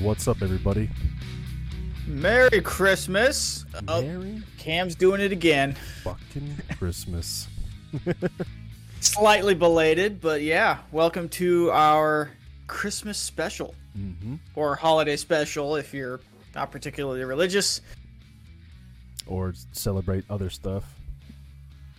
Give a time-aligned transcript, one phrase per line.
[0.00, 0.88] What's up, everybody?
[2.06, 3.66] Merry Christmas.
[3.86, 5.76] Oh, Merry Cam's doing it again.
[6.02, 7.48] fucking Christmas.
[9.00, 10.78] Slightly belated, but yeah.
[10.90, 12.30] Welcome to our
[12.66, 16.20] Christmas special hmm or holiday special if you're
[16.54, 17.80] not particularly religious.
[19.26, 20.84] Or celebrate other stuff.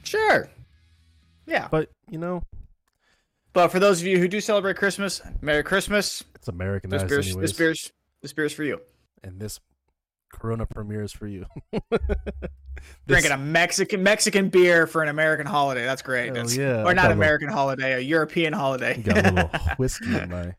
[0.04, 0.50] Sure.
[1.46, 1.68] Yeah.
[1.70, 2.42] But, you know,
[3.54, 6.24] But for those of you who do celebrate Christmas, Merry Christmas.
[6.36, 7.50] it's American This beer's, anyways.
[7.52, 8.80] this beer's this beer's for you.
[9.24, 9.60] and this
[10.32, 11.46] Corona Premier is for you.
[13.08, 15.84] Drinking a Mexican Mexican beer for an American holiday.
[15.84, 16.28] That's great.
[16.28, 16.84] Hell That's, yeah.
[16.84, 19.02] Or not a little- American holiday, a European holiday.
[19.02, 20.56] Got a little whiskey in my, in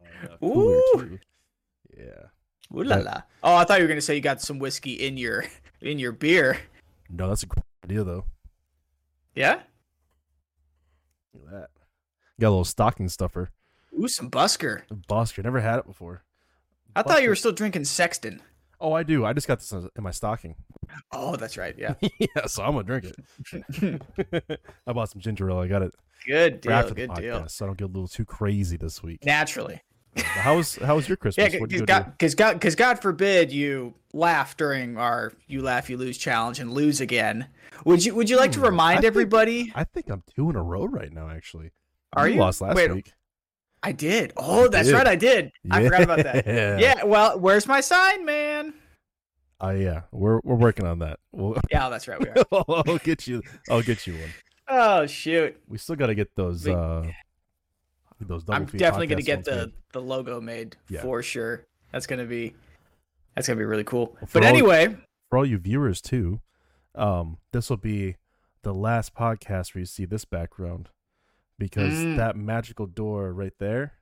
[0.00, 1.18] my uh, Ooh.
[1.96, 2.04] Yeah.
[2.76, 3.22] Ooh la la.
[3.44, 5.44] Oh, I thought you were gonna say you got some whiskey in your
[5.80, 6.58] in your beer.
[7.08, 8.24] No, that's a great idea, though.
[9.36, 9.60] Yeah.
[11.34, 11.70] Look at that.
[12.40, 13.50] Got a little stocking stuffer.
[13.98, 14.82] Ooh, some Busker.
[15.08, 15.44] Busker.
[15.44, 16.22] Never had it before.
[16.96, 18.40] I thought you were still drinking Sexton.
[18.80, 19.24] Oh, I do.
[19.24, 20.56] I just got this in my stocking.
[21.12, 21.74] Oh, that's right.
[21.78, 21.94] Yeah.
[22.18, 23.06] yeah, so I'm gonna drink
[23.52, 24.60] it.
[24.86, 25.58] I bought some ginger ale.
[25.58, 25.94] I got it
[26.26, 26.90] good deal.
[26.92, 27.48] Good podcast, deal.
[27.48, 29.24] so I don't get a little too crazy this week.
[29.24, 29.80] Naturally.
[30.16, 31.54] How was how was your Christmas?
[31.54, 31.86] What'd because?
[31.86, 36.70] God, because God, God forbid you laugh during our "You Laugh, You Lose" challenge and
[36.72, 37.46] lose again.
[37.86, 39.72] Would you Would you like to Hmm, I remind think- everybody?
[39.74, 41.30] I think I'm two in a row right now.
[41.30, 41.70] Actually,
[42.14, 42.36] Are you?
[42.40, 43.12] lost last Wait, week?
[43.82, 44.32] I did.
[44.36, 44.94] Oh, that's did.
[44.94, 45.06] right.
[45.08, 45.50] I did.
[45.70, 46.46] I forgot about that.
[46.46, 46.78] Yeah.
[46.78, 47.04] Yeah.
[47.04, 48.74] Well, where's my sign, man?
[49.62, 51.18] Uh, yeah, we're we're working on that.
[51.32, 52.18] We'll, Yeah, that's right.
[52.20, 52.64] We are.
[52.86, 53.42] I'll get you.
[53.70, 54.30] I'll get you one.
[54.68, 55.56] oh shoot!
[55.68, 56.66] We still got to get those.
[56.66, 56.74] Wait.
[56.74, 57.02] uh
[58.20, 59.72] Those double I'm definitely gonna get the made.
[59.92, 61.02] the logo made Yeah.
[61.02, 61.64] for sure.
[61.92, 62.54] That's gonna be
[63.34, 64.16] that's gonna be really cool.
[64.26, 64.96] for But all- anyway,
[65.30, 66.40] for all you viewers too.
[66.94, 68.16] Um, this will be
[68.62, 70.90] the last podcast where you see this background
[71.58, 72.16] because Mm.
[72.16, 73.92] that magical door right there,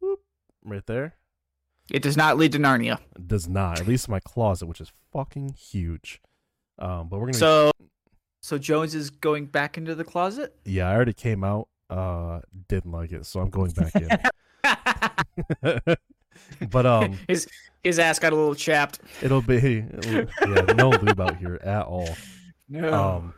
[0.00, 0.20] whoop,
[0.64, 1.14] right there,
[1.90, 2.98] it does not lead to Narnia.
[3.16, 3.80] It does not.
[3.80, 6.20] At least my closet, which is fucking huge.
[6.78, 7.38] Um, but we're gonna.
[7.38, 7.70] So,
[8.40, 10.54] so Jones is going back into the closet.
[10.64, 11.68] yeah, I already came out.
[11.90, 14.08] Uh, didn't like it, so I'm going back in.
[16.70, 17.46] but um, his
[17.82, 19.00] his ass got a little chapped.
[19.22, 22.08] it'll be yeah, no lube out here at all.
[22.66, 22.94] No.
[22.94, 23.34] Um,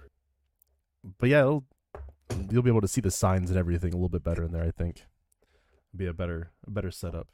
[1.18, 1.64] but yeah, it'll,
[2.50, 4.64] you'll be able to see the signs and everything a little bit better in there.
[4.64, 5.02] I think
[5.94, 7.28] be a better a better setup.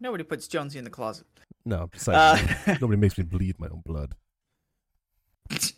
[0.00, 1.26] Nobody puts Jonesy in the closet.
[1.64, 4.14] No, besides Uh, nobody makes me bleed my own blood.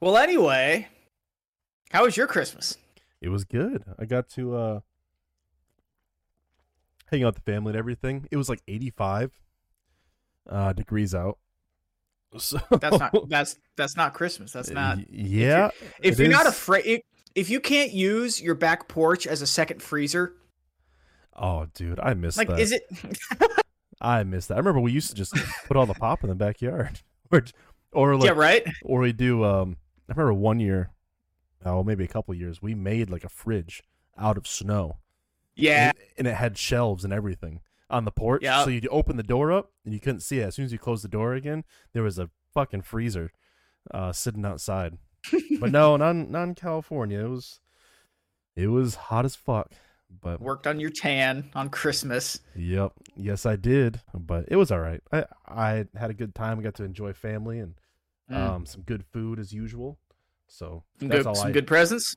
[0.00, 0.88] well, anyway,
[1.90, 2.76] how was your Christmas?
[3.20, 3.84] It was good.
[3.98, 4.80] I got to uh
[7.10, 8.26] hang out with the family and everything.
[8.30, 9.32] It was like 85
[10.50, 11.38] uh degrees out.
[12.38, 14.52] So That's not that's that's not Christmas.
[14.52, 14.98] That's not.
[15.10, 15.68] Yeah.
[16.02, 17.02] If it you're not afraid,
[17.34, 20.34] if you can't use your back porch as a second freezer,
[21.34, 22.60] Oh, dude, I missed like, that.
[22.60, 22.82] is it?
[24.00, 24.54] I missed that.
[24.54, 25.34] I remember we used to just
[25.66, 27.00] put all the pop in the backyard,
[27.30, 27.44] or
[27.92, 28.66] or like yeah, right.
[28.84, 29.76] or we do um
[30.08, 30.90] i remember one year
[31.64, 33.82] oh maybe a couple years we made like a fridge
[34.18, 34.96] out of snow
[35.54, 37.60] Yeah, and, and it had shelves and everything
[37.90, 38.64] on the porch Yeah.
[38.64, 40.78] so you'd open the door up and you couldn't see it as soon as you
[40.78, 43.30] closed the door again there was a fucking freezer
[43.92, 44.96] uh sitting outside
[45.60, 47.60] but no not, in- not in california it was
[48.56, 49.70] it was hot as fuck
[50.20, 52.38] but worked on your tan on Christmas.
[52.54, 52.92] Yep.
[53.16, 53.98] Yes, I did.
[54.12, 55.00] But it was all right.
[55.10, 56.58] I I had a good time.
[56.58, 57.76] I got to enjoy family and
[58.30, 58.36] Mm.
[58.36, 59.98] um some good food as usual.
[60.48, 62.14] So Some that's good, all some I good presents.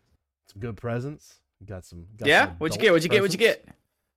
[0.51, 1.39] some good presents.
[1.65, 2.07] Got some.
[2.17, 2.91] Got Yeah, some what'd you get?
[2.91, 3.21] What'd you get?
[3.21, 3.65] What'd you get?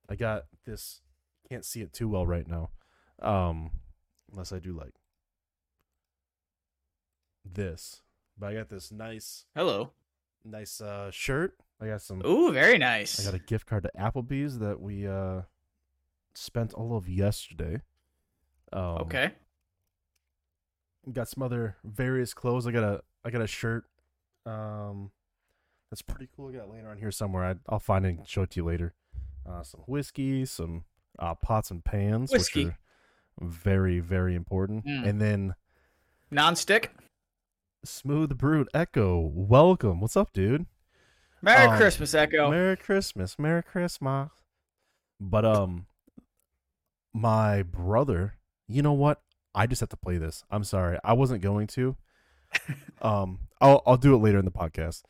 [0.09, 0.99] I got this.
[1.47, 2.71] Can't see it too well right now.
[3.21, 3.71] Um,
[4.29, 4.93] unless I do like
[7.45, 8.01] this.
[8.39, 9.91] But I got this nice, Hello.
[10.45, 11.55] nice uh shirt.
[11.81, 12.25] I got some.
[12.25, 13.19] Ooh, very nice.
[13.19, 15.41] I got a gift card to Applebee's that we uh
[16.33, 17.81] spent all of yesterday.
[18.71, 19.31] Um, okay.
[21.11, 22.67] got some other various clothes.
[22.67, 23.85] I got a I got a shirt.
[24.45, 25.11] Um,
[25.89, 26.49] that's pretty cool.
[26.49, 27.43] I got laying around here somewhere.
[27.43, 28.93] I, I'll find it and show it to you later.
[29.49, 30.83] Uh, some whiskey, some
[31.17, 32.65] uh, pots and pans, Whiskey.
[32.65, 32.77] which are
[33.41, 34.85] very very important.
[34.85, 35.07] Mm.
[35.07, 35.55] And then
[36.31, 36.91] Non-stick.
[37.83, 39.19] Smooth brute echo.
[39.33, 40.01] Welcome.
[40.01, 40.65] What's up, dude?
[41.41, 42.49] Merry Um, Christmas, Echo.
[42.51, 43.39] Merry Christmas.
[43.39, 44.29] Merry Christmas.
[45.19, 45.85] But um
[47.13, 48.35] my brother,
[48.67, 49.21] you know what?
[49.55, 50.43] I just have to play this.
[50.51, 50.97] I'm sorry.
[51.03, 51.95] I wasn't going to.
[53.01, 55.03] um I'll I'll do it later in the podcast.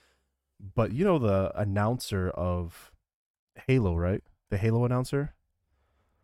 [0.75, 2.91] But you know the announcer of
[3.67, 4.21] Halo, right?
[4.49, 5.33] The Halo announcer?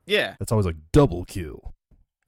[0.07, 0.35] yeah.
[0.37, 1.73] That's always like double kill.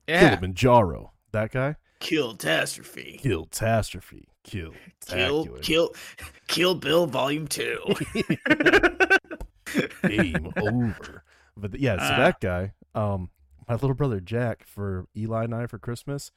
[0.07, 0.29] Yeah.
[0.29, 1.11] Kilimanjaro.
[1.31, 1.75] That guy?
[1.99, 3.19] Kill catastrophe.
[3.21, 4.27] Kill catastrophe.
[4.43, 4.73] Kill.
[5.07, 5.93] Kill, kill,
[6.47, 7.79] kill Bill Volume Two.
[10.07, 11.23] game over.
[11.55, 12.17] But yeah, so Ah.
[12.17, 13.29] that guy, Um,
[13.67, 16.31] my little brother Jack for Eli and I for Christmas,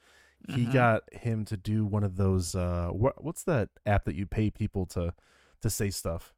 [0.49, 0.73] he Mhm.
[0.73, 2.55] got him to do one of those.
[2.55, 5.13] Uh, what what's that app that you pay people to
[5.61, 6.33] to say stuff,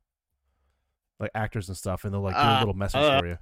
[1.19, 3.37] like actors and stuff, and they'll like do a Uh, little message uh, for you.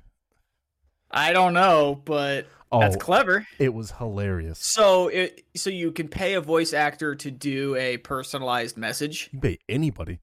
[1.11, 3.45] I don't know, but Oh, that's clever.
[3.59, 4.59] it was hilarious.
[4.61, 9.25] So it so you can pay a voice actor to do a personalized message.
[9.33, 10.21] You can pay anybody,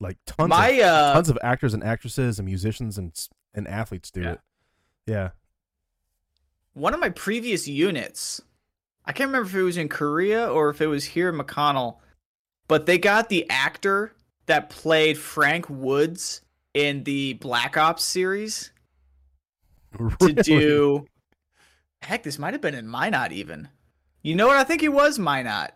[0.00, 3.14] like tons My of uh tons of actors and actresses and musicians and
[3.54, 4.32] and athletes do Yeah.
[4.32, 4.40] it.
[5.06, 5.30] Yeah,
[6.74, 8.40] one of my previous units,
[9.04, 11.96] I can't remember if it was in Korea or if it was here in McConnell,
[12.68, 14.12] but they got the actor
[14.46, 16.42] that played Frank Woods
[16.74, 18.70] in the Black Ops series
[20.20, 21.06] to do.
[22.02, 23.68] Heck, this might have been in Minot even.
[24.22, 24.56] You know what?
[24.56, 25.72] I think it was Minot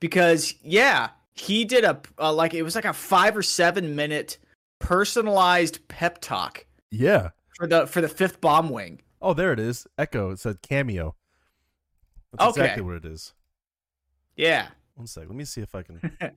[0.00, 4.38] because yeah, he did a, a like it was like a five or seven minute
[4.78, 7.30] personalized pep talk Yeah.
[7.56, 9.00] for the for the fifth bomb wing.
[9.20, 9.86] Oh, there it is.
[9.96, 10.30] Echo.
[10.30, 11.16] It said cameo.
[12.32, 12.60] That's Okay.
[12.62, 13.34] exactly what it is.
[14.36, 14.68] Yeah.
[14.94, 15.24] One sec.
[15.26, 16.00] Let me see if I can.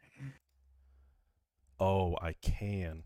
[1.79, 3.03] oh, I can.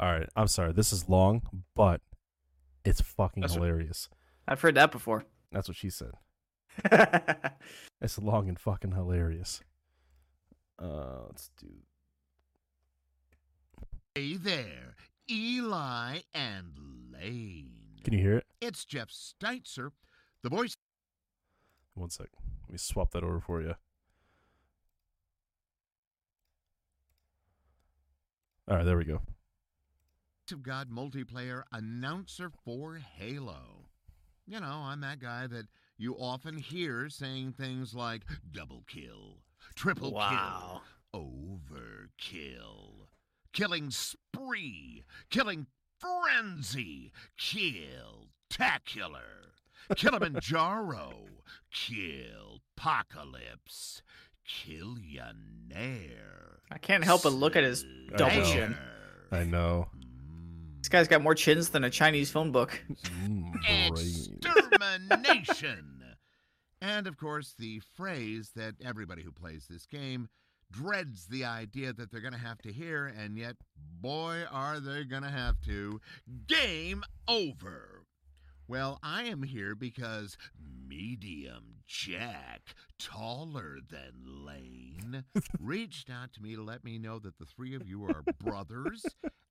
[0.00, 0.28] All right.
[0.34, 0.72] I'm sorry.
[0.72, 1.42] This is long,
[1.76, 2.00] but
[2.84, 4.08] it's fucking That's what- hilarious.
[4.48, 5.24] I've heard that before.
[5.52, 6.12] That's what she said.
[8.02, 9.60] It's long and fucking hilarious.
[10.82, 11.68] Uh, let's do.
[14.14, 14.94] hey there,
[15.30, 17.72] Eli and Lane.
[18.02, 18.46] Can you hear it?
[18.62, 19.90] It's Jeff Steitzer,
[20.42, 20.74] the voice
[21.92, 22.28] One sec.
[22.62, 23.74] Let me swap that over for you.
[28.66, 29.20] All right, there we go.
[30.52, 33.86] Of God multiplayer announcer for Halo.
[34.46, 35.66] You know, I'm that guy that
[35.96, 39.38] you often hear saying things like double kill,
[39.76, 40.82] triple Wow.
[41.12, 43.06] kill, overkill,
[43.52, 45.66] killing spree, killing
[45.98, 49.52] frenzy, kill tacular,
[49.94, 51.12] Kilimanjaro,
[51.72, 54.02] kill apocalypse,
[54.48, 56.58] killionaire.
[56.70, 57.84] I can't help but look at his
[58.16, 58.76] double chin.
[59.32, 59.88] I know.
[60.90, 62.82] This guy's got more chins than a Chinese phone book.
[63.64, 66.02] Extermination!
[66.82, 70.28] and of course, the phrase that everybody who plays this game
[70.72, 73.54] dreads the idea that they're going to have to hear, and yet,
[74.00, 76.00] boy, are they going to have to.
[76.48, 77.99] Game over!
[78.70, 80.38] Well, I am here because
[80.86, 85.24] Medium Jack, taller than Lane,
[85.58, 89.04] reached out to me to let me know that the three of you are brothers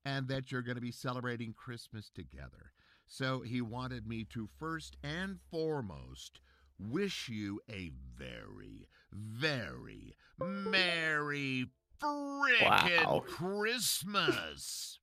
[0.06, 2.72] and that you're going to be celebrating Christmas together.
[3.06, 6.40] So he wanted me to first and foremost
[6.78, 11.66] wish you a very, very Merry
[12.02, 13.22] frickin' Wow.
[13.26, 14.99] Christmas.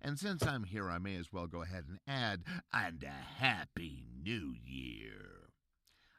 [0.00, 4.04] And since I'm here, I may as well go ahead and add, and a Happy
[4.22, 5.50] New Year.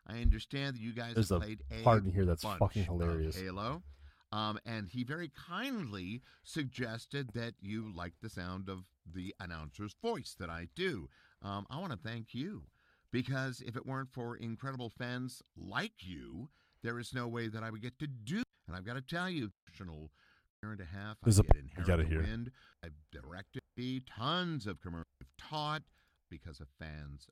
[0.08, 3.40] I understand that you guys There's played a part in here that's bunch fucking hilarious.
[3.40, 3.84] Halo.
[4.32, 10.36] Um, and he very kindly suggested that you like the sound of the announcer's voice
[10.40, 11.10] that I do.
[11.42, 12.64] Um, I want to thank you
[13.12, 16.50] because if it weren't for incredible fans like you,
[16.84, 18.44] there is no way that I would get to do.
[18.68, 19.52] And I've got to tell you,
[20.66, 22.22] year and a half, There's I a- get you inherit gotta the hear.
[22.22, 22.52] wind.
[22.84, 25.84] I've directed me tons of commercials, I've taught
[26.30, 27.28] because of fans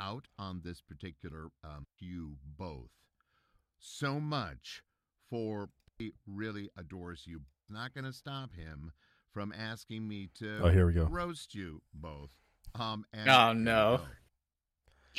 [0.00, 2.90] out on this particular um, you both
[3.78, 4.82] so much
[5.30, 7.42] for he really adores you.
[7.70, 8.92] Not going to stop him
[9.32, 11.04] from asking me to Oh, here we go.
[11.04, 12.30] roast you both.
[12.74, 13.98] Um, and Oh, no.
[13.98, 14.04] go.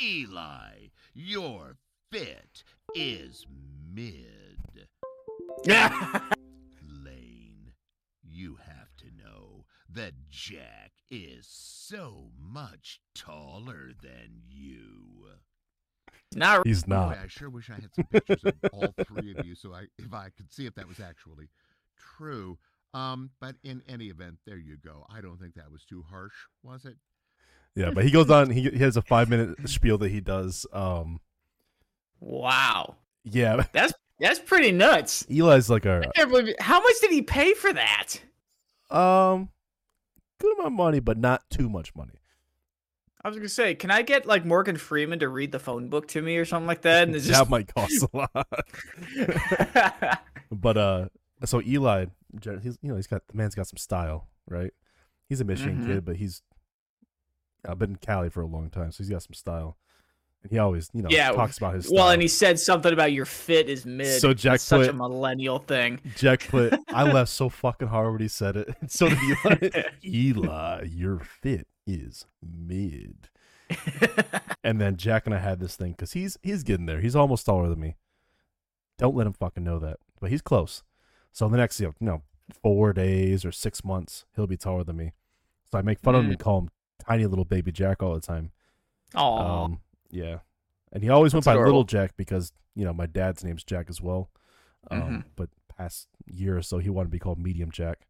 [0.04, 1.76] Eli, your
[2.12, 2.62] fit
[2.94, 3.46] is
[3.92, 4.86] mid.
[5.66, 6.20] Lane,
[8.38, 15.26] you have to know that Jack is so much taller than you.
[16.34, 17.18] Not He's Boy, not.
[17.18, 20.12] I sure wish I had some pictures of all three of you, so I if
[20.12, 21.48] I could see if that was actually
[22.16, 22.58] true.
[22.94, 25.06] Um, but in any event, there you go.
[25.10, 26.96] I don't think that was too harsh, was it?
[27.74, 28.50] Yeah, but he goes on.
[28.50, 30.66] He, he has a five minute spiel that he does.
[30.72, 31.20] Um,
[32.20, 32.96] wow.
[33.24, 35.24] yeah, That's that's pretty nuts.
[35.30, 36.60] Eli's like a I can't believe it.
[36.60, 38.16] How much did he pay for that?
[38.90, 39.50] Um,
[40.40, 42.14] good amount of money, but not too much money.
[43.22, 46.06] I was gonna say, can I get like Morgan Freeman to read the phone book
[46.08, 47.08] to me or something like that?
[47.08, 48.48] And it's That might cost a lot.
[50.52, 51.08] but uh,
[51.44, 52.06] so Eli,
[52.62, 54.72] he's you know he's got the man's got some style, right?
[55.28, 55.86] He's a Michigan Mhm.
[55.86, 56.42] kid, but he's
[57.68, 59.76] I've been in Cali for a long time, so he's got some style.
[60.42, 61.90] And he always, you know, Yeah, talks about his.
[61.90, 64.20] Well, and he said something about your fit is mid.
[64.20, 66.00] So Jack put such a millennial thing.
[66.16, 68.72] Jack put, I laughed so fucking hard when he said it.
[68.80, 69.82] And so did Eli.
[70.04, 73.28] Eli, your fit is mid.
[74.64, 77.00] And then Jack and I had this thing because he's he's getting there.
[77.00, 77.96] He's almost taller than me.
[78.98, 80.82] Don't let him fucking know that, but he's close.
[81.32, 82.22] So the next, you know,
[82.62, 85.12] four days or six months, he'll be taller than me.
[85.70, 86.32] So I make fun of him Mm.
[86.32, 86.70] and call him
[87.06, 88.50] tiny little baby Jack all the time.
[89.14, 89.64] Aw.
[89.64, 89.80] Um,
[90.10, 90.38] yeah,
[90.92, 91.84] and he always went That's by Little.
[91.84, 94.30] Jack because you know my dad's name's Jack as well.
[94.90, 95.24] Um, Mhm.
[95.36, 98.06] but past year or so, he wanted to be called Medium Jack.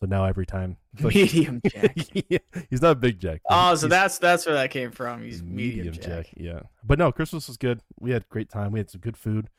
[0.00, 1.96] So now every time, like- medium Jack.
[2.28, 2.38] Yeah,
[2.70, 3.40] he's not Big Jack.
[3.48, 5.22] Oh, so that's that's where that came from.
[5.22, 6.28] He's medium, Jack.
[6.36, 7.80] Yeah, but no, Christmas was good.
[7.98, 8.72] We had a great time.
[8.72, 9.50] We had some good food.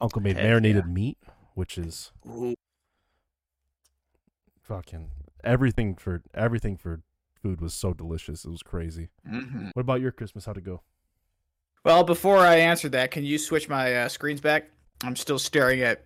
[0.00, 0.92] Uncle made Heck marinated yeah.
[0.92, 1.18] meat,
[1.54, 2.54] which is Ooh.
[4.62, 5.10] fucking
[5.44, 7.02] everything for everything for
[7.42, 8.44] food was so delicious.
[8.44, 9.08] It was crazy.
[9.28, 9.70] Mhm.
[9.74, 10.44] What about your Christmas?
[10.44, 10.82] How'd it go?
[11.84, 14.70] Well, before I answer that, can you switch my uh, screens back?
[15.02, 16.04] I'm still staring at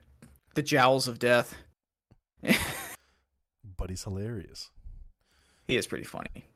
[0.54, 1.54] the jowls of death.
[3.78, 4.70] But he's hilarious.
[5.68, 6.46] he is pretty funny.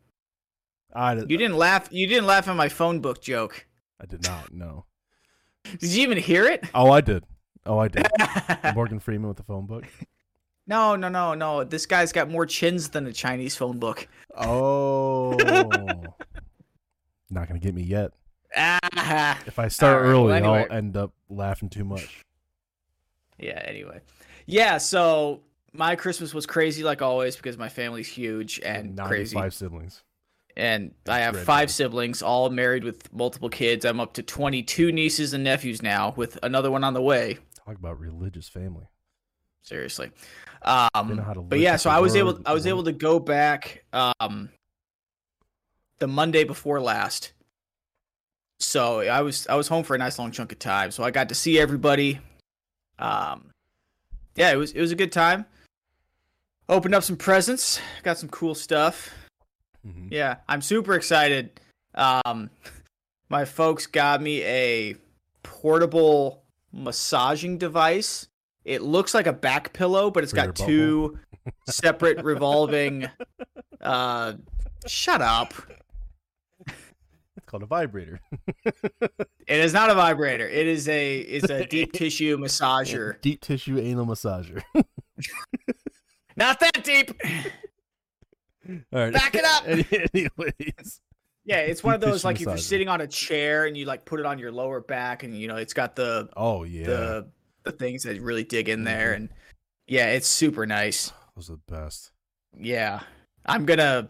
[0.95, 1.89] I You didn't laugh.
[1.91, 3.67] You didn't laugh at my phone book joke.
[4.01, 4.87] I did not No.
[5.79, 6.65] Did you even hear it?
[6.75, 7.25] Oh, I did.
[7.67, 8.09] Oh, I did.
[8.75, 9.85] Morgan Freeman with the phone book.
[10.67, 11.63] no, no, no, no.
[11.65, 14.09] This guy's got more chins than a Chinese phone book.
[14.35, 15.37] Oh,
[17.29, 18.13] not gonna get me yet.
[18.57, 19.39] Ah.
[19.47, 20.67] If I start right, early, well, anyway.
[20.71, 22.25] I'll end up laughing too much.
[23.39, 23.63] Yeah.
[23.65, 24.01] Anyway.
[24.47, 24.79] Yeah.
[24.79, 25.41] So
[25.73, 29.35] my Christmas was crazy, like always, because my family's huge and crazy.
[29.35, 30.03] Five siblings.
[30.57, 33.85] and I have five siblings, all married with multiple kids.
[33.85, 37.39] I'm up to 22 nieces and nephews now, with another one on the way.
[37.65, 38.87] Talk about religious family.
[39.63, 40.11] Seriously,
[40.63, 41.77] um, know how to but yeah.
[41.77, 44.49] So I was able, I was able to go back um,
[45.99, 47.33] the Monday before last.
[48.61, 50.91] So I was, I was home for a nice long chunk of time.
[50.91, 52.21] So I got to see everybody.
[52.99, 53.51] Um,
[54.37, 55.47] yeah, it was, it was a good time.
[56.69, 59.11] Opened up some presents, got some cool stuff.
[59.87, 60.09] Mhm.
[60.11, 61.59] Yeah, I'm super excited.
[61.95, 62.51] Um,
[63.29, 64.95] my folks got me a
[65.43, 68.29] portable massaging device.
[68.65, 71.19] It looks like a back pillow, but it's For got two
[71.69, 73.09] separate revolving.
[73.81, 74.35] Uh,
[74.87, 75.55] shut up!
[77.51, 78.21] Called a vibrator.
[79.49, 80.47] It is not a vibrator.
[80.49, 83.21] It is a it's a deep tissue massager.
[83.21, 84.63] Deep tissue anal massager.
[86.37, 87.11] Not that deep.
[88.93, 89.13] All right.
[89.13, 89.65] Back it up!
[90.15, 91.01] Anyways.
[91.45, 94.05] Yeah, it's one of those like if you're sitting on a chair and you like
[94.05, 96.87] put it on your lower back, and you know it's got the Oh yeah.
[96.87, 97.29] the
[97.65, 99.17] the things that really dig in there Mhm.
[99.17, 99.29] and
[99.89, 102.13] yeah it's super nice Those are the best.
[102.57, 103.01] yeah
[103.47, 104.09] i'm gonna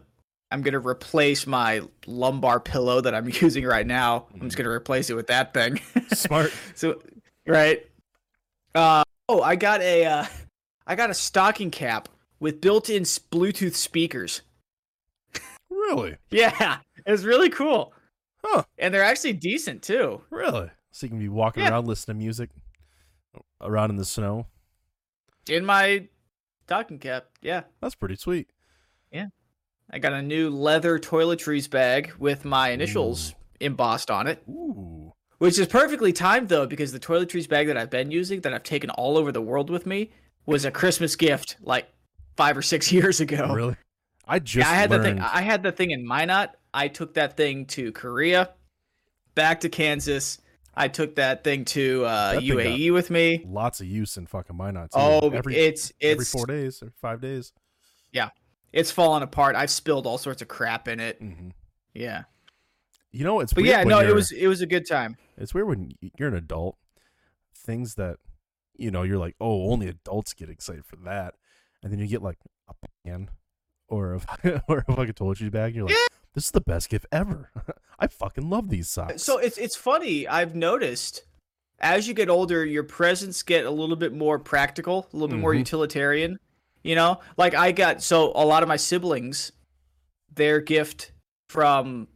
[0.51, 4.57] i'm gonna replace my lumbar pillow that i'm using right now i'm just Mhm.
[4.63, 5.79] gonna replace it with that thing
[6.13, 6.51] Smart.
[6.75, 7.01] so
[7.47, 7.85] right
[8.75, 10.25] uh oh i got a uh
[10.87, 14.41] i got a stocking cap with built-in bluetooth speakers
[15.69, 16.17] Really?
[16.29, 17.93] yeah it's really cool
[18.43, 18.63] Huh.
[18.77, 20.69] and they're actually decent too Really?
[20.91, 21.69] So you can be walking Yeah.
[21.69, 22.49] around listening to music
[23.61, 24.47] around in the snow.
[25.49, 26.07] in my
[26.65, 28.49] stocking cap yeah That's pretty sweet.
[29.91, 35.11] I got a new leather toiletries bag with my initials embossed on it, Ooh.
[35.39, 38.63] which is perfectly timed though because the toiletries bag that I've been using that I've
[38.63, 40.11] taken all over the world with me
[40.45, 41.87] was a Christmas gift like
[42.37, 43.53] 5 or 6 years ago.
[43.53, 43.75] Really?
[44.27, 45.03] I just Yeah, I had learned.
[45.03, 46.51] the thing I had the thing in Minot.
[46.73, 48.51] I took that thing to Korea,
[49.35, 50.37] back to Kansas.
[50.73, 53.43] I took that thing to uh, That thing UAE with me.
[53.45, 54.99] lots of use in fucking Minot too.
[54.99, 57.51] Oh, every it's every four days or five days.
[58.73, 59.55] It's fallen apart.
[59.55, 61.17] I've spilled all sorts of crap in it.
[61.19, 61.49] hmm
[61.93, 62.23] Yeah.
[63.11, 65.17] You know, it's But weird yeah, no, it was it was a good time.
[65.37, 66.77] It's weird when you're an adult.
[67.55, 68.17] Things that
[68.77, 71.35] you know, you're like, oh, only adults get excited for that,
[71.83, 72.37] and then you get like
[72.69, 72.73] a
[73.05, 73.29] pan
[73.87, 74.13] or
[74.43, 75.67] a or a fucking toiletries bag.
[75.67, 76.17] And you're like, Yeah.
[76.33, 77.51] this is the best gift ever.
[77.99, 79.21] I fucking love these socks.
[79.23, 80.27] So it's it's funny.
[80.27, 81.23] I've noticed
[81.79, 85.39] as you get older, your presents get a little bit more practical, a little bit
[85.39, 85.59] more Mhm.
[85.59, 86.39] utilitarian.
[86.83, 89.51] You know, like I got so a lot of my siblings,
[90.33, 91.11] their gift
[91.49, 92.07] from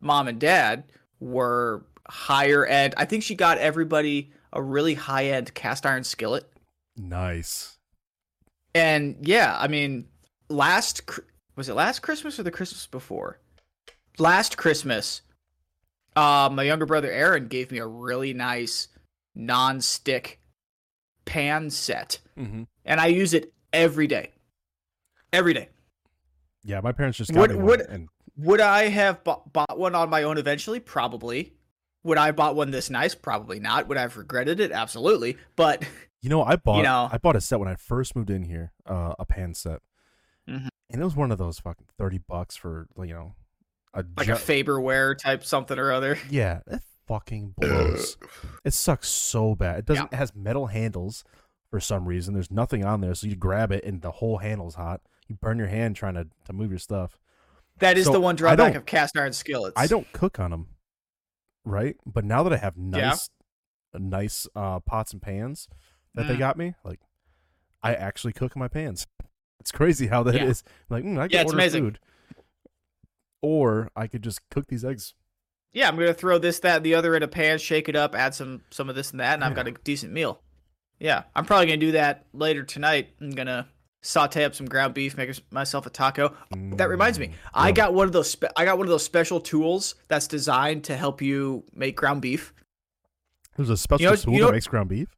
[0.00, 0.84] mom and dad
[1.20, 2.94] were higher end.
[2.96, 6.50] I think she got everybody a really high end cast iron skillet.
[6.96, 7.76] nice.
[8.74, 10.06] And yeah, I mean,
[10.48, 11.02] last
[11.56, 13.38] was it last Christmas or the Christmas before?
[14.18, 15.22] Last Christmas,
[16.14, 18.88] uh, my younger brother Aaron gave me a really nice
[19.34, 20.40] non-stick
[21.24, 24.30] pan set, hmm and I use it every day.
[25.32, 25.68] Every day.
[26.64, 29.94] Yeah, my parents just got Would- me would- and Would I have bought, bought one
[29.94, 30.80] on my own eventually?
[30.80, 31.52] Probably.
[32.04, 33.14] Would I have bought one this nice?
[33.14, 33.86] Probably not.
[33.88, 34.72] Would I have regretted it?
[34.72, 35.36] Absolutely.
[35.56, 35.84] But
[36.22, 38.42] You know, I bought you know- I bought a set when I first moved in
[38.44, 39.80] here, uh, a pan set,
[40.48, 40.68] Mhm.
[40.90, 43.34] and it was one of those fucking thirty bucks for you know
[43.94, 46.18] a like ju- a Farberware type something or other.
[46.30, 48.16] yeah, it fucking blows.
[48.64, 49.80] it sucks so bad.
[49.80, 50.12] It doesn't.
[50.12, 51.24] It has metal handles
[51.70, 52.34] for some reason.
[52.34, 55.00] There's nothing on there, so you grab it and the whole handle's hot.
[55.28, 57.18] You burn your hand trying to to move your stuff.
[57.78, 59.74] That is So, the one drawback of cast iron skillets.
[59.76, 60.66] I don't cook on them,
[61.64, 61.96] right?
[62.04, 63.30] But now that I have nice,
[63.94, 65.68] nice uh, pots and pans
[66.14, 66.40] that they Mm.
[66.40, 67.00] got me, like
[67.82, 69.06] I actually cook in my pans.
[69.60, 70.62] It's crazy how that is.
[70.66, 70.72] Yeah.
[70.90, 71.84] Like, mm, I can Yeah, it's order amazing.
[71.84, 71.98] food,
[73.40, 75.14] or I could just cook these eggs.
[75.72, 78.14] Yeah, I'm gonna throw this, that, and the other in a pan, shake it up,
[78.14, 80.42] add some some of this and that, and I've got a decent meal.
[81.00, 83.08] Yeah, I'm probably gonna do that later tonight.
[83.20, 83.66] I'm gonna
[84.02, 86.34] saute up some ground beef, make myself a taco.
[86.76, 88.30] That reminds me, Mm, I got one of those.
[88.30, 92.22] Spe- I got one of those special tools that's designed to help you make ground
[92.22, 92.52] beef.
[93.56, 95.08] There's a special know- tool you that makes ground beef.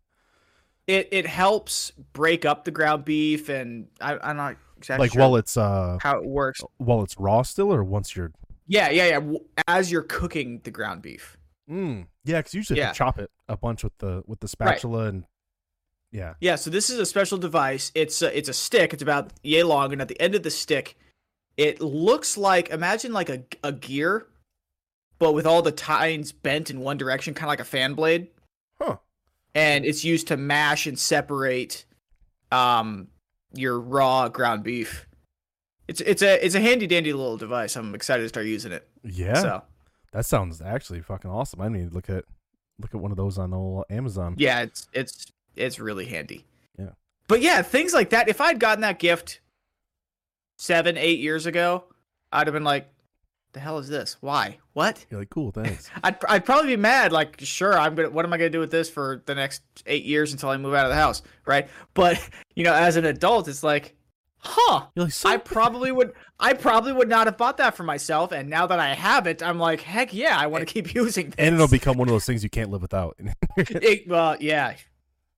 [0.86, 5.20] It it helps break up the ground beef, and I, I'm not exactly Like sure
[5.22, 6.60] while it's uh how it works.
[6.78, 8.32] while it's raw still, or once you're
[8.66, 9.36] Yeah, yeah, yeah.
[9.68, 11.36] As you're cooking the ground beef.
[11.70, 12.92] mm, yeah, because usually you Yeah.
[12.92, 15.24] chop it a bunch with the with the spatula and
[16.12, 16.34] yeah.
[16.40, 17.90] Yeah, so this is a special device.
[17.94, 18.92] It's a, it's a stick.
[18.92, 20.96] It's about yay long, and at the end of the stick,
[21.56, 24.26] it looks like imagine like a a gear,
[25.18, 28.28] but with all the tines bent in one direction, kind of like a fan blade.
[28.80, 28.98] Huh.
[29.54, 31.84] And it's used to mash and separate,
[32.50, 33.08] um,
[33.54, 35.06] your raw ground beef.
[35.88, 37.76] It's it's a it's a handy dandy little device.
[37.76, 38.86] I'm excited to start using it.
[39.02, 39.62] Yeah, So
[40.12, 41.60] that sounds actually fucking awesome.
[41.60, 42.24] I need to look at
[42.78, 44.34] look at one of those on old Amazon.
[44.38, 46.46] yeah, it's it's it's really handy.
[46.78, 46.90] Yeah.
[47.28, 48.28] But yeah, things like that.
[48.28, 49.40] If I'd gotten that gift
[50.56, 51.84] seven, eight years ago,
[52.32, 52.88] I'd have been like,
[53.52, 54.16] "The hell is this?
[54.20, 54.58] Why?
[54.72, 55.90] What?" You're like, cool, thanks.
[56.04, 57.12] I'd I'd probably be mad.
[57.12, 58.10] Like, sure, I'm gonna.
[58.10, 60.74] What am I gonna do with this for the next eight years until I move
[60.74, 61.68] out of the house, right?
[61.94, 62.18] But
[62.54, 63.94] you know, as an adult, it's like,
[64.38, 64.86] huh.
[64.94, 66.12] You're like, so I probably would.
[66.40, 69.42] I probably would not have bought that for myself, and now that I have it,
[69.42, 71.36] I'm like, heck yeah, I want to keep using this.
[71.38, 73.16] and it'll become one of those things you can't live without.
[73.56, 74.74] It, well, yeah,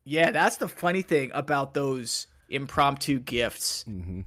[0.05, 0.31] yeah.
[0.31, 3.85] That's the funny thing about those impromptu gifts.
[3.85, 4.21] hmm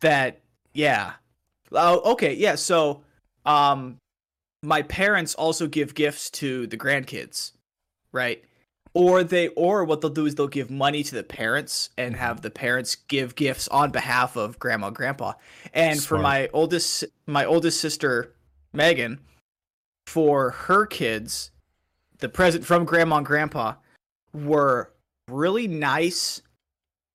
[0.00, 0.40] That
[0.74, 1.14] yeah.
[1.72, 2.54] Oh, okay, yeah.
[2.54, 3.02] So,
[3.44, 3.96] um,
[4.62, 7.52] my parents also give gifts to the grandkids,
[8.12, 8.42] right?
[8.94, 12.24] Or they, or what they'll do is they'll give money to the parents and Mm-hmm.
[12.24, 15.34] have the parents give gifts on behalf of grandma, and grandpa.
[15.74, 18.32] And for my oldest, my oldest sister,
[18.72, 19.20] Megan,
[20.06, 21.50] for her kids,
[22.18, 23.74] the present from grandma and grandpa
[24.32, 24.90] were
[25.28, 26.42] really nice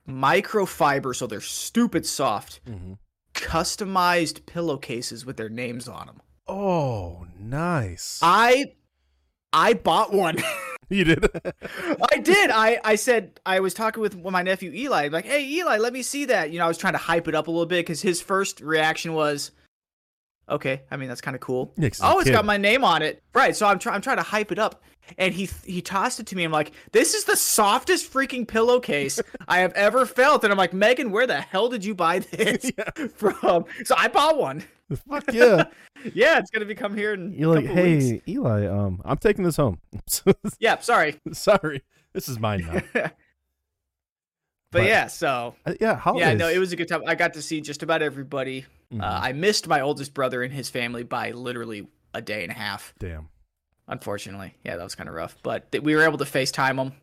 [0.08, 2.94] microfiber, so they're stupid soft, hmm
[3.34, 6.22] customized pillowcases with their names on them.
[6.48, 8.20] Oh, nice.
[8.22, 8.74] I
[9.52, 10.38] I bought one.
[10.90, 11.26] you did.
[12.12, 12.52] I did.
[12.52, 15.08] I I said I was talking with my nephew Eli.
[15.08, 16.52] Like, hey Eli, let me see that.
[16.52, 18.62] You know, I was trying to hype it up a little bit because his first
[18.62, 19.50] reaction was,
[20.48, 20.84] okay.
[20.92, 21.74] I mean, that's kind of cool.
[21.76, 23.20] Yeah, Oh, it's got my name on it.
[23.34, 23.56] Right.
[23.56, 23.96] So I'm trying.
[23.96, 24.84] I'm trying to hype it up.
[25.18, 26.44] And he he tossed it to me.
[26.44, 30.44] I'm like, this is the softest freaking pillowcase I have ever felt.
[30.44, 33.08] And I'm like, Megan, where the hell did you buy this Yeah.
[33.16, 33.66] from?
[33.84, 34.64] So I bought one.
[35.10, 35.66] Fuck yeah.
[36.14, 39.44] Yeah, it's gonna be come here and You're like, hey, weeks." Eli, um, I'm taking
[39.46, 39.80] this home.
[40.60, 41.20] Yeah, sorry.
[41.32, 41.82] Sorry,
[42.14, 42.82] this is mine now.
[42.94, 43.14] but,
[44.72, 46.28] But- yeah, so Uh, yeah, holidays.
[46.28, 47.04] yeah, no, it was a good time.
[47.08, 48.66] I got to see just about everybody.
[48.94, 49.02] Mhm.
[49.02, 52.56] Uh, I missed my oldest brother and his family by literally a day and a
[52.56, 52.94] half.
[53.00, 53.30] Damn.
[53.88, 55.36] Unfortunately, yeah, that was kind of rough.
[55.44, 56.94] But th- we were able to FaceTime them,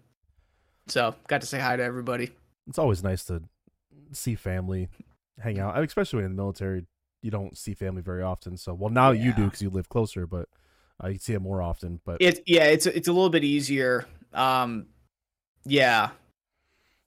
[0.86, 2.30] so got to say hi to everybody.
[2.66, 3.42] It's always nice to
[4.12, 4.88] see family,
[5.38, 5.74] hang out.
[5.74, 6.86] I mean, Especially when in the military,
[7.22, 8.56] you don't see family very often.
[8.56, 10.48] So, well, now you do because you live closer, but
[11.02, 12.00] uh, you see it more often.
[12.04, 14.06] But It's yeah, it's it's a little bit easier.
[14.32, 14.86] Um,
[15.64, 16.10] yeah,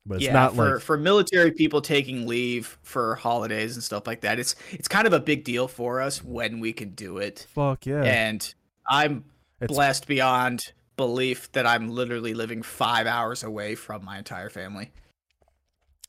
[0.06, 4.06] but it's yeah, not for like for military people taking leave for holidays and stuff
[4.06, 4.40] like that.
[4.40, 7.86] It's it's kind of a big deal for us when we can do it, fuck
[7.86, 8.04] yeah.
[8.04, 8.54] and
[8.88, 9.24] I'm
[9.64, 14.92] It's- blessed beyond belief that I'm literally living five hours away from my entire family.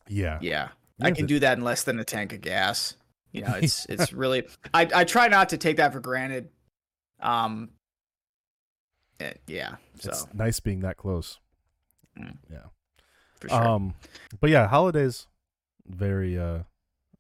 [0.09, 0.39] yeah.
[0.43, 2.97] Yeah, You I can to- do that in less than a tank of gas.
[3.33, 6.51] You know, it's it's really I I try not to take that for granted.
[7.21, 7.71] Um,
[9.21, 11.39] eh, yeah, so It's nice being that close.
[12.17, 12.67] Yeah.
[13.41, 13.67] For sure.
[13.69, 13.95] Um,
[14.41, 15.27] but yeah, holidays,
[15.87, 16.61] very uh,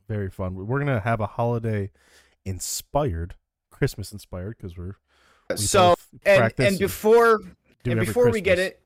[0.09, 0.55] very fun.
[0.55, 1.90] We're gonna have a holiday
[2.44, 3.35] inspired,
[3.70, 4.97] Christmas inspired, because we're
[5.50, 7.40] we so and and before
[7.85, 8.80] and before we get it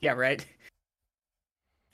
[0.00, 0.44] yeah right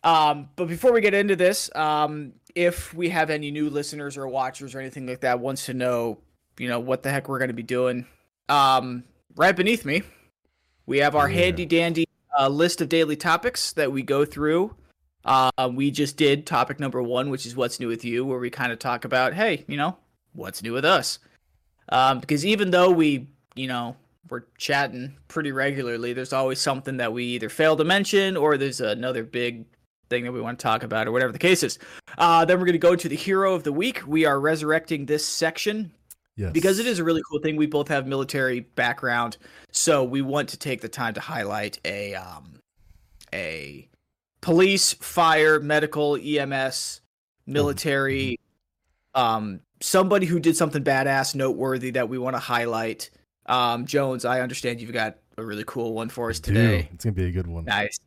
[0.05, 4.27] um but before we get into this um if we have any new listeners or
[4.29, 6.19] watchers or anything like that wants to know
[6.59, 8.05] you know what the heck we're going to be doing
[8.49, 9.05] um
[9.37, 10.03] right beneath me
[10.87, 11.43] We have our Yeah.
[11.43, 12.07] handy dandy
[12.39, 14.75] uh, list of daily topics that we go through.
[15.25, 18.51] Uh, we just did topic number one, which is what's new with you, where we
[18.51, 19.97] kind of talk about, hey, you know,
[20.33, 21.21] what's new with us?
[21.91, 23.97] Um, because even though we, you know,
[24.31, 28.81] we're chatting pretty regularly, there's always something that we either fail to mention or there's
[28.81, 29.65] another big
[30.09, 31.79] thing that we want to talk about or whatever the case is.
[32.19, 34.03] Uh, then we're going to go to the hero of the week.
[34.07, 35.93] We are resurrecting this section
[36.37, 36.53] Yes.
[36.53, 37.57] because it is a really cool thing.
[37.57, 39.37] We both have military background,
[39.71, 42.59] so we want to take the time to highlight a um,
[43.35, 43.89] a
[44.41, 47.03] police, fire, medical, EMS,
[47.47, 48.39] military,
[49.15, 53.11] um, somebody who did something badass, noteworthy that we want to highlight.
[53.47, 56.89] Um, Jones, I understand you've got a really cool one for us Dude, today.
[56.93, 57.65] it's gonna be a good one.
[57.65, 57.99] Nice.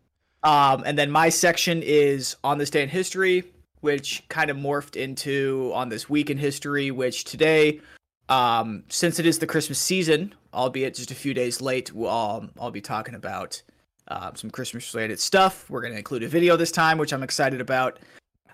[0.43, 3.43] Um, and then my section is on this day in history,
[3.81, 7.81] which kind of morphed into on this week in history, which today,
[8.29, 12.51] um, since it is the Christmas season, albeit just a few days late, we'll, um,
[12.59, 13.61] I'll be talking about
[14.07, 15.69] uh, some Christmas related stuff.
[15.69, 17.99] We're to include a video this time, which I'm excited about.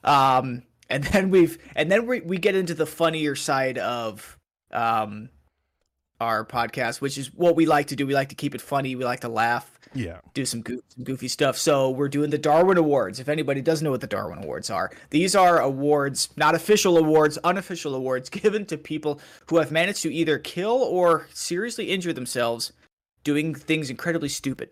[0.04, 4.38] Um, and then we've and then we, we get into the funnier side of
[4.72, 5.30] um,
[6.22, 8.06] our podcast, which is what we like to do.
[8.06, 8.96] We like to keep it funny.
[8.96, 10.20] We like to laugh Yeah.
[10.36, 11.58] do some, goof, some goofy stuff.
[11.58, 13.20] So we're doing the Darwin Awards.
[13.20, 17.38] If anybody doesn't know what the Darwin Awards are, these are awards, not official awards,
[17.40, 22.72] unofficial awards given to people who have managed to either kill or seriously injure themselves
[23.24, 24.70] doing things incredibly stupid.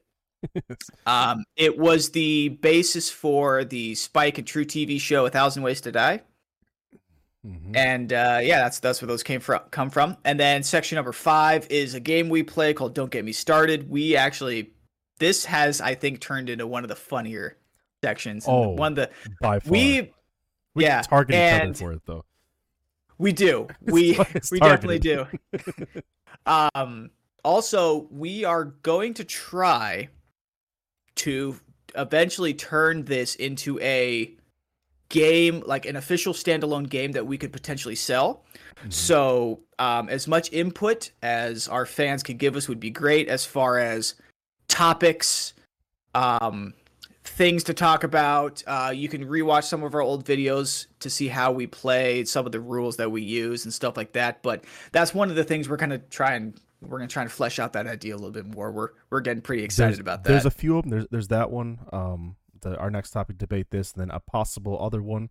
[1.05, 5.81] um, it was the basis for the Spike and True TV show A Thousand Ways
[5.81, 6.21] to Die.
[7.49, 7.75] Mhm.
[7.75, 10.17] And uh, yeah, that's that's where those came from come from.
[10.23, 13.89] And then section number five is a game we play called Don't Get Me Started.
[13.89, 14.71] We actually
[15.17, 17.57] this has I think turned into one of the funnier
[18.03, 18.45] sections.
[18.47, 19.09] Oh, one of the
[19.41, 19.71] By far.
[19.71, 20.11] we
[20.75, 22.25] we yeah, target each other for it though.
[23.17, 24.17] we do we
[24.51, 25.25] we definitely do.
[26.45, 27.11] Um,
[27.43, 30.09] also, we are going to try
[31.15, 31.55] to
[31.95, 34.35] eventually turn this into a
[35.09, 38.45] game, like an official standalone game that we could potentially sell.
[38.83, 38.93] Mhm.
[38.93, 43.45] So, um, as much input as our fans could give us would be great as
[43.45, 44.15] far as
[44.67, 45.53] topics,
[46.15, 46.73] um,
[47.23, 48.63] things to talk about.
[48.65, 52.45] Uh, you can rewatch some of our old videos to see how we play, some
[52.45, 54.41] of the rules that we use, and stuff like that.
[54.43, 57.59] But that's one of the things we're gonna try and we're gonna try and flesh
[57.59, 58.71] out that idea a little bit more.
[58.71, 60.31] We're we're getting pretty excited there's, about that.
[60.31, 60.91] There's a few of them.
[60.91, 61.79] There's there's that one.
[61.91, 65.29] Um, the, our next topic debate this, and then a possible other one.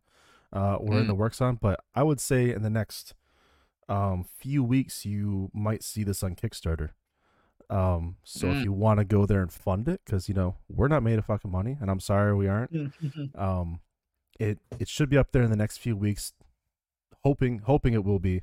[0.53, 1.09] Uh, we're in Mm.
[1.09, 3.15] the works on, but I would say in the next
[3.89, 6.91] um few weeks you might see this on Kickstarter.
[7.71, 8.59] Um, so Mm.
[8.59, 11.19] if you want to go there and fund it, because you know we're not made
[11.19, 12.71] of fucking money, and I'm sorry we aren't.
[13.35, 13.81] Um,
[14.41, 16.33] it it should be up there in the next few weeks.
[17.25, 18.43] Hoping hoping it will be.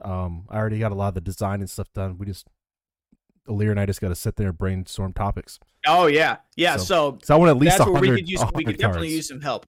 [0.00, 2.16] Um, I already got a lot of the design and stuff done.
[2.18, 2.48] We just
[3.48, 5.58] Alir and I just got to sit there and brainstorm topics.
[5.86, 6.76] oh yeah, yeah.
[6.76, 8.20] So, So, So I want at least that's a where we hundred.
[8.20, 9.66] could use we could definitely use some help.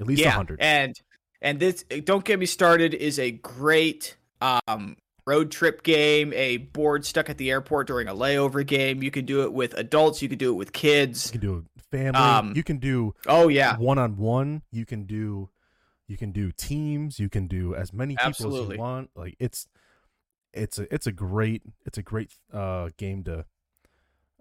[0.00, 0.60] at least a yeah, hundred.
[0.60, 0.94] and
[1.40, 7.04] and this don't get me started is a great um road trip game, a board
[7.04, 9.02] stuck at the airport during a layover game.
[9.02, 11.26] You can do it with adults, you can do it with kids.
[11.32, 12.18] You can do family.
[12.20, 14.62] Um, you can do Oh yeah, one on one.
[14.72, 15.50] You can do
[16.08, 17.20] you can do teams.
[17.20, 18.76] You can do as many people as Absolutely.
[18.76, 19.10] you want.
[19.14, 19.66] Like it's
[20.52, 23.44] it's a it's a great it's a great uh game to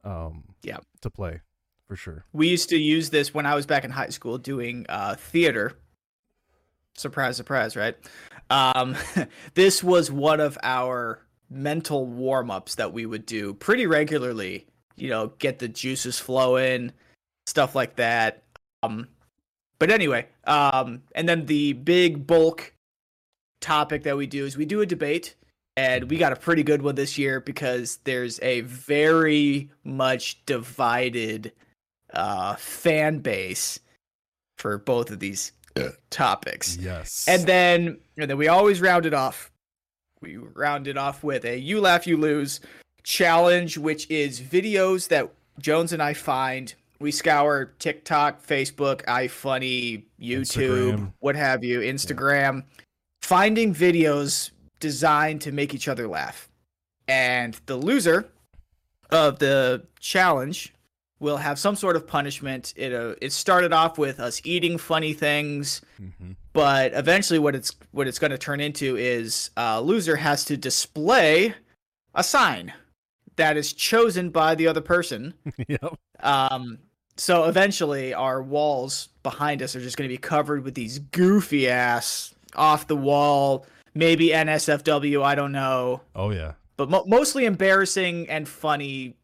[0.03, 0.77] um Yeah.
[1.01, 1.41] to play
[1.87, 2.25] for sure.
[2.33, 5.73] we used to use this when I was back in high school doing uh theater.
[6.95, 7.95] Surprise, surprise, right?
[8.49, 8.95] Um,
[9.53, 14.65] this was one of our mental warm ups that we would do pretty regularly.
[14.95, 16.91] You know, get the juices flowing,
[17.45, 18.43] stuff like that.
[18.81, 19.09] Um,
[19.77, 22.73] but anyway, um, and then the big bulk
[23.61, 25.35] topic that we do is we do a debate,
[25.77, 31.53] and we got a pretty good one this year because there's a very much divided
[32.13, 33.79] uh, fan base
[34.57, 35.51] for both of these
[36.09, 36.77] topics.
[36.77, 37.25] Yes.
[37.27, 39.51] And then and then we always round it off.
[40.19, 42.59] We round it off with a you laugh you lose
[43.03, 46.73] challenge, which is videos that Jones and I find.
[46.99, 51.13] We scour TikTok, Facebook, iFunny, YouTube, Instagram.
[51.19, 52.63] what have you, Instagram,
[53.21, 56.49] finding videos designed to make each other laugh.
[57.07, 58.29] And the loser
[59.09, 60.73] of the challenge
[61.19, 62.73] will have some sort of punishment.
[62.75, 66.33] It uh, it started off with us eating funny things, mm-hmm.
[66.53, 70.57] but eventually what it's what it's going to turn into is uh, loser has to
[70.57, 71.55] display
[72.13, 72.73] a sign
[73.37, 75.33] that is chosen by the other person.
[75.67, 75.97] yep.
[76.19, 76.79] Um,
[77.15, 81.67] so eventually our walls behind us are just going to be covered with these goofy
[81.69, 83.65] ass off the wall,
[83.97, 86.53] maybe NSFW, I don't know, Oh yeah.
[86.77, 89.15] but mo- mostly embarrassing and funny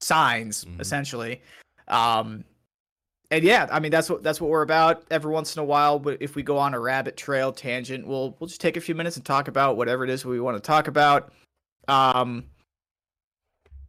[0.00, 0.80] signs Mhm.
[0.80, 1.42] essentially.
[1.88, 2.44] Um,
[3.30, 5.04] and yeah, I mean that's what that's what we're about.
[5.10, 8.48] Every once in a while, if we go on a rabbit trail tangent, we'll we'll
[8.48, 10.88] just take a few minutes and talk about whatever it is we want to talk
[10.88, 11.32] about.
[11.88, 12.44] Um,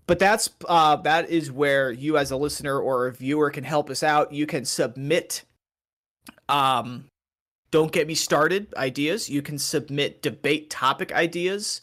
[0.07, 3.89] but that's uh, that is where you as a listener or a viewer can help
[3.89, 4.31] us out.
[4.31, 5.43] You can submit
[6.49, 7.05] um
[7.71, 9.29] don't get me started ideas.
[9.29, 11.81] You can submit debate topic ideas.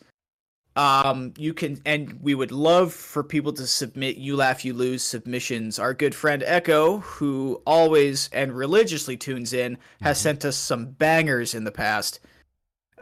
[0.74, 5.02] Um you can and we would love for people to submit you laugh you lose
[5.02, 5.78] submissions.
[5.78, 10.22] Our good friend Echo who always and religiously tunes in has Mhm.
[10.22, 12.20] sent us some bangers in the past.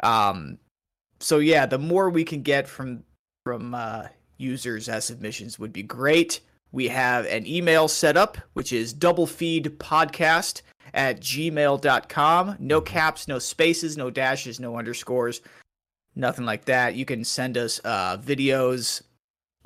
[0.02, 0.58] Um
[1.20, 3.04] so yeah, the more we can get from
[3.44, 6.40] from uh users as submissions would be great.
[6.72, 10.62] We have an email set up, which is doublefeedpodcast
[10.94, 12.56] at gmail.com.
[12.58, 15.40] No caps, no spaces, no dashes, no underscores,
[16.14, 16.94] nothing like that.
[16.94, 19.02] You can send us uh, videos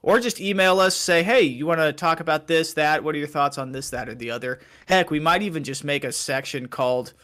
[0.02, 3.02] or just email us, say, hey, you want to talk about this, that?
[3.02, 4.60] What are your thoughts on this, that, or the other?
[4.86, 7.14] Heck, we might even just make a section called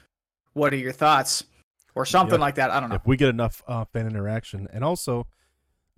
[0.55, 1.45] What are your thoughts?
[1.95, 2.41] Or something Yeah.
[2.41, 2.71] like that.
[2.71, 2.95] I don't know.
[2.95, 5.27] If we get enough uh, fan interaction, and also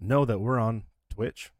[0.00, 1.52] know that we're on Twitch,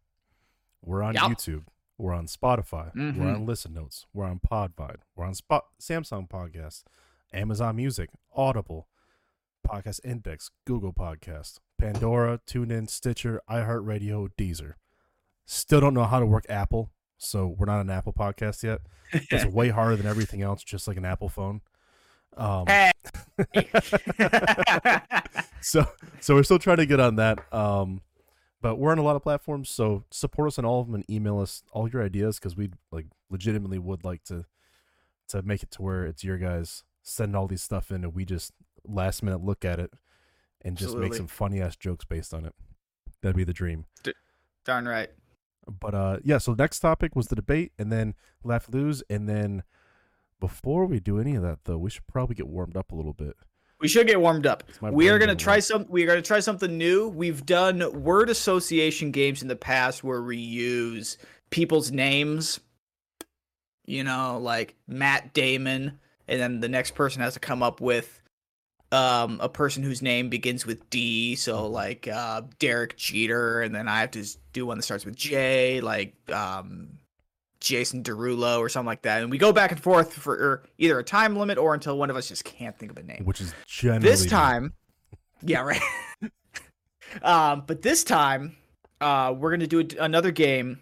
[0.84, 1.22] we're on Yep.
[1.24, 1.64] YouTube,
[1.98, 3.16] we're on Spotify, Mhm.
[3.18, 6.84] we're on Listen Notes, we're on Podvine, we're on Spot Samsung Podcast,
[7.32, 8.88] Amazon Music, Audible,
[9.66, 14.74] Podcast Index, Google Podcast, Pandora, TuneIn, Stitcher, iHeartRadio, Deezer.
[15.46, 18.80] Still don't know how to work Apple, so we're not an Apple podcast yet.
[19.12, 21.60] It's way harder than everything else, just like an Apple phone.
[22.36, 22.90] Um, Hey.
[25.60, 25.86] so
[26.20, 28.00] so we're still trying to get on that um
[28.62, 31.10] but we're on a lot of platforms so support us on all of them and
[31.10, 34.46] email us all your ideas because we like legitimately would like to
[35.28, 38.24] to make it to where it's your guys send all these stuff in and we
[38.24, 38.52] just
[38.86, 39.92] last minute look at it
[40.62, 42.54] and just make some funny ass jokes based on it.
[43.20, 43.86] That'd be the dream.
[44.64, 45.10] Darn right.
[45.80, 49.64] but uh yeah so next topic was the debate and then laugh lose and then
[50.38, 53.12] before we do any of that though we should probably get warmed up a little
[53.12, 53.34] bit
[53.82, 54.62] We should get warmed up.
[54.80, 55.86] We are gonna try some.
[55.88, 57.08] We are gonna try something new.
[57.08, 61.18] We've done word association games in the past where we use
[61.50, 62.60] people's names.
[63.84, 68.22] You know, like Matt Damon, and then the next person has to come up with
[68.92, 71.34] um, a person whose name begins with D.
[71.34, 75.16] So like uh, Derek Jeter, and then I have to do one that starts with
[75.16, 77.00] J, like um,
[77.62, 79.22] Jason Derulo or something like that.
[79.22, 82.16] And we go back and forth for either a time limit or until one of
[82.16, 83.22] us just can't think of a name.
[83.24, 84.72] Which is generally this time
[85.42, 85.82] yeah right.
[87.22, 88.56] Um but this time
[89.00, 90.80] uh we're gonna do a- another game.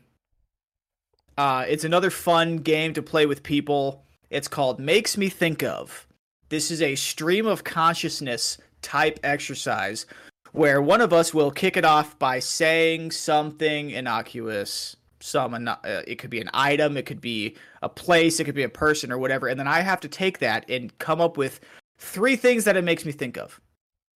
[1.36, 4.04] Uh it's another fun game to play with people.
[4.30, 6.06] It's called makes me think of.
[6.48, 10.06] This is a stream of consciousness type exercise
[10.52, 16.16] where one of us will kick it off by saying something innocuous some uh, it
[16.16, 19.18] could be an item it could be a place it could be a person or
[19.18, 21.60] whatever and then i have to take that and come up with
[21.98, 23.60] three things that it makes me think of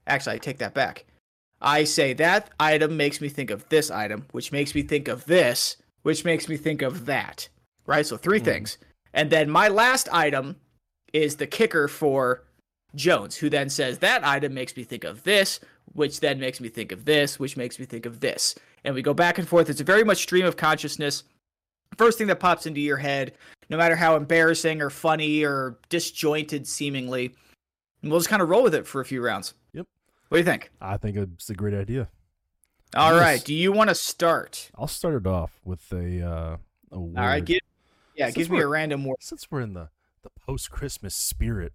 [0.06, 1.04] Actually, I take that back.
[1.62, 5.24] I say that item makes me think of this item, which makes me think of
[5.24, 7.48] this, which makes me think of that.
[7.86, 8.04] Right?
[8.04, 8.44] So 3 Mhm.
[8.44, 8.78] things.
[9.14, 10.56] And then my last item
[11.12, 12.42] is the kicker for
[12.94, 15.58] Jones, who then says that item makes me think of this,
[15.92, 18.54] which then makes me think of this, which makes me think of this.
[18.84, 19.70] And we go back and forth.
[19.70, 21.24] It's a very much stream of consciousness.
[21.96, 23.32] First thing that pops into your head,
[23.70, 27.34] no matter how embarrassing or funny or disjointed seemingly,
[28.02, 29.54] and we'll just kind of roll with it for a few rounds.
[29.72, 29.86] Yep.
[30.28, 30.70] What do you think?
[30.80, 32.08] I think it's a great idea.
[32.96, 33.42] All right.
[33.44, 34.70] Do you want to start?
[34.76, 36.56] I'll start it off with a uh,
[36.92, 37.18] a word.
[37.18, 37.44] All right.
[37.44, 37.60] Give,
[38.16, 39.16] yeah, Since give me a random word.
[39.20, 39.88] Since we're in the
[40.22, 41.72] the post Christmas spirit,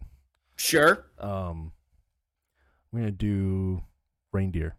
[0.56, 1.06] Sure.
[1.20, 1.72] um,
[2.92, 3.84] we're gonna do
[4.32, 4.76] reindeer.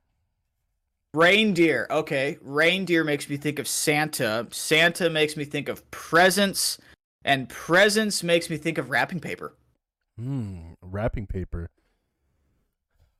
[1.15, 1.87] Reindeer.
[1.91, 2.39] Okay.
[2.41, 4.47] Reindeer makes me think of Santa.
[4.51, 6.79] Santa makes me think of presents.
[7.25, 9.55] And presents makes me think of wrapping paper.
[10.19, 11.71] Hmm, wrapping paper.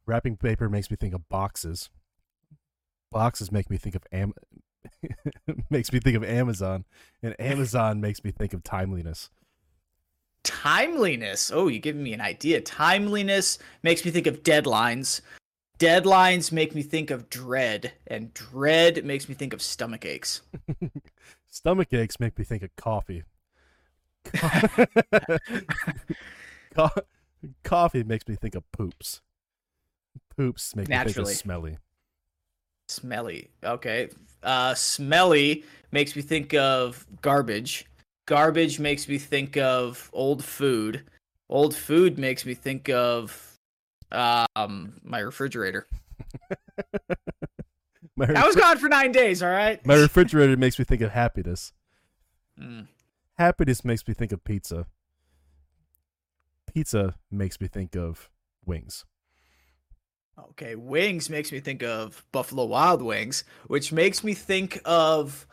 [0.07, 1.91] Wrapping paper makes me think of boxes.
[3.11, 4.33] Boxes make me think of am.
[5.71, 6.85] makes me think of Amazon,
[7.23, 9.31] and Amazon makes me think of timeliness.
[10.43, 11.51] Timeliness.
[11.53, 12.61] Oh, you're giving me an idea.
[12.61, 15.21] Timeliness makes me think of deadlines.
[15.81, 17.93] Deadlines make me think of dread.
[18.07, 20.43] And dread makes me think of stomach aches.
[21.51, 23.25] Stomach aches make me think of coffee.
[26.75, 26.91] Co-
[27.65, 29.23] coffee makes me think of poops.
[30.37, 31.79] Poops make me think of smelly.
[32.89, 33.49] Smelly.
[33.65, 34.11] Okay.
[34.43, 37.87] Uh, smelly makes me think of garbage.
[38.27, 41.05] Garbage makes me think of old food.
[41.49, 43.50] Old food makes me think of
[44.13, 45.87] um my refrigerator.
[48.17, 49.43] My, I was gone for nine days.
[49.43, 49.85] All right.
[49.87, 51.73] my refrigerator makes me think of happiness.
[52.61, 52.87] Mm.
[53.39, 54.87] Happiness makes me think of pizza.
[56.73, 58.31] Pizza makes me think of
[58.67, 59.05] wings.
[60.51, 65.47] Okay, wings makes me think of Buffalo Wild Wings, which makes me think of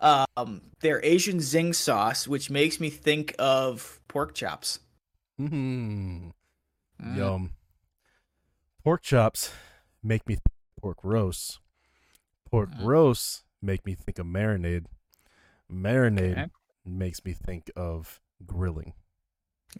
[0.00, 4.78] um their Asian zing sauce, which makes me think of pork chops.
[5.40, 6.32] Mm,
[7.02, 7.16] Mm.
[7.16, 7.50] Yum.
[8.84, 9.50] Pork chops
[10.02, 10.44] make me think
[10.76, 11.58] of pork roasts.
[12.50, 12.84] Pork Mm.
[12.84, 14.84] roasts make me think of marinade.
[15.72, 16.46] Marinade Okay.
[16.84, 18.92] makes me think of grilling.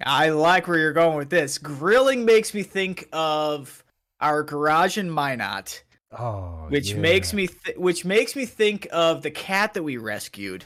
[0.03, 1.59] I like where you're going with this.
[1.59, 3.85] Grilling makes me think of
[4.21, 9.31] our garage in Minot, Oh, which makes me th- which makes me think of the
[9.31, 10.65] cat that we rescued,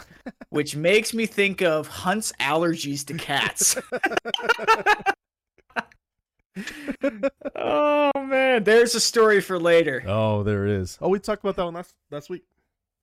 [0.50, 3.76] which makes me think of Hunt's allergies to cats.
[7.56, 10.02] oh man, there's a story for later.
[10.06, 10.98] Oh, there it is.
[11.00, 12.44] Oh, we talked about that one last last week.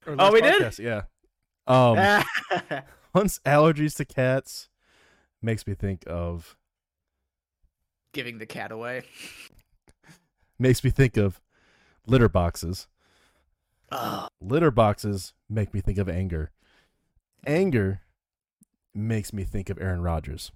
[0.08, 0.80] Oh, last we did?
[0.80, 1.02] Yeah.
[1.68, 1.98] Um,
[3.16, 4.70] Hunt's allergies to cats
[5.42, 6.56] makes me think of
[8.14, 9.04] Giving the cat away.
[10.58, 11.42] makes me think of
[12.06, 12.88] litter boxes.
[13.92, 16.52] Oh, Litter boxes make me think of anger.
[17.46, 18.02] Anger
[18.94, 20.52] makes me think of Aaron Rodgers.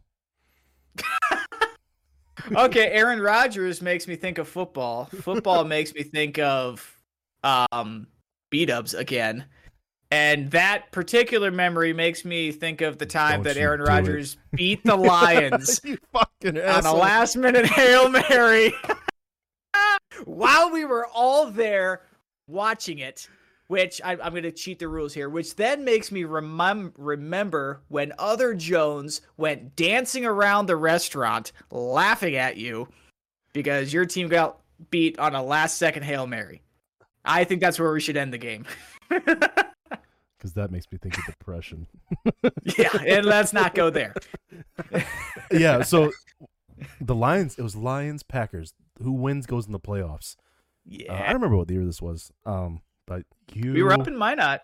[2.51, 5.05] okay, Aaron Rodgers makes me think of football.
[5.05, 6.97] Football makes me think of
[7.43, 8.07] um
[8.51, 9.45] B-Dubs again.
[10.11, 13.83] And that particular memory makes me think of the time Don't that Aaron it.
[13.87, 15.79] Rodgers beat the Lions
[16.43, 18.73] on a last minute Hail Mary
[20.25, 22.01] while we were all there
[22.47, 23.29] watching it.
[23.69, 27.81] Which I, I'm going to cheat the rules here, which then makes me remem- remember
[27.87, 32.89] when other Jones went dancing around the restaurant laughing at you
[33.53, 36.61] because your team got beat on a last second Hail Mary.
[37.23, 38.65] I think that's where we should end the game.
[40.39, 41.85] Because that makes me think of depression.
[42.77, 44.13] yeah, and let's not go there.
[45.51, 46.11] yeah, so
[47.01, 48.73] the Lions, it was Lions Packers.
[49.03, 50.37] Who wins goes in the playoffs.
[51.09, 52.31] Uh, I remember what the year this was.
[52.45, 54.61] Um, but you we were up in Minot.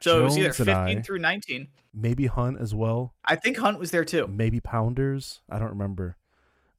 [0.00, 1.68] So it was either 15 I- through 19.
[1.92, 3.14] maybe Hunt as well.
[3.24, 4.26] I think Hunt was there too.
[4.26, 5.42] Maybe Pounders.
[5.50, 6.16] I don't remember.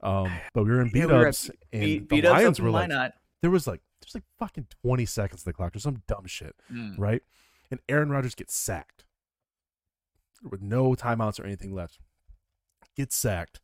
[0.02, 2.72] Um, but we were in Yeah, beat we ups, and Beat, the beat Lions were
[2.72, 3.14] like, Minot.
[3.42, 6.56] there was like, there's like fucking 20 seconds to the clock or some dumb shit,
[6.74, 6.96] Mm.
[6.98, 7.22] right?
[7.70, 9.06] And Aaron Rodgers gets sacked
[10.42, 12.00] with no timeouts or anything left.
[12.98, 13.62] Gets sacked.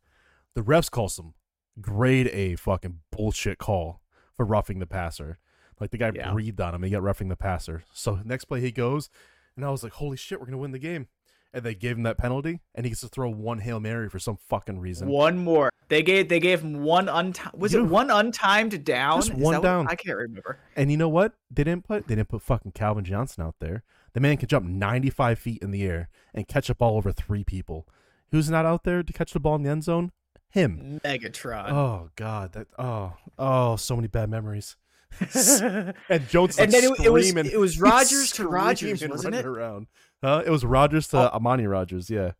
[0.53, 1.33] The refs call some
[1.81, 4.01] grade A fucking bullshit call
[4.35, 5.39] for roughing the passer.
[5.79, 6.31] Like the guy Yeah.
[6.31, 6.83] breathed on him.
[6.83, 7.83] He got roughing the passer.
[7.93, 9.09] So next play he goes,
[9.55, 11.07] and I was like, holy shit, we're gonna win the game.
[11.53, 14.19] And they gave him that penalty, and he gets to throw one hail mary for
[14.19, 15.07] some fucking reason.
[15.07, 15.71] One more.
[15.87, 17.55] They gave they gave him one untimed.
[17.57, 19.19] Was You it one untimed down?
[19.19, 19.87] Just Is one that what- down.
[19.87, 20.59] I can't remember.
[20.75, 21.33] And you know what?
[21.49, 23.83] They didn't put they didn't put fucking Calvin Johnson out there.
[24.13, 27.43] The man can jump 95 feet in the air and catch a ball over three
[27.43, 27.87] people.
[28.31, 30.11] Who's not out there to catch the ball in the end zone?
[30.49, 30.99] Him.
[31.05, 31.71] Megatron.
[31.71, 34.75] Oh God, that oh oh so many bad memories.
[35.19, 39.45] And Jones and like then it, it was it was Rodgers to Rodgers, wasn't it?
[39.45, 39.87] Around.
[40.23, 40.43] Huh?
[40.45, 41.35] It was Rodgers to oh.
[41.35, 42.31] Amani Rodgers, yeah.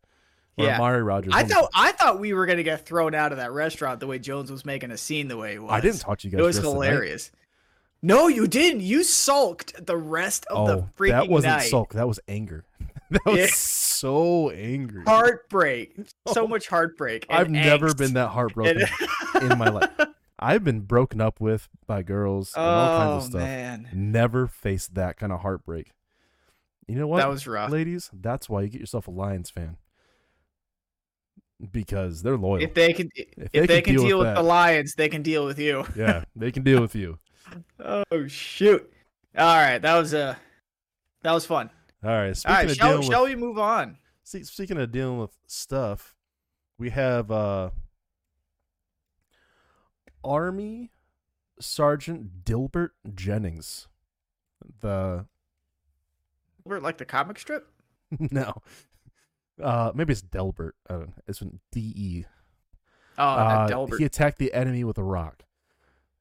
[0.56, 0.74] Or Yeah.
[0.76, 1.32] Amari Rodgers.
[1.36, 4.18] I thought I thought we were gonna get thrown out of that restaurant the way
[4.18, 5.70] Jones was making a scene the way he was.
[5.70, 6.40] I didn't talk to you guys.
[6.40, 6.86] It was the rest of the night.
[6.90, 7.30] hilarious.
[8.00, 8.80] No, you didn't.
[8.82, 11.68] You sulked the rest of the Oh, freaking that wasn't night.
[11.68, 11.94] sulk.
[11.94, 12.64] That was anger.
[13.10, 13.46] that was Yeah.
[13.50, 15.02] so angry.
[15.04, 15.96] Heartbreak.
[16.32, 16.46] So Oh.
[16.48, 17.26] much heartbreak.
[17.28, 18.84] and I've never been that heartbroken
[19.42, 19.90] in my life.
[20.38, 23.42] I've been broken up with by girls and all kinds of Oh stuff.
[23.42, 25.92] man, Never faced that kind of heartbreak.
[26.86, 27.18] You know what?
[27.18, 27.70] that was rough.
[27.70, 29.76] ladies, that's why you get yourself a Lions fan.
[31.72, 32.62] Because they're loyal.
[32.62, 35.22] If they can, if, they they, can deal deal, with with, the Lions, they can
[35.22, 35.84] deal with you.
[35.96, 37.18] yeah, they can deal with you.
[37.80, 38.92] Oh shoot!
[39.34, 40.34] All right, that was uh,
[41.22, 41.70] that was fun.
[42.04, 42.38] All right.
[42.46, 43.96] All right, shall, shall with, we move on?
[44.22, 46.14] see, speaking of dealing with stuff,
[46.78, 47.70] we have uh
[50.24, 50.90] Army
[51.60, 53.88] Sergeant Dilbert Jennings.
[54.80, 55.26] The
[56.64, 57.66] We're like the comic strip.
[58.18, 58.54] no.
[59.62, 60.76] Uh, maybe it's Delbert.
[60.88, 61.40] Uh, it's
[61.72, 62.24] D E.
[63.18, 63.98] Oh, Uh, Delbert.
[63.98, 65.42] he attacked the enemy with a rock.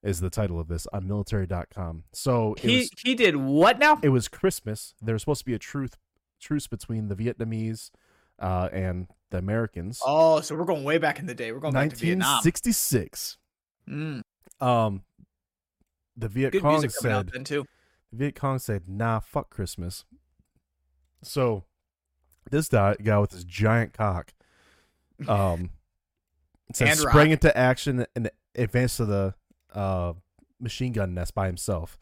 [0.03, 2.03] Is the title of this on military.com.
[2.13, 3.99] So He was he did what now?
[4.01, 4.93] it was Christmas.
[5.01, 5.97] There was supposed to be a truth
[6.39, 7.89] truce between the Vietnamese
[8.39, 9.99] uh, and the Americans.
[10.05, 11.51] Oh, so we're going way back in the day.
[11.51, 12.27] We're going back to Vietnam.
[12.43, 13.37] 1966.
[13.89, 14.21] Mm,
[14.59, 15.03] Um,
[16.15, 17.65] the Viet good Cong music coming out said then too.
[18.11, 20.03] the Viet Cong said, "Nah, fuck Christmas."
[21.23, 21.63] So
[22.49, 24.33] this guy, with his giant cock,
[25.27, 25.71] um,
[26.73, 29.33] said, sprang into action and advance to the
[29.73, 30.13] uh,
[30.59, 31.97] machine gun nest by himself.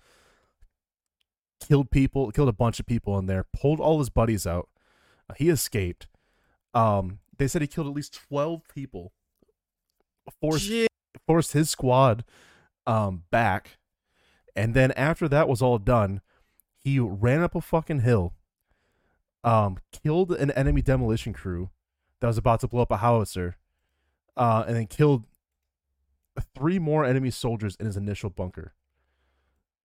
[1.68, 3.46] Killed people, killed a bunch of people in there.
[3.54, 4.70] Pulled all his buddies out.
[5.38, 6.08] He escaped.
[6.74, 9.14] Um, they said he killed at least twelve people.
[10.42, 10.90] Forced Shit.
[11.28, 12.24] Forced his squad
[12.88, 13.78] um back,
[14.56, 16.22] and then after that was all done,
[16.78, 18.34] he ran up a fucking hill.
[19.44, 21.70] Um, killed an enemy demolition crew
[22.20, 23.58] that was about to blow up a howitzer,
[24.36, 25.26] uh, and then killed
[26.56, 28.74] three more enemy soldiers in his initial bunker.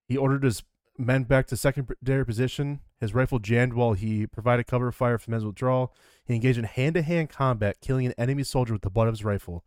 [0.06, 0.62] He ordered his
[0.98, 2.80] men back to secondary position.
[3.00, 5.94] His rifle jammed while he provided cover fire for men's withdrawal.
[6.24, 9.14] He engaged in hand to hand combat, killing an enemy soldier with the butt of
[9.14, 9.64] his rifle.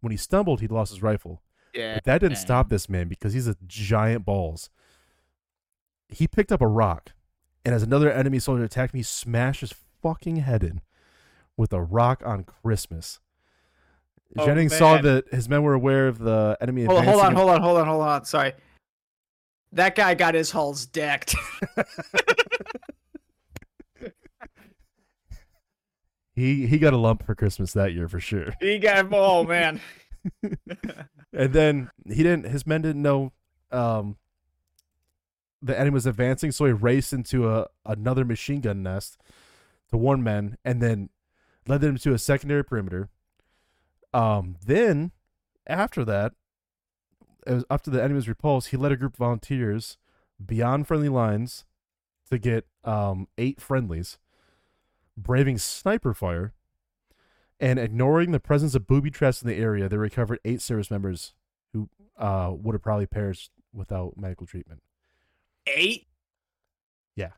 [0.00, 1.42] When he stumbled, he'd lost his rifle.
[1.74, 1.94] Yeah.
[1.94, 4.70] But that didn't stop this man because he's a giant balls.
[6.08, 7.12] He picked up a rock,
[7.64, 10.80] and as another enemy soldier attacked me, he smashed his fucking head in
[11.56, 13.20] with a rock on Christmas.
[14.36, 16.84] Oh, Jennings saw that his men were aware of the enemy.
[16.84, 18.24] Hold, hold on, hold on, hold on, hold on.
[18.24, 18.52] Sorry.
[19.72, 21.34] That guy got his hulls decked.
[26.38, 28.52] He he got a lump for Christmas that year for sure.
[28.60, 29.80] he got oh man.
[31.32, 32.46] And then he didn't.
[32.46, 33.32] His men didn't know
[33.70, 34.16] um,
[35.60, 39.18] the enemy was advancing, so he raced into a another machine gun nest
[39.90, 41.10] to warn men, and then
[41.66, 43.10] led them to a secondary perimeter.
[44.14, 45.12] Um, then
[45.66, 46.32] after that,
[47.46, 49.98] it was after the enemy was repulsed, he led a group of volunteers
[50.44, 51.66] beyond friendly lines
[52.30, 54.18] to get um eight friendlies,
[55.22, 56.54] braving sniper fire
[57.60, 61.34] and ignoring the presence of booby traps in the area, they recovered eight service members
[61.72, 61.88] who
[62.18, 64.82] uh, would have probably perished without medical treatment.
[65.66, 66.06] Eight?
[67.16, 67.32] Yeah.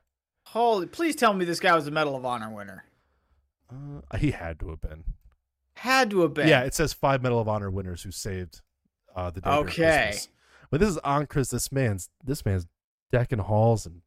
[0.47, 2.85] Holy please tell me this guy was a Medal of Honor winner.
[3.70, 5.05] Uh, he had to have been.
[5.74, 6.49] Had to have been.
[6.49, 8.61] Yeah, it says five Medal of Honor winners who saved
[9.14, 9.51] uh, the day.
[9.51, 10.14] Okay.
[10.70, 11.49] But this is on Chris.
[11.49, 12.66] This man's this man's
[13.11, 14.03] decking halls and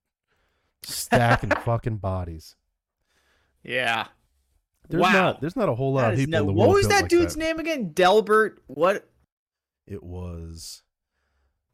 [0.84, 2.56] stacking fucking bodies.
[3.64, 4.08] Yeah.
[4.90, 5.12] There's wow.
[5.14, 6.40] not there's not a whole lot That of is people.
[6.40, 7.92] in no- the what world was that like dude's name again?
[7.94, 8.62] Delbert.
[8.68, 9.10] What
[9.88, 10.84] It was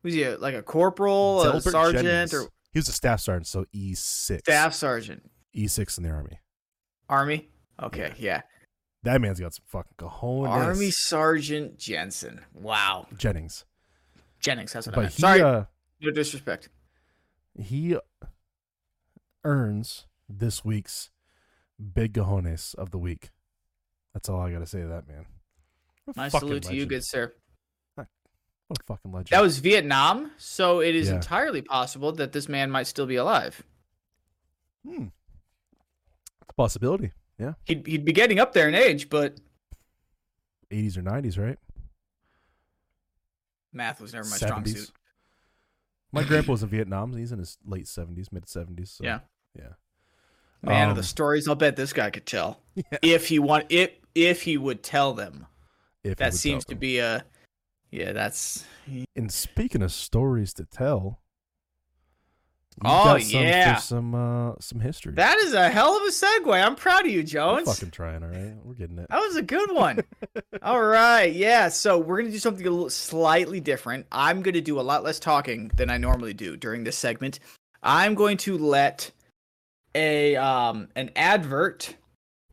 [0.03, 0.23] was he?
[0.23, 2.33] a, Like a corporal, a sergeant, Jennings.
[2.33, 4.43] or he was a staff sergeant, so E six.
[4.43, 5.29] staff sergeant?
[5.53, 6.39] E six in the army.
[7.09, 7.49] Army.
[7.81, 8.41] Okay, yeah.
[9.03, 10.47] That man's got some fucking cojones.
[10.49, 12.41] Army Sergeant Jensen.
[12.53, 13.07] Wow.
[13.17, 13.63] Jennings.
[14.41, 14.73] Jennings.
[14.73, 15.13] That's what I But meant.
[15.13, 15.41] he Sorry.
[15.41, 15.63] uh,
[16.01, 16.69] no disrespect.
[17.57, 17.97] he
[19.43, 21.09] earns this week's
[21.79, 23.29] big cojones of the week.
[24.13, 25.25] That's all I gotta say to that man.
[26.15, 27.33] My fucking salute to you, good sir.
[27.95, 28.07] What
[28.81, 29.29] a fucking legend.
[29.29, 31.15] That was Vietnam, so it is Yeah.
[31.15, 33.63] entirely possible that this man might still be alive.
[34.85, 35.07] hmm.
[36.41, 37.11] It's a possibility.
[37.39, 39.39] Yeah, He'd he'd be getting up there in age, but
[40.69, 41.57] 80s or 90s, right?
[43.71, 44.91] math was never my strong suit.
[46.11, 47.15] My grandpa was in Vietnam.
[47.15, 48.89] He's in his late 70s, mid 70s.
[48.97, 49.19] So, Yeah.
[49.55, 49.73] yeah.
[50.61, 52.59] Man of Um, the stories, I'll bet this guy could tell.
[52.75, 52.83] Yeah.
[53.01, 55.45] If he want if if he would tell them.
[56.03, 57.25] If That seems to be a
[57.91, 58.63] yeah, that's
[59.15, 61.19] And speaking of stories to tell,
[62.85, 63.75] Oh, some, yeah.
[63.75, 65.11] some uh, some history.
[65.15, 66.65] that is a hell of a segue.
[66.65, 67.67] I'm proud of you, Jones.
[67.67, 68.53] fucking trying, all right?
[68.63, 69.07] We're getting it.
[69.09, 69.99] That was a good one.
[70.61, 71.33] All right.
[71.33, 71.67] Yeah.
[71.67, 74.05] So we're going to do something a little slightly different.
[74.13, 77.39] I'm going to do a lot less talking than I normally do during this segment.
[77.83, 79.11] I'm going to let
[79.95, 81.95] a um an advert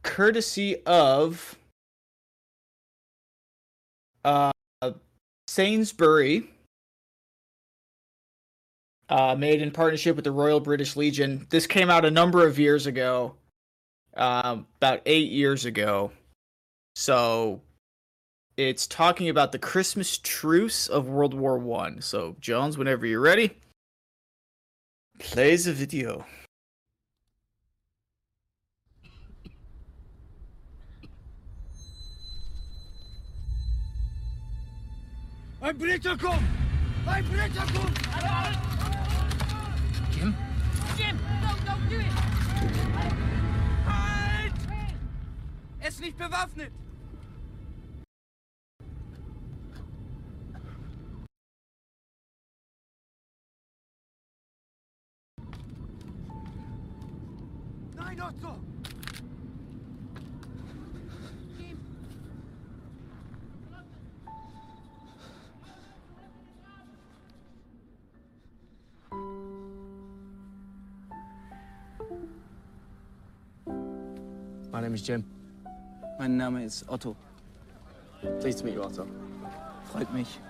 [0.03, 1.57] courtesy of
[4.25, 4.51] uh
[5.49, 6.51] Sainsbury
[9.09, 11.47] uh, made in partnership with the Royal British Legion.
[11.51, 13.37] This came out a number of years ago,
[14.17, 16.11] um, about eight years ago.
[16.97, 17.61] So
[18.57, 22.01] it's talking about the Christmas truce of World War One.
[22.01, 23.57] So Jones, whenever you're ready,
[25.19, 26.25] plays a video.
[35.67, 36.45] Ein Briter kommt!
[37.07, 37.99] Ein Briter kommt!
[40.13, 40.33] Jim,
[40.97, 42.07] Jim, no, don't do it!
[43.85, 44.53] Halt!
[45.81, 46.71] Er ist nicht bewaffnet!
[57.97, 58.76] Nein, Otto!
[74.97, 75.25] name mich Jim.
[76.19, 77.15] Mein Name ist Otto.
[78.43, 79.05] Nichts mit Otto.
[79.93, 80.41] Freut mich.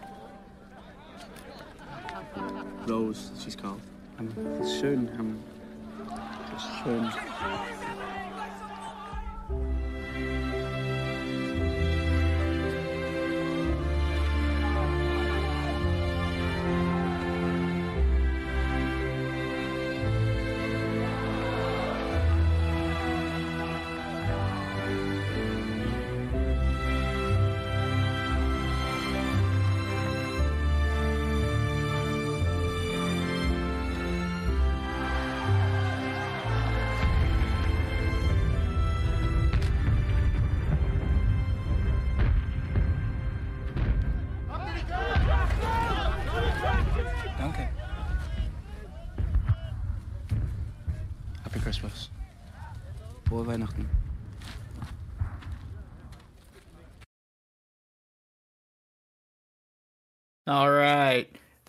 [2.88, 3.80] Rose, she's called.
[4.20, 5.08] Um, ähm, schön.
[5.18, 5.36] Ähm, um,
[6.84, 7.85] schön.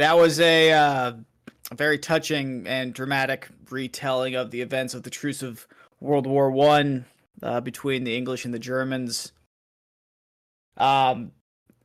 [0.08, 1.14] That was a uh,
[1.74, 5.68] very touching and dramatic retelling of the events of the Truce of
[6.00, 7.04] World War One
[7.44, 9.34] uh, between the English and the Germans.
[10.78, 11.34] Um,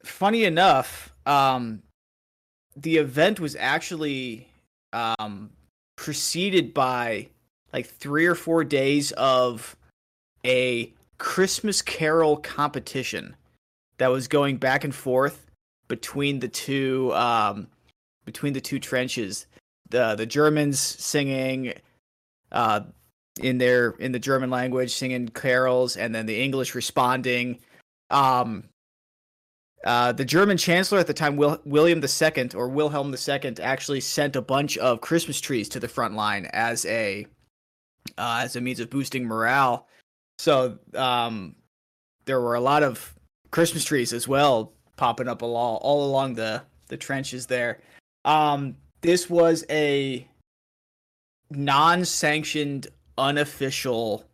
[0.04, 1.82] funny enough, um,
[2.76, 4.46] the event was actually
[4.92, 5.50] um,
[5.96, 7.26] preceded by
[7.72, 9.76] like three or four days of
[10.46, 13.34] a Christmas Carol competition
[13.98, 15.44] that was going back and forth
[15.88, 17.66] between the two um,
[18.24, 19.46] between the two trenches.
[19.90, 21.74] The the Germans singing
[22.50, 22.80] uh,
[23.40, 27.58] in their in the German language, singing carols, and then the English responding.
[28.10, 28.64] Um,
[29.84, 34.36] uh, the German chancellor at the time, Wil- William II or Wilhelm II, actually sent
[34.36, 37.26] a bunch of Christmas trees to the front line as a
[38.18, 39.88] uh, as a means of boosting morale.
[40.38, 41.56] So um,
[42.26, 43.14] there were a lot of
[43.50, 47.80] Christmas trees as well popping up all, all along the, the trenches there.
[48.24, 50.26] Um, this was a
[51.50, 54.24] non sanctioned, unofficial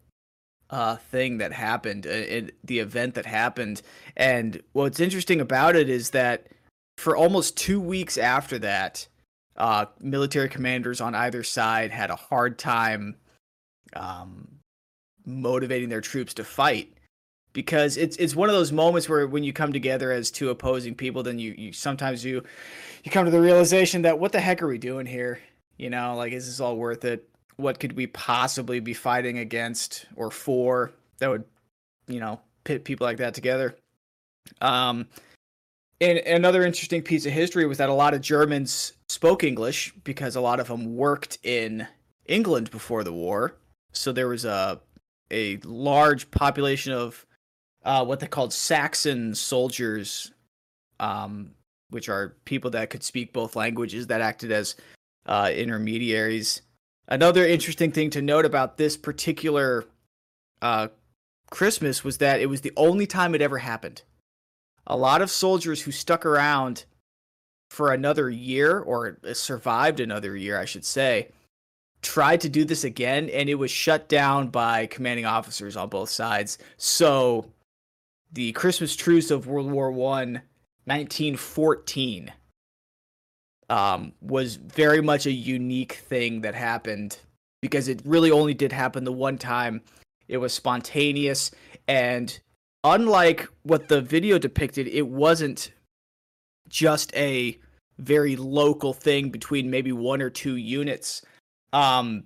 [0.71, 3.83] uh, thing that happened, uh, the event that happened.
[4.17, 6.49] And what's interesting about it is that
[6.99, 9.09] for almost two weeks after that,
[9.57, 13.17] uh, military commanders on either side had a hard time
[13.95, 14.59] um,
[15.25, 16.98] motivating their troops to fight
[17.59, 20.95] because it's it's one of those moments where when you come together as two opposing
[20.95, 22.41] people then you, you sometimes you
[23.03, 25.41] you come to the realization that what the heck are we doing here?
[25.77, 27.29] You know like is this all worth it?
[27.57, 31.43] What could we possibly be fighting against or for that would
[32.07, 33.75] you know pit people like that together?
[34.61, 35.09] Um
[36.01, 40.37] and another interesting piece of history was that a lot of Germans spoke English because
[40.37, 41.89] a lot of them worked in
[42.25, 43.57] England before the war.
[43.91, 44.81] So there was a
[45.33, 47.27] a large population of
[47.85, 50.33] uh, what they called Saxon soldiers,
[51.01, 51.53] um,
[51.91, 54.77] which are people that could speak both languages that acted as
[55.27, 56.63] uh, intermediaries.
[57.07, 59.85] Another interesting thing to note about this particular
[60.61, 60.89] uh,
[61.51, 64.03] Christmas was that it was the only time it ever happened.
[64.87, 66.85] A lot of soldiers who stuck around
[67.71, 71.29] for another year, or survived another year, I should say,
[72.01, 76.09] tried to do this again, and it was shut down by commanding officers on both
[76.09, 76.59] sides.
[76.79, 77.51] So
[78.33, 80.43] the Christmas truce of World War One,
[80.85, 82.33] 1914,
[83.71, 87.19] um, was very much a unique thing that happened
[87.61, 89.83] because it really only did happen the one time.
[90.29, 91.51] It was spontaneous,
[91.87, 92.39] and
[92.85, 95.73] unlike what the video depicted, it wasn't
[96.69, 97.59] just a
[97.99, 101.23] very local thing between maybe one or two units.
[101.73, 102.25] Um,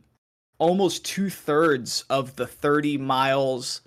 [0.59, 3.80] almost two thirds of the 30 miles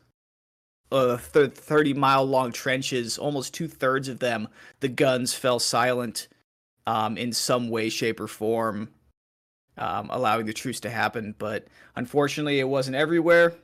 [0.91, 4.47] uh, th- 30 mile long trenches, almost two thirds of them,
[4.79, 6.27] the guns fell silent
[6.87, 8.89] um, in some way, shape, or form,
[9.77, 11.35] um, allowing the truce to happen.
[11.37, 13.55] But unfortunately, it wasn't everywhere,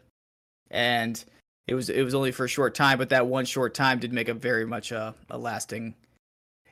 [0.70, 1.24] and
[1.68, 2.98] it was it was only for a short time.
[2.98, 5.96] But that one short time did make a very much a, a lasting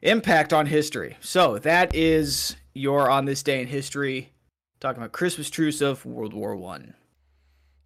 [0.01, 1.17] impact on history.
[1.19, 4.31] So that is your on this day in history,
[4.79, 6.95] talking about Christmas truce of World War One.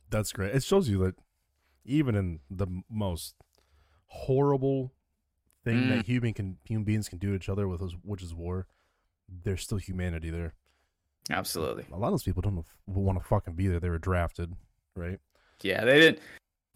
[0.10, 0.56] That's great.
[0.56, 1.16] It shows you that
[1.86, 3.36] even in the most
[4.08, 4.94] horrible
[5.64, 5.90] thing Mm.
[5.90, 8.68] that human can human beings can do to each other with us, which is war,
[9.30, 10.54] there's still humanity there.
[11.30, 11.86] Absolutely.
[11.92, 13.80] A lot of those people don't want to fucking be there.
[13.80, 14.54] They were drafted,
[14.96, 15.20] right?
[15.62, 16.20] Yeah, they didn't.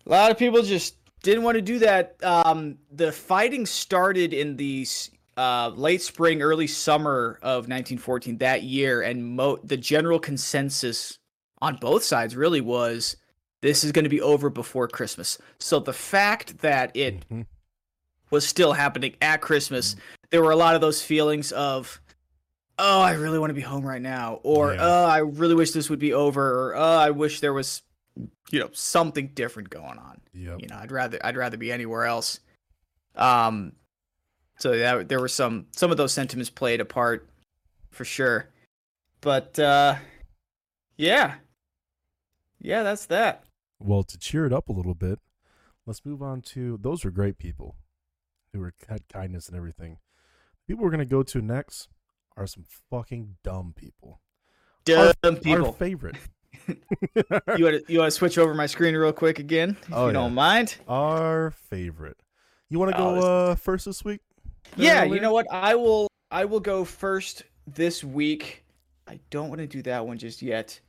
[0.06, 2.16] A lot of people just didn't want to do that.
[2.24, 4.88] Um, the fighting started in the
[5.36, 11.20] uh, late spring, early summer of 1914 that year, and mo- the general consensus
[11.62, 13.18] on both sides really was
[13.62, 15.38] this is going to be over before Christmas.
[15.60, 17.46] So the fact that it Mhm.
[18.30, 19.96] was still happening at Christmas,
[20.30, 22.00] there were a lot of those feelings of,
[22.78, 24.80] oh, I really want to be home right now, or Yeah.
[24.82, 27.82] oh, I really wish this would be over, or oh, I wish there was,
[28.52, 30.22] you know, something different going on.
[30.34, 30.60] Yep.
[30.62, 32.40] You know, I'd rather I'd rather be anywhere else.
[33.16, 33.74] Um,
[34.60, 37.28] so yeah, there were some some of those sentiments played a part,
[37.90, 38.50] for sure.
[39.22, 39.96] But uh,
[40.98, 41.36] yeah,
[42.62, 43.44] yeah, that's that.
[43.80, 45.20] Well, to cheer it up a little bit,
[45.86, 47.76] let's move on to those are great people
[48.54, 49.98] who were had kindness and everything.
[50.68, 51.88] People we're gonna go to next
[52.36, 54.22] are some fucking dumb people.
[54.86, 55.72] Dumb Our people.
[55.74, 56.16] favorite.
[56.68, 56.76] you
[57.38, 60.08] want to you want to switch over my screen real quick again, if Oh, you
[60.08, 60.14] yeah.
[60.14, 60.76] don't mind?
[60.88, 62.18] Our favorite.
[62.70, 64.22] You want to Oh, go uh, first this week?
[64.76, 65.46] Yeah, you know what?
[65.52, 68.64] I will I will go first this week.
[69.08, 70.80] I don't want to do that one just yet.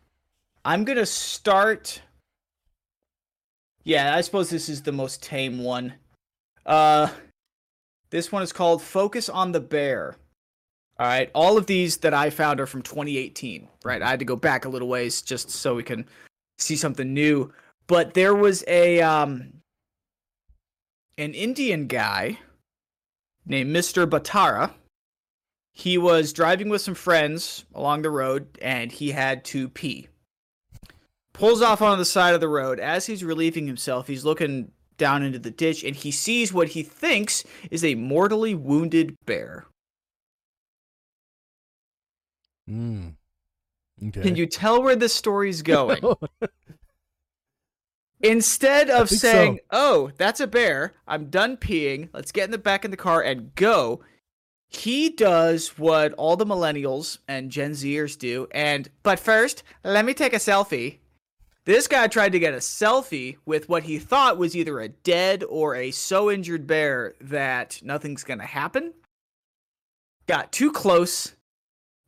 [0.65, 2.01] I'm gonna start.
[3.89, 5.95] Yeah, I suppose this is the most tame one.
[6.67, 7.09] Uh,
[8.11, 10.19] this one is called "Focus on the Bear."
[10.99, 13.67] All right, all of these that I found are from 2018.
[13.87, 16.05] Right, I had to go back a little ways just so we can
[16.59, 17.51] see something new.
[17.87, 19.55] But there was a um,
[21.17, 22.41] an Indian guy
[23.47, 24.07] named Mr.
[24.07, 24.73] Batara.
[25.73, 30.09] He was driving with some friends along the road and he had to pee.
[31.39, 32.81] Pulls off on the side of the road.
[32.81, 36.83] As he's relieving himself, he's looking down into the ditch and he sees what he
[36.83, 39.67] thinks is a mortally wounded bear.
[42.69, 43.15] Mm.
[44.09, 44.21] Okay.
[44.21, 46.03] Can you tell where this story's going?
[48.21, 49.63] Instead of saying, so.
[49.71, 50.95] "Oh, that's a bear.
[51.07, 52.09] I'm done peeing.
[52.13, 54.01] Let's get in the back of the car and go."
[54.71, 60.13] He does what all the millennials and Gen Zers do, and but first, let me
[60.15, 60.99] take a selfie.
[61.69, 65.45] This guy tried to get a selfie with what he thought was either a dead
[65.45, 68.95] or a so injured bear that nothing's gonna happen.
[70.27, 71.35] Got too close.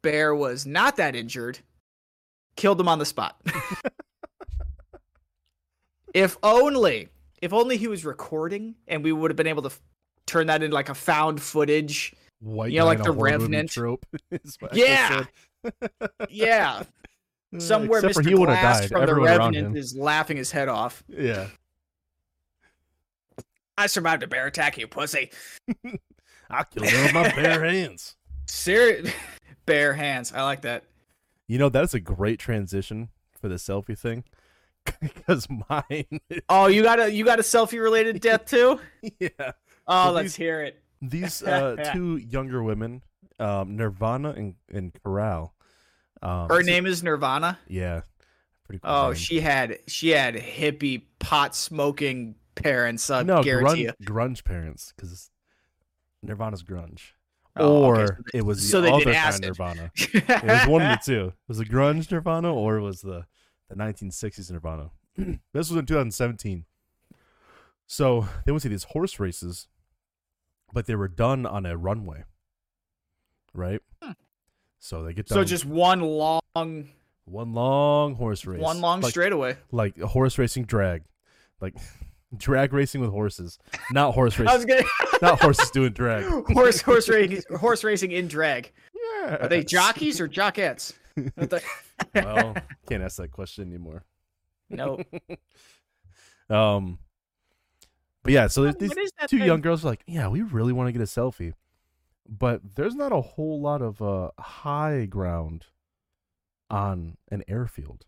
[0.02, 1.58] Bear was not that injured.
[2.56, 3.38] Killed him on the spot.
[6.14, 7.10] if only,
[7.42, 9.80] if only he was recording and we would have been able to f-
[10.26, 12.14] turn that into like a found footage.
[12.40, 13.68] White you know, like the Revenant?
[13.70, 14.06] trope.
[14.30, 15.24] is what I Yeah!
[16.30, 16.84] Yeah,
[17.58, 18.28] somewhere except Mr.
[18.28, 21.02] he would have Glass from the Everyone around Revenant is laughing his head off.
[21.08, 21.48] Yeah.
[23.78, 25.30] I survived a bear attack, you pussy.
[26.50, 28.16] I killed him with my bare hands.
[28.46, 29.10] Serious
[29.66, 30.32] bare hands.
[30.32, 30.84] I like that.
[31.46, 33.08] You know, that's a great transition
[33.40, 34.24] for the selfie thing.
[35.00, 38.80] Because mine, Oh, you got a you got a selfie related death too?
[39.18, 39.28] yeah.
[39.86, 40.82] Oh, So let's these- hear it.
[41.02, 43.02] These uh, two younger women,
[43.38, 45.54] um, Nirvana and, and Corral.
[46.22, 47.58] Um, Her name is Nirvana.
[47.66, 48.02] Yeah.
[48.64, 48.90] Pretty cool.
[48.90, 49.14] Oh, name.
[49.14, 53.10] she had she had hippie pot smoking parents.
[53.10, 55.30] I no guarantee grunge, grunge parents because
[56.22, 57.12] Nirvana's grunge,
[57.56, 59.92] Oh, or okay, so it was the so they other kind of Nirvana.
[60.14, 61.26] It was one of the two.
[61.28, 63.26] It was the grunge Nirvana or it was the
[63.68, 64.90] the 1960s Nirvana.
[65.16, 66.64] this was in 2017.
[67.86, 69.66] So they went to these horse races,
[70.72, 72.24] but they were done on a runway,
[73.52, 73.80] right?
[74.80, 75.36] So they get done.
[75.36, 76.40] So just one long
[77.26, 79.56] one long horse race, one long like, straightaway.
[79.70, 81.02] like a horse racing drag,
[81.60, 81.76] like
[82.36, 83.58] drag racing with horses,
[83.92, 86.24] not horse I was racing, gonna not horses doing drag.
[86.52, 88.72] horse horse racing horse racing in drag.
[88.94, 90.94] Yeah, Are they jockeys or jockettes?
[91.34, 91.62] What
[92.14, 92.54] well,
[92.88, 94.04] can't ask that question anymore.
[94.70, 95.02] no.
[96.48, 96.98] Um,
[98.22, 99.46] but yeah, so there's these two thing?
[99.46, 101.54] young girls are like, yeah, we really want to get a selfie,
[102.30, 105.66] but there's not a whole lot of uh high ground
[106.70, 108.06] on an airfield.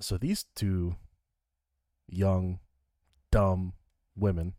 [0.00, 0.94] So these two
[2.08, 2.60] young,
[3.30, 3.72] dumb
[4.16, 4.54] women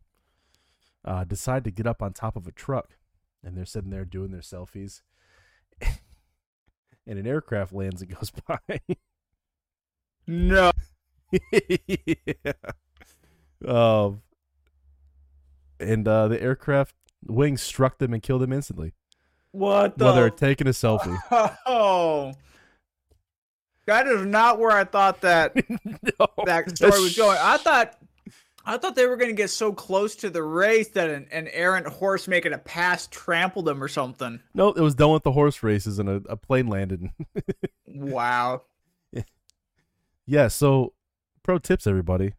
[1.06, 2.98] uh, decide to get up on top of a truck,
[3.44, 5.02] and they're sitting there doing their selfies,
[5.82, 8.60] and an aircraft lands and goes by.
[10.28, 10.72] No.
[11.52, 12.54] yeah.
[13.66, 14.22] Um,
[15.80, 16.96] and uh, the aircraft
[17.28, 18.94] wings struck them and killed them instantly
[19.52, 21.18] What the while they're taking a selfie.
[21.66, 22.34] Oh.
[23.86, 25.56] That is not where I thought that
[25.86, 27.38] no, that story was going.
[27.42, 27.98] I thought
[28.66, 31.50] I thought they were going to get so close to the race that an, an
[31.50, 34.40] errant horse making a pass trampled them or something.
[34.54, 37.10] no, it was done with the horse races and a, a plane landed.
[37.96, 38.64] Wow.
[40.26, 40.94] yeah, so
[41.44, 42.34] pro tips, everybody.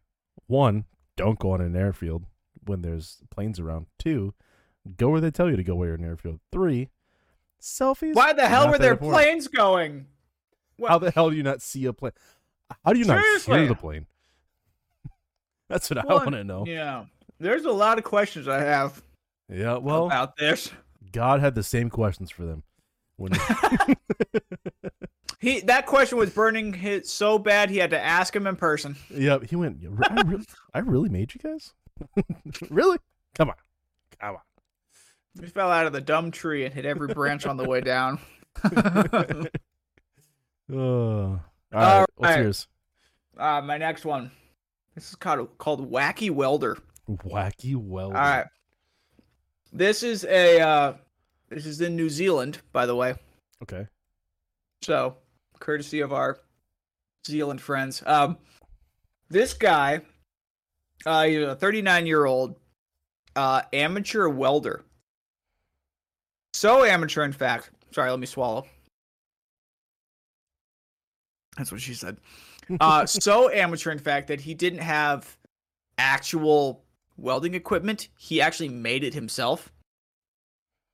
[0.47, 0.83] One,
[1.15, 2.25] don't go on an airfield
[2.65, 3.85] when there's planes around.
[3.97, 4.33] Two,
[4.97, 6.39] go where they tell you to go where you're an airfield.
[6.51, 6.89] Three,
[7.61, 8.15] selfies.
[8.15, 10.07] Why the hell were their planes going?
[10.87, 12.13] How the hell do you not see a plane?
[12.83, 13.57] How do you not Seriously.
[13.59, 14.05] hear the plane?
[15.69, 16.65] That's what I want to know.
[16.67, 17.05] Yeah.
[17.39, 19.01] There's a lot of questions I have
[19.49, 20.71] Yeah, well, about this.
[21.11, 22.63] God had the same questions for them.
[23.17, 23.31] When
[25.39, 28.95] He that question was burning his so bad he had to ask him in person.
[29.09, 29.77] yep, he went.
[30.09, 31.73] I really, I really made you guys.
[32.69, 32.97] really?
[33.35, 33.55] Come on,
[34.19, 34.41] come on.
[35.39, 38.19] He fell out of the dumb tree and hit every branch on the way down.
[40.67, 41.39] Uh, all
[41.71, 42.41] right, All what's right.
[42.41, 42.67] yours?
[43.37, 44.31] Uh, my next one.
[44.95, 46.77] This is called called Wacky Welder.
[47.07, 48.17] Wacky Welder.
[48.17, 48.45] All right.
[49.71, 50.93] This is a uh,
[51.49, 53.13] this is in New Zealand, by the way.
[53.61, 53.85] Okay.
[54.81, 55.17] So,
[55.59, 56.39] courtesy of our
[57.27, 58.01] Zealand friends.
[58.05, 58.37] Um,
[59.29, 60.01] this guy,
[61.05, 62.55] uh, he's a 39 year old
[63.35, 64.83] uh, amateur welder.
[66.65, 67.69] So amateur, in fact.
[67.91, 68.65] Sorry, let me swallow.
[71.55, 72.17] That's what she said.
[72.79, 75.37] Uh, so amateur, in fact, that he didn't have
[75.99, 76.83] actual
[77.17, 78.09] welding equipment.
[78.17, 79.71] He actually made it himself.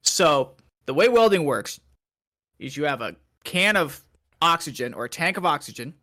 [0.04, 0.56] So
[0.88, 1.80] the way welding works
[2.60, 3.16] is you have a
[3.46, 4.04] can of
[4.42, 5.94] oxygen or a tank of oxygen,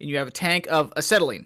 [0.00, 1.44] and you have a tank of acetylene.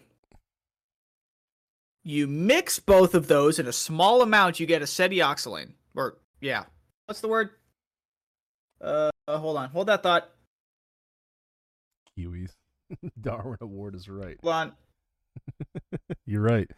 [2.04, 5.72] You mix both of those in a small amount, you get acetioxylene.
[5.96, 6.66] Or yeah,
[7.06, 7.50] what's the word?
[8.80, 10.30] Uh, hold on, hold that thought.
[12.18, 12.50] Kiwis.
[13.20, 14.38] Darwin Award is right.
[14.42, 14.72] Hold on.
[16.26, 16.70] You're right.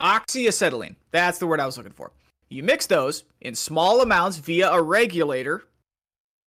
[0.00, 0.96] Oxyacetylene.
[1.10, 2.12] That's the word I was looking for.
[2.48, 5.64] You mix those in small amounts via a regulator.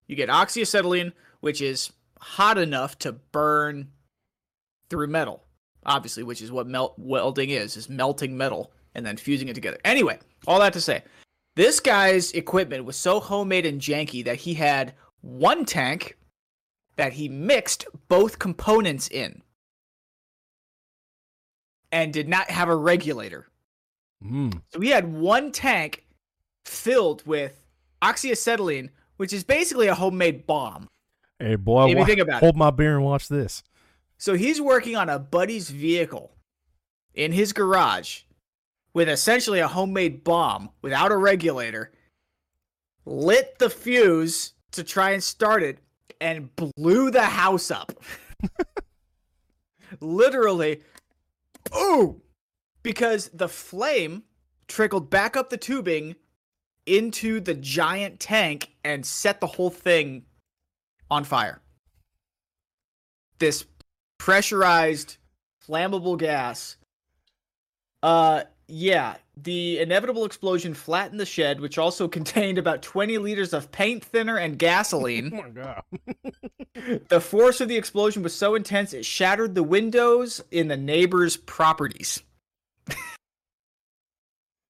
[0.08, 3.90] You get oxyacetylene, which is hot enough to burn
[4.90, 5.44] through metal,
[5.86, 9.78] obviously, which is what melt welding is, is melting metal and then fusing it together.
[9.84, 11.04] Anyway, all that to say,
[11.56, 16.18] this guy's equipment was so homemade and janky that he had one tank
[16.96, 19.42] that he mixed both components in
[21.92, 23.48] and did not have a regulator.
[24.24, 24.62] Mm.
[24.72, 26.06] So we had one tank
[26.66, 27.66] filled with
[28.02, 30.88] oxyacetylene, which is basically a homemade bomb.
[31.40, 32.46] Hey, boy, If you think about it.
[32.46, 33.64] hold my beer and watch this.
[34.18, 36.32] So he's working on a buddy's vehicle
[37.14, 38.22] in his garage
[38.94, 41.92] with essentially a homemade bomb without a regulator,
[43.06, 45.80] lit the fuse to try and start it,
[46.20, 47.92] and blew the house up.
[50.00, 50.82] Literally,
[51.76, 52.22] ooh,
[52.82, 54.24] because the flame
[54.68, 56.16] trickled back up the tubing
[56.86, 60.24] into the giant tank and set the whole thing
[61.12, 61.62] on fire.
[63.40, 63.66] This
[64.18, 65.18] pressurized
[65.66, 66.78] flammable gas.
[68.02, 68.44] Uh
[68.76, 74.04] yeah, the inevitable explosion flattened the shed which also contained about 20 liters of paint
[74.04, 75.32] thinner and gasoline.
[75.34, 75.84] Oh my god.
[77.10, 81.38] the force of the explosion was so intense it shattered the windows in the neighbors'
[81.38, 82.24] properties.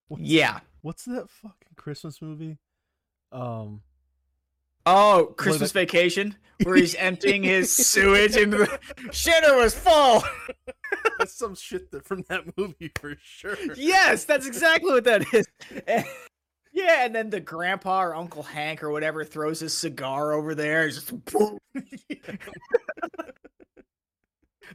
[0.07, 0.59] What's- Yeah.
[0.81, 2.57] What's that fucking Christmas movie?
[3.31, 3.81] Um,
[4.85, 8.79] Oh, Christmas Vacation, where he's emptying his sewage into the
[9.09, 10.23] shitter was full.
[11.19, 13.57] that's some shit that from that movie for sure.
[13.75, 15.45] yes, that's exactly what that is.
[15.87, 16.05] And-
[16.75, 20.87] yeah, and then the grandpa or Uncle Hank or whatever throws his cigar over there.
[20.87, 21.13] it's Just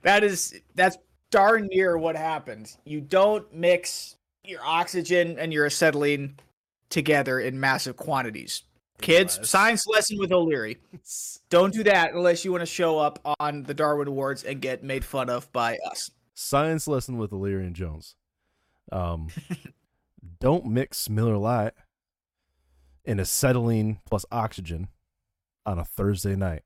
[0.03, 0.97] that is that's
[1.33, 2.73] darn near what happened.
[2.85, 6.37] You don't mix your oxygen and your acetylene
[6.89, 8.63] together in massive quantities.
[9.01, 10.79] Kids, Unless- science lesson with O'Leary.
[11.51, 14.83] Don't do that unless you want to show up on the Darwin Awards and get
[14.83, 16.11] made fun of by us.
[16.35, 18.17] Science lesson with O'Leary and Jones.
[18.93, 19.29] Um,
[20.41, 21.73] don't mix Miller Lite
[23.05, 24.89] and acetylene plus oxygen
[25.67, 26.63] on a Thursday night.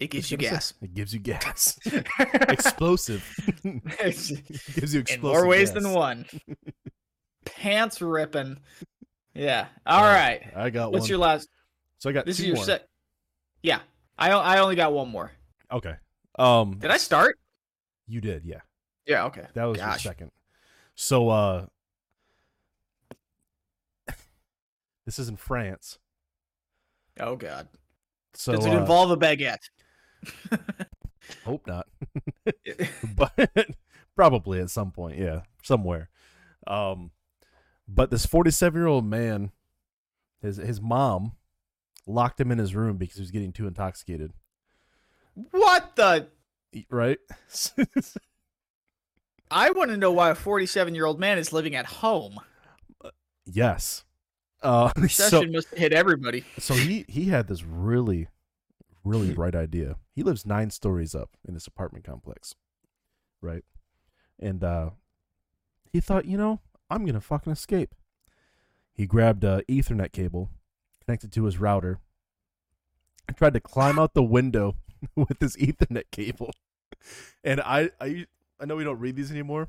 [0.00, 0.74] It gives you Gonna say, gas.
[0.82, 1.78] It gives you gas.
[2.48, 3.24] explosive.
[3.62, 4.30] gives
[4.94, 5.08] you explosive.
[5.10, 5.82] in more ways gas.
[5.82, 6.24] than one.
[7.44, 8.58] Pants ripping.
[9.34, 9.66] Yeah.
[9.84, 10.42] All right.
[10.54, 10.92] I got one.
[10.92, 11.08] What's one.
[11.10, 11.48] your last?
[11.98, 12.88] so I got This two is your set.
[13.62, 13.80] Yeah.
[14.18, 15.32] I only got one more.
[15.72, 15.94] Okay.
[16.38, 17.38] Um, Did I start?
[18.06, 18.60] you did, yeah.
[19.06, 19.24] Yeah.
[19.26, 19.46] Okay.
[19.54, 20.30] That was your second.
[20.94, 21.66] So uh
[25.06, 25.98] this is in France.
[27.18, 27.68] Oh God.
[28.34, 29.70] So Does it uh, involve a baguette?
[31.44, 31.86] hope not.
[33.16, 33.50] but
[34.16, 36.10] probably at some point, yeah, somewhere.
[36.66, 37.10] Um
[37.86, 39.50] but this 47-year-old man
[40.40, 41.32] his his mom
[42.06, 44.32] locked him in his room because he was getting too intoxicated,
[45.50, 46.28] what the?
[46.90, 47.18] right?
[49.50, 52.38] I want to know why a 47 year old man is living at home.
[53.46, 54.04] yes.
[54.62, 56.44] Uh so, must have hit everybody.
[56.58, 58.28] so he he had this really
[59.04, 62.54] really bright idea he lives nine stories up in this apartment complex
[63.42, 63.62] right
[64.38, 64.88] and uh
[65.92, 66.58] he thought you know
[66.94, 67.94] i'm gonna fucking escape.
[68.92, 70.50] He grabbed a ethernet cable
[71.04, 71.98] connected to his router
[73.26, 74.76] and tried to climb out the window
[75.16, 76.52] with this ethernet cable.
[77.42, 78.26] And i i
[78.60, 79.68] i know we don't read these anymore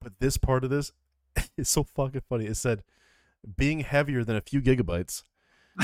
[0.00, 0.92] but this part of this
[1.56, 2.46] is so fucking funny.
[2.46, 2.82] It said
[3.56, 5.22] being heavier than a few gigabytes.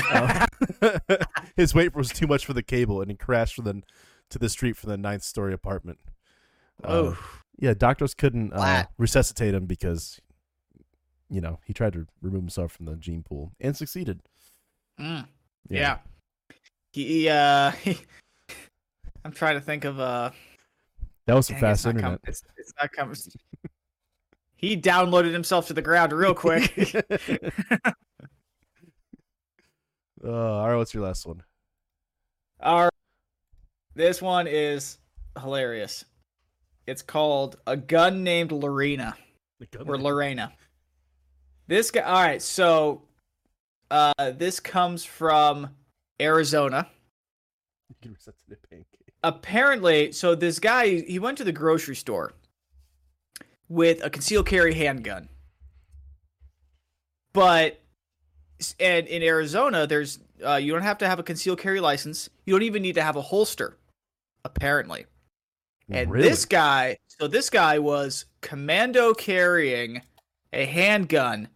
[0.09, 0.45] Uh,
[1.55, 3.81] his weight was too much for the cable, and he crashed for the,
[4.29, 5.99] to the street from the ninth story apartment.
[6.83, 7.17] Uh, Oh,
[7.59, 10.19] yeah, doctors couldn't uh, resuscitate him because,
[11.33, 14.21] you know, he tried to remove himself from the gene pool and succeeded.
[15.01, 15.25] Mm,
[15.67, 15.97] yeah.
[16.91, 17.71] He uh.
[19.25, 20.29] I'm trying to think of uh.
[21.25, 22.19] that was some dang, it's fast not com- internet.
[22.27, 23.15] it's, it's not coming.
[24.55, 26.71] He downloaded himself to the ground real quick.
[30.23, 31.41] uh, all right, what's your last one?
[32.59, 32.89] Our
[33.95, 34.99] this one is
[35.41, 36.05] hilarious.
[36.85, 39.15] It's called a gun named Lorena
[39.83, 40.53] or Lorena.
[41.67, 42.01] This guy.
[42.01, 43.03] All right, so
[43.89, 45.69] uh, this comes from
[46.21, 46.87] Arizona.
[47.89, 48.87] You can reset to the pancake.
[49.23, 52.33] Apparently, so this guy he went to the grocery store
[53.69, 55.29] with a concealed carry handgun,
[57.33, 57.79] but
[58.79, 62.29] and in Arizona, there's uh, you don't have to have a concealed carry license.
[62.45, 63.77] You don't even need to have a holster.
[64.45, 65.05] Apparently.
[65.89, 66.27] And Really?
[66.27, 70.01] this guy, so this guy was commando carrying
[70.53, 71.49] a handgun,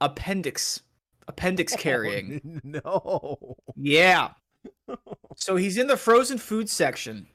[0.00, 0.80] appendix,
[1.28, 2.60] appendix oh, carrying.
[2.64, 3.56] no.
[3.76, 4.30] Yeah.
[5.36, 7.28] So he's in the frozen food section.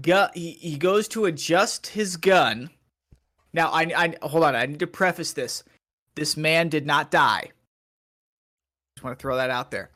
[0.00, 2.70] Gu- he, he goes to adjust his gun.
[3.52, 4.56] Now, I, I hold on.
[4.56, 5.62] I need to preface this.
[6.14, 7.50] This man did not die.
[8.96, 9.90] Just want to throw that out there.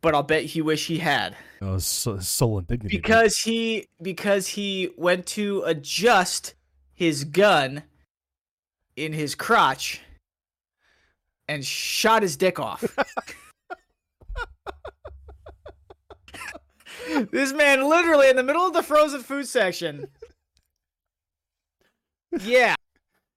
[0.00, 2.96] But I'll bet he wish he had Oh, so, soul and dignity.
[2.96, 6.54] because he because he went to adjust
[6.94, 7.82] his gun
[8.96, 10.00] in his crotch
[11.48, 12.84] and shot his dick off.
[17.30, 20.08] this man literally in the middle of the frozen food section.
[22.40, 22.74] Yeah.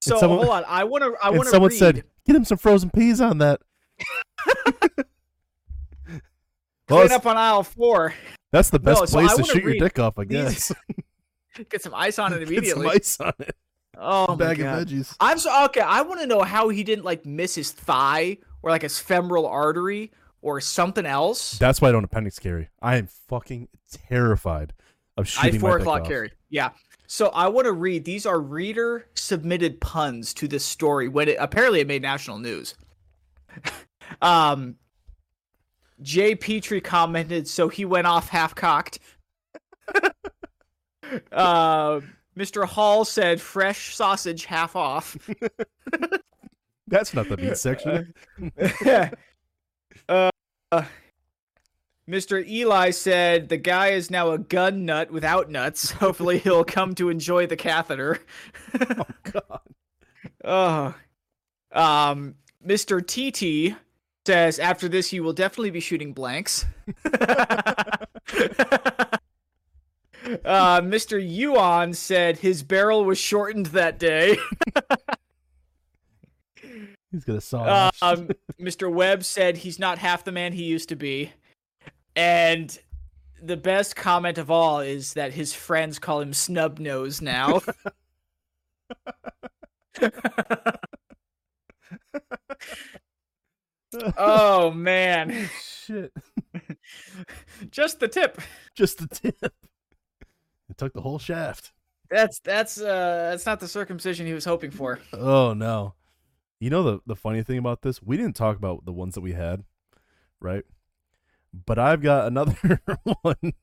[0.02, 1.16] So someone- hold on, I want to.
[1.22, 1.78] I want to someone read.
[1.80, 3.60] said, "Get him some frozen peas on that."
[4.98, 5.06] well,
[6.88, 8.14] Clean it's- up on aisle four.
[8.52, 10.72] that's the best No, place I to shoot your dick off, I these- guess.
[11.70, 12.90] Get some ice on it immediately.
[12.94, 13.46] Get some immediately.
[13.46, 13.56] ice on it.
[14.00, 14.82] Oh my Bag god.
[14.82, 15.16] of veggies.
[15.20, 15.82] I'm so okay.
[15.82, 19.48] I want to know how he didn't like miss his thigh or like his femoral
[19.48, 21.58] artery or something else.
[21.58, 22.70] That's why I don't appendix carry.
[22.82, 23.70] I am fucking
[24.08, 24.74] terrified
[25.18, 25.56] of shooting.
[25.56, 26.08] I four my o'clock off.
[26.08, 26.32] carry.
[26.50, 26.70] Yeah.
[27.08, 28.06] So I want to read.
[28.06, 32.76] These are reader submitted puns to this story when it apparently it made national news.
[34.22, 34.76] um,
[36.02, 39.00] Jay Petrie commented, so he went off half cocked.
[41.32, 42.02] Uh,
[42.38, 42.66] Mr.
[42.66, 45.18] Hall said, fresh sausage half off.
[46.88, 48.14] That's not the meat section.
[50.10, 50.30] uh,
[50.72, 50.84] uh,
[52.10, 52.48] Mr.
[52.48, 55.92] Eli said the guy is now a gun nut without nuts.
[55.92, 58.20] Hopefully, he'll come to enjoy the catheter.
[58.80, 59.60] oh god.
[60.46, 60.96] Oh,
[61.74, 62.36] um,
[62.66, 63.02] Mr.
[63.02, 63.76] TT
[64.26, 66.66] says after this, you will definitely be shooting blanks.
[70.46, 71.22] Uh, Mr.
[71.24, 74.38] Yuan said his barrel was shortened that day.
[77.12, 77.90] He's gonna saw.
[78.02, 78.92] Um, Mr.
[78.94, 81.32] Webb said he's not half the man he used to be.
[82.16, 82.78] And
[83.42, 87.62] the best comment of all is that his friends call him Snub Nose now.
[94.18, 95.50] oh man.
[95.62, 96.12] Shit.
[97.72, 98.42] Just the tip.
[98.76, 99.54] Just the tip.
[100.78, 101.72] It took the whole shaft.
[102.12, 105.00] That's that's uh that's not the circumcision he was hoping for.
[105.12, 105.96] Oh no.
[106.60, 108.02] You know the the funny thing about this?
[108.02, 109.64] We didn't talk about the ones that we had,
[110.40, 110.64] right?
[111.66, 112.80] But I've got another
[113.22, 113.54] one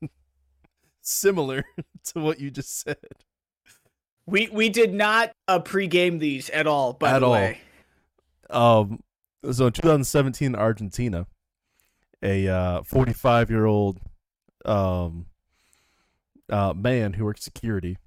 [1.01, 1.63] similar
[2.13, 2.97] to what you just said.
[4.25, 7.31] We we did not uh pregame these at all, by At the all.
[7.31, 7.59] way.
[8.49, 8.99] Um
[9.51, 11.27] so in 2017 Argentina,
[12.21, 13.99] a uh 45 year old
[14.65, 15.27] um
[16.49, 17.97] uh man who worked security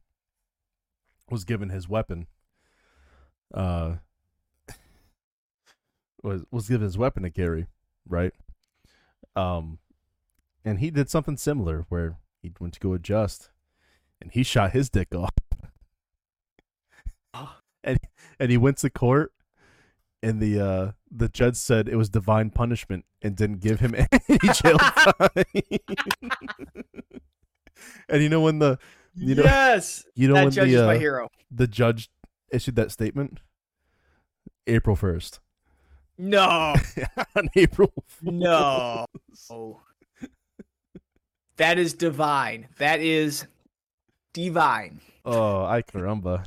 [1.31, 2.27] was given his weapon
[3.55, 3.95] uh
[6.23, 7.67] was was given his weapon to carry,
[8.07, 8.33] right?
[9.37, 9.79] Um
[10.65, 13.51] and he did something similar where he went to go adjust
[14.21, 15.31] and he shot his dick off.
[17.85, 17.99] and
[18.39, 19.33] and he went to court
[20.23, 23.95] and the uh the judge said it was divine punishment and didn't give him
[24.29, 25.45] any jail time.
[28.09, 28.79] and you know when the
[29.15, 30.05] you know yes.
[30.15, 31.29] you know that when judge the is my uh, hero.
[31.51, 32.11] the judge
[32.51, 33.41] issued that statement
[34.67, 35.39] April 1st.
[36.19, 36.75] No.
[37.37, 39.07] On April No.
[39.51, 39.81] Oh.
[41.57, 42.69] That is divine.
[42.79, 43.47] That is
[44.33, 45.01] divine.
[45.25, 46.45] Oh, ay caramba.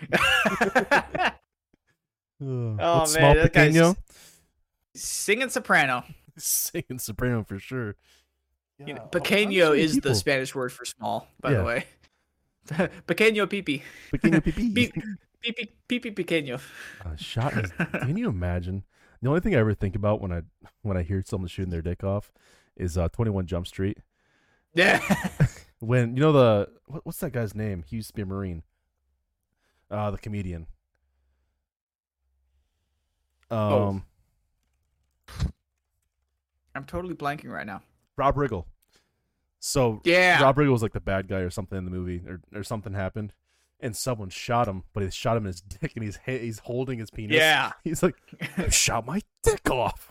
[2.40, 3.96] Oh, Oh, man, small that guy's?
[4.94, 6.04] Singing soprano.
[6.36, 7.96] Singing soprano for sure.
[8.84, 11.58] You know, pequeño is the Spanish word for small, by Yeah.
[11.58, 11.86] the way.
[13.06, 13.82] pequeño pipi.
[14.12, 14.92] Pequeño pipí.
[14.92, 15.02] Pi-
[15.40, 16.60] Pipi pipi pequeño.
[17.06, 18.82] Uh, shot his, can you imagine?
[19.22, 20.42] The only thing I ever think about when I
[20.82, 22.32] when I hear someone shooting their dick off
[22.76, 23.98] is uh 21 Jump Street.
[24.74, 25.00] Yeah.
[25.78, 27.84] When you know the what, what's that guy's name?
[27.86, 28.64] He used to be a Marine.
[29.90, 30.66] Uh the comedian.
[33.50, 34.04] Um
[35.30, 35.44] Oh.
[36.74, 37.82] I'm totally blanking right now.
[38.18, 38.64] Rob Riggle.
[39.60, 40.42] So Yeah.
[40.42, 42.92] Rob Riggle was like the bad guy or something in the movie, or, or something
[42.94, 43.32] happened,
[43.80, 46.98] and someone shot him, but he shot him in his dick, and he's he's holding
[46.98, 47.36] his penis.
[47.36, 47.72] Yeah.
[47.84, 48.16] he's like,
[48.58, 50.10] "You shot my dick off.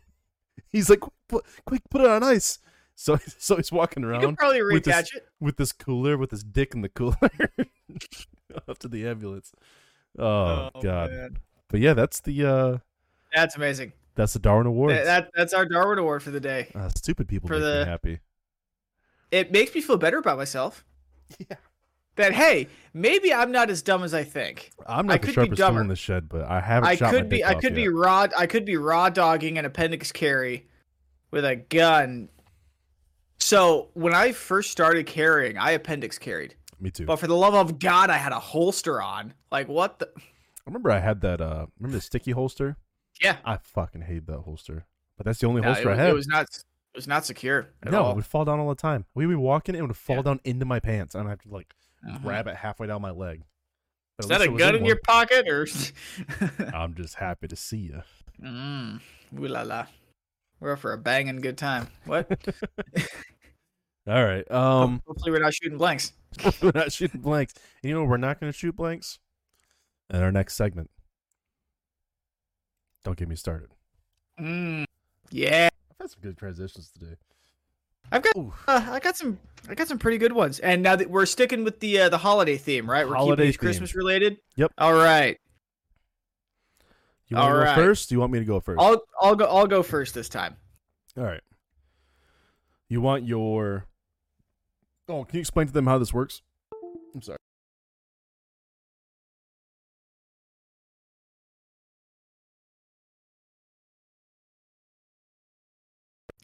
[0.68, 2.58] he's like, quick, put, quick, put it on ice.
[2.94, 5.26] So so he's walking You around can probably with this- it.
[5.40, 7.16] with this cooler with his dick in the cooler
[8.68, 9.52] up to the ambulance.
[10.18, 11.10] Oh, god.
[11.10, 11.36] man.
[11.68, 12.78] But yeah, that's the uh
[13.34, 13.92] That's amazing.
[14.14, 14.90] That's the Darwin Award.
[14.92, 16.70] That, that that's our Darwin Award for the day.
[16.74, 18.18] uh, stupid people for make the- me happy.
[19.30, 20.84] It makes me feel better about myself.
[21.38, 21.56] Yeah.
[22.16, 24.70] That hey, maybe I'm not as dumb as I think.
[24.86, 26.94] I'm I not the could be sharpest tool in the shed, but I haven't I
[26.94, 29.64] shot my could be I off could be raw I could be raw dogging an
[29.64, 30.68] appendix carry
[31.32, 32.28] with a gun.
[33.38, 36.54] So when I first started carrying, I appendix carried.
[36.78, 37.04] Me too.
[37.04, 39.34] But for the love of God, I had a holster on.
[39.50, 40.20] Like what the I
[40.66, 42.76] remember I had that uh remember the sticky holster?
[43.22, 43.36] Yeah.
[43.44, 44.86] I fucking hate that holster.
[45.16, 46.08] But that's the only No, holster I had.
[46.10, 49.04] it was not it was not secure no, it would fall down all the time.
[49.14, 50.22] We'd be walking, it would fall Yeah.
[50.22, 51.74] down into my pants, and I'd have to like
[52.06, 52.18] Uh-huh.
[52.22, 53.42] grab it halfway down my leg.
[54.18, 54.88] But Is that a least it was gun in one.
[54.88, 55.66] your pocket or
[56.74, 58.02] I'm just happy to see you.
[58.40, 59.00] mm,
[59.38, 59.86] ooh la la.
[60.60, 61.88] We're up for a banging good time.
[62.06, 62.26] What?
[64.06, 64.48] All right.
[64.50, 66.12] Um, Hopefully we're not shooting blanks.
[66.62, 67.54] we're not shooting blanks.
[67.82, 69.18] And you know, we're not going to shoot blanks.
[70.10, 70.90] In our next segment.
[73.04, 73.68] Don't get me started.
[74.40, 74.86] Mm,
[75.30, 75.68] yeah.
[75.90, 77.16] I've had some good transitions today.
[78.10, 79.38] I've got uh, I got some
[79.68, 80.58] I got some pretty good ones.
[80.58, 83.06] And now that we're sticking with the uh, the holiday theme, right?
[83.06, 83.56] We're Holiday keeping these.
[83.56, 84.38] Christmas related.
[84.56, 84.72] Yep.
[84.78, 85.38] All right.
[87.28, 87.74] You want to go right.
[87.74, 88.08] first?
[88.08, 90.56] Do you want me to go 1st I'll I'll go I'll go first this time.
[91.16, 91.40] All right.
[92.88, 93.86] You want your.
[95.08, 96.42] Oh, can you explain to them how this works?
[97.14, 97.38] I'm sorry.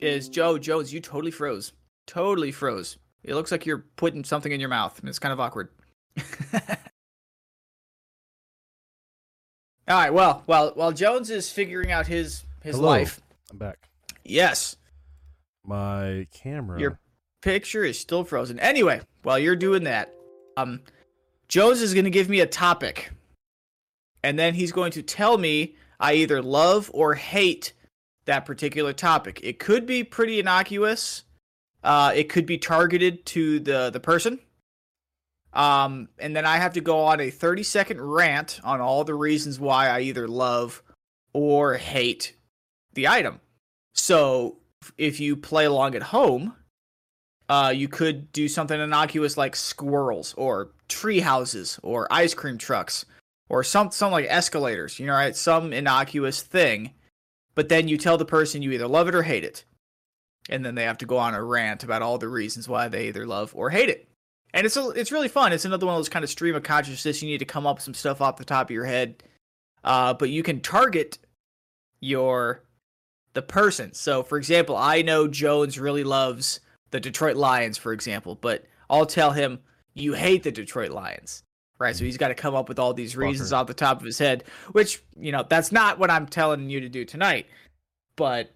[0.01, 0.93] Is Joe Jones?
[0.93, 1.73] You totally froze.
[2.07, 2.97] Totally froze.
[3.23, 5.69] It looks like you're putting something in your mouth, and it's kind of awkward.
[9.89, 10.13] All right.
[10.13, 12.89] Well, while while Jones is figuring out his his Hello.
[12.89, 13.21] life,
[13.51, 13.89] I'm back.
[14.25, 14.77] yes,
[15.65, 16.79] My camera.
[16.81, 16.99] Your
[17.43, 18.59] picture is still frozen.
[18.61, 20.15] Anyway, while you're doing that,
[20.57, 20.81] um,
[21.49, 23.11] Jones is going to give me a topic,
[24.23, 27.73] and then he's going to tell me I either love or hate
[28.27, 29.41] that particular topic.
[29.43, 31.25] It could be pretty innocuous.
[31.83, 34.39] Uh, it could be targeted to the the person.
[35.53, 39.15] Um, and then I have to go on a 30 second rant on all the
[39.15, 40.83] reasons why I either love
[41.33, 42.37] or hate
[42.95, 43.41] the item.
[43.95, 44.59] So
[44.97, 46.55] if you play along at home,
[47.49, 53.05] uh, you could do something innocuous like squirrels or tree houses or ice cream trucks
[53.49, 55.01] or some some like escalators.
[55.01, 55.35] You know, right?
[55.35, 56.93] Some innocuous thing,
[57.61, 59.67] but then you tell the person you either love it or hate it,
[60.49, 63.09] and then they have to go on a rant about all the reasons why they
[63.09, 64.09] either love or hate it.
[64.55, 65.53] And it's a, it's really fun.
[65.53, 67.21] It's another one of those kind of stream of consciousness.
[67.21, 69.23] You need to come up with some stuff off the top of your head,
[69.85, 71.19] uh, but you can target
[72.01, 72.65] your
[73.35, 73.93] the person.
[73.93, 76.61] So, for example, I know Jones really loves
[76.93, 79.59] the Detroit Lions, for example, but I'll tell him
[79.93, 81.43] you hate the Detroit Lions,
[81.81, 81.97] right?
[81.97, 83.57] So he's got to come up with all these reasons Fucker.
[83.57, 86.79] off the top of his head, which you know that's not what I'm telling you
[86.81, 87.47] to do tonight.
[88.15, 88.53] But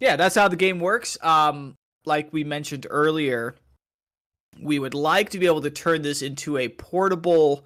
[0.00, 1.16] yeah, that's how the game works.
[1.22, 3.54] Um, like we mentioned earlier,
[4.60, 7.64] we would like to be able to turn this into a portable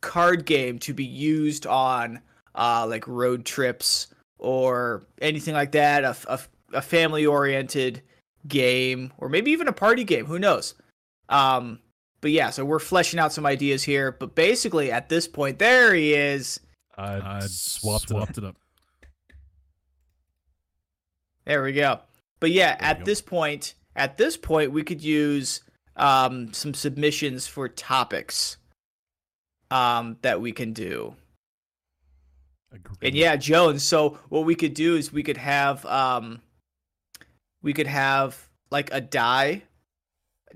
[0.00, 2.20] card game to be used on
[2.54, 4.06] uh, like road trips
[4.38, 6.40] or anything like that, a, a,
[6.74, 8.00] a family oriented
[8.48, 10.24] game, or maybe even a party game.
[10.24, 10.74] Who knows?
[11.28, 11.80] Um,
[12.20, 14.12] but yeah, so we're fleshing out some ideas here.
[14.12, 16.60] But basically, at this point, there he is.
[16.96, 18.44] I, I swapped, swapped, it.
[18.44, 18.56] it up.
[21.46, 22.00] There we go.
[22.40, 25.62] But yeah, There at this point, at this point, we could use
[25.96, 28.58] um, some submissions for topics
[29.70, 31.14] um, that we can do.
[32.72, 32.98] Agreed.
[33.02, 33.82] And yeah, Jones.
[33.82, 36.40] So what we could do is we could have um
[37.62, 39.62] we could have like a die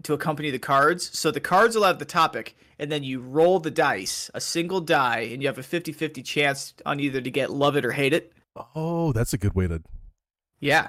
[0.03, 1.16] to accompany the cards.
[1.16, 4.80] So the cards will have the topic and then you roll the dice, a single
[4.80, 8.12] die, and you have a 50-50 chance on either to get love it or hate
[8.12, 8.32] it.
[8.74, 9.80] Oh, that's a good way to.
[10.59, 10.88] Yeah.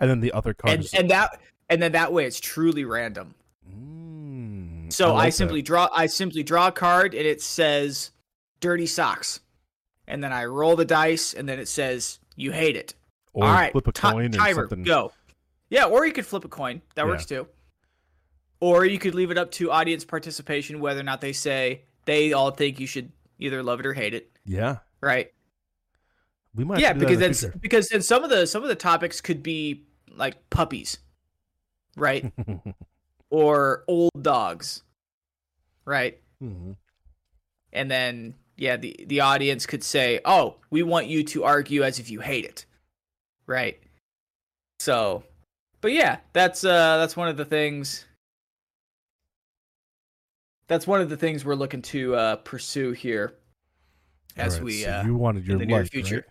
[0.00, 0.74] And then the other card.
[0.74, 1.40] And and that
[1.70, 3.34] and then that way it's truly random.
[3.70, 5.36] Mm, So I, like that.
[5.36, 8.10] simply draw I simply draw a card and it says
[8.60, 9.40] dirty socks.
[10.08, 12.94] And then I roll the dice and then it says you hate it.
[13.32, 14.82] or All right, flip a coin timer, something.
[14.82, 15.12] go.
[15.70, 16.82] Yeah, or you could flip a coin.
[16.96, 17.08] That Yeah.
[17.08, 17.46] works too.
[18.62, 22.32] Or you could leave it up to audience participation whether or not they say they
[22.32, 23.10] all think you should
[23.40, 24.76] either love it or hate it, Yeah.
[25.00, 25.32] right?
[26.54, 27.58] We might yeah, have to do that because that's future.
[27.60, 29.82] because then some of the some of the topics could be
[30.14, 30.98] like puppies,
[31.96, 32.32] right?
[33.30, 34.84] or old dogs,
[35.84, 36.20] right?
[36.40, 36.76] Mhm.
[37.72, 41.98] And then yeah, the the audience could say, "Oh, we want you to argue as
[41.98, 42.64] if you hate it."
[43.46, 43.80] Right?
[44.78, 45.24] So,
[45.80, 48.04] but yeah, that's uh that's one of the things
[50.68, 53.34] that's one of the things we're looking to uh pursue here
[54.36, 56.26] as Alright, we so uh you wanted your in the near like, future.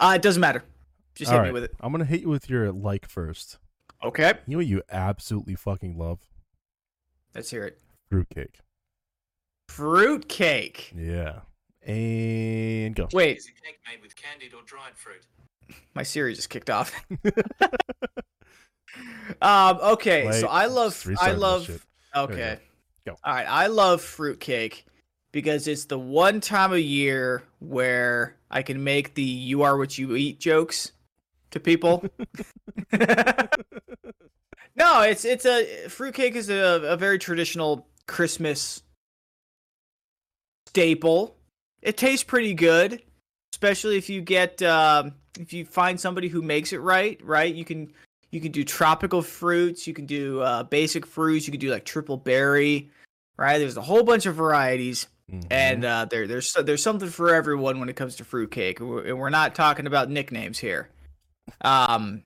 [0.00, 0.12] right?
[0.12, 0.64] uh it doesn't matter.
[1.14, 1.74] Just hit All me with it.
[1.80, 3.58] I'm gonna hit you with your like first.
[4.04, 4.32] Okay.
[4.46, 6.20] You know what you absolutely fucking love?
[7.34, 7.78] Let's hear it.
[8.10, 8.60] Fruitcake.
[9.68, 10.92] Fruit cake.
[10.96, 11.40] Yeah.
[11.86, 13.08] And go.
[13.12, 15.22] Wait, Is a cake made with candied or dried fruit?
[15.94, 16.92] my Siri just kicked off.
[19.42, 19.78] um.
[19.82, 20.30] Okay.
[20.32, 21.00] so I love.
[21.02, 21.86] just I love.
[22.14, 22.58] Okay.
[23.06, 23.16] Go.
[23.22, 23.46] All right.
[23.48, 24.84] I love fruitcake
[25.30, 29.96] because it's the one time of year where I can make the "you are what
[29.96, 30.90] you eat" jokes
[31.52, 32.04] to people.
[34.74, 38.82] no, it's it's a fruitcake is a, a very traditional Christmas
[40.66, 41.36] staple.
[41.82, 43.02] It tastes pretty good,
[43.52, 47.20] especially if you get um, if you find somebody who makes it right.
[47.22, 47.92] Right, you can
[48.36, 51.84] you can do tropical fruits, you can do uh, basic fruits, you can do like
[51.86, 52.90] triple berry.
[53.38, 55.46] Right, there's a whole bunch of varieties, Mhm.
[55.50, 58.80] and uh, there there's there's something for everyone when it comes to fruitcake.
[58.80, 60.88] And we're, and we're not talking about nicknames here.
[61.62, 62.22] Um,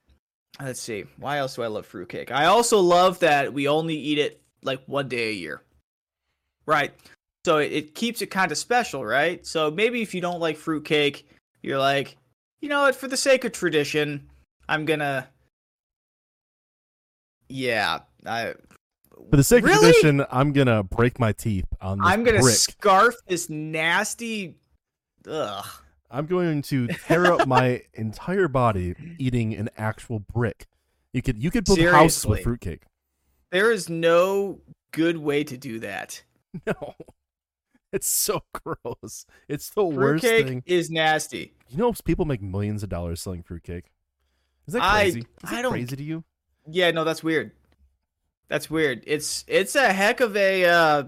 [0.60, 1.04] let's see.
[1.16, 2.30] Why else do I love fruitcake?
[2.30, 5.62] I also love that we only eat it like one day a year.
[6.66, 6.92] Right.
[7.44, 9.44] So it, it keeps it kind of special, right?
[9.46, 11.26] So maybe if you don't like fruitcake,
[11.62, 12.16] you're like,
[12.60, 14.28] you know what, for the sake of tradition,
[14.68, 15.26] I'm gonna
[17.50, 18.00] Yeah.
[18.26, 18.54] I
[19.30, 19.74] For the sake Really?
[19.76, 22.54] of tradition, I'm gonna break my teeth on this I'm gonna brick.
[22.54, 24.56] scarf this nasty
[25.28, 25.66] Ugh.
[26.10, 30.66] I'm going to tear up my entire body eating an actual brick.
[31.12, 32.82] You could you could build houses with fruitcake.
[33.52, 34.60] There is no
[34.92, 36.22] good way to do that.
[36.66, 36.94] No.
[37.92, 39.24] It's so gross.
[39.48, 40.62] It's the worst Fruitcake thing.
[40.66, 41.54] is nasty.
[41.68, 43.86] You know people make millions of dollars selling fruitcake.
[44.66, 45.20] Is that I- crazy?
[45.20, 46.24] Is I that don't- crazy to you?
[46.70, 47.52] Yeah, no, that's weird.
[48.48, 49.02] That's weird.
[49.06, 51.04] It's it's a heck of a uh, uh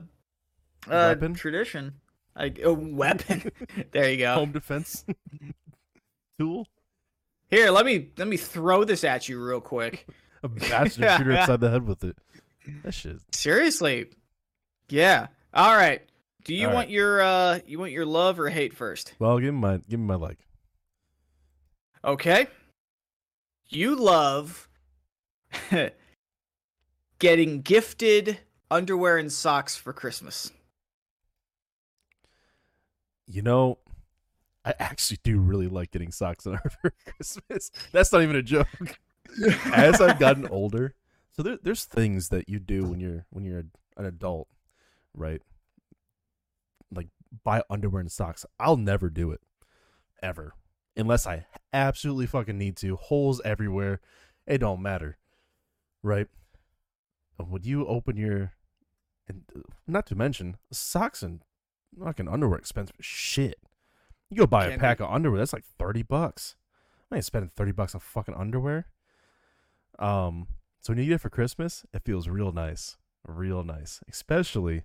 [0.89, 1.35] Weapon?
[1.35, 1.95] tradition.
[2.37, 3.51] Like a weapon.
[3.93, 4.35] there you go.
[4.35, 5.05] Home defense
[6.39, 6.67] tool?
[7.51, 10.07] Here, let me let me throw this at you real quick.
[10.43, 12.17] A bastard shooter upside the head with it.
[12.85, 13.19] That shit.
[13.33, 14.07] Seriously.
[14.89, 15.27] Yeah.
[15.53, 16.01] All right.
[16.45, 16.93] Do you All want right.
[16.95, 19.15] your uh you want your love or hate first?
[19.19, 20.39] Well, give me my give me my like.
[22.05, 22.47] Okay.
[23.69, 24.69] You love
[27.19, 28.39] getting gifted
[28.71, 30.51] underwear and socks for Christmas.
[33.27, 33.79] You know,
[34.65, 37.71] I actually do really like getting socks and underwear for Christmas.
[37.93, 38.67] That's not even a joke.
[39.73, 40.95] As I've gotten older,
[41.31, 43.65] so there, there's things that you do when you're when you're
[43.97, 44.49] an adult,
[45.15, 45.41] right?
[46.95, 47.09] Like
[47.45, 48.45] buy underwear and socks.
[48.61, 49.41] I'll never do it,
[50.23, 50.53] ever,
[50.97, 52.97] unless I absolutely fucking need to.
[52.97, 54.01] Holes everywhere.
[54.47, 55.17] It don't matter,
[56.03, 56.29] right?
[57.39, 58.53] Would you open your,
[59.29, 61.41] and uh, not to mention socks and
[62.01, 63.59] fucking underwear expensive shit.
[64.31, 66.57] You go buy a pack of underwear, that's like thirty bucks.
[67.11, 68.87] I ain't spending thirty bucks on fucking underwear.
[69.99, 70.47] Um,
[70.81, 72.97] so when you get it for Christmas, it feels real nice,
[73.27, 74.01] real nice.
[74.09, 74.85] Especially,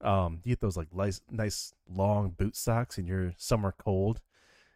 [0.00, 4.20] um, you get those like nice, nice long boot socks in your summer cold,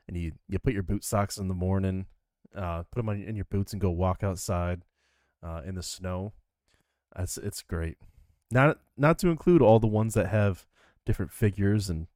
[0.06, 2.06] and you you put your boot socks in the morning,
[2.54, 4.82] uh, put them on in your boots and go walk outside,
[5.42, 6.32] uh, in the snow.
[7.16, 7.98] That's it's great.
[8.50, 10.66] Not not to include all the ones that have
[11.04, 12.06] different figures and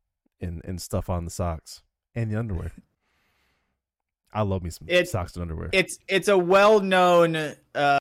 [0.41, 1.83] and and stuff on the socks
[2.15, 2.73] and the underwear.
[4.33, 5.71] I love me some It- socks and underwear.
[5.73, 7.99] It's it's a well-known uh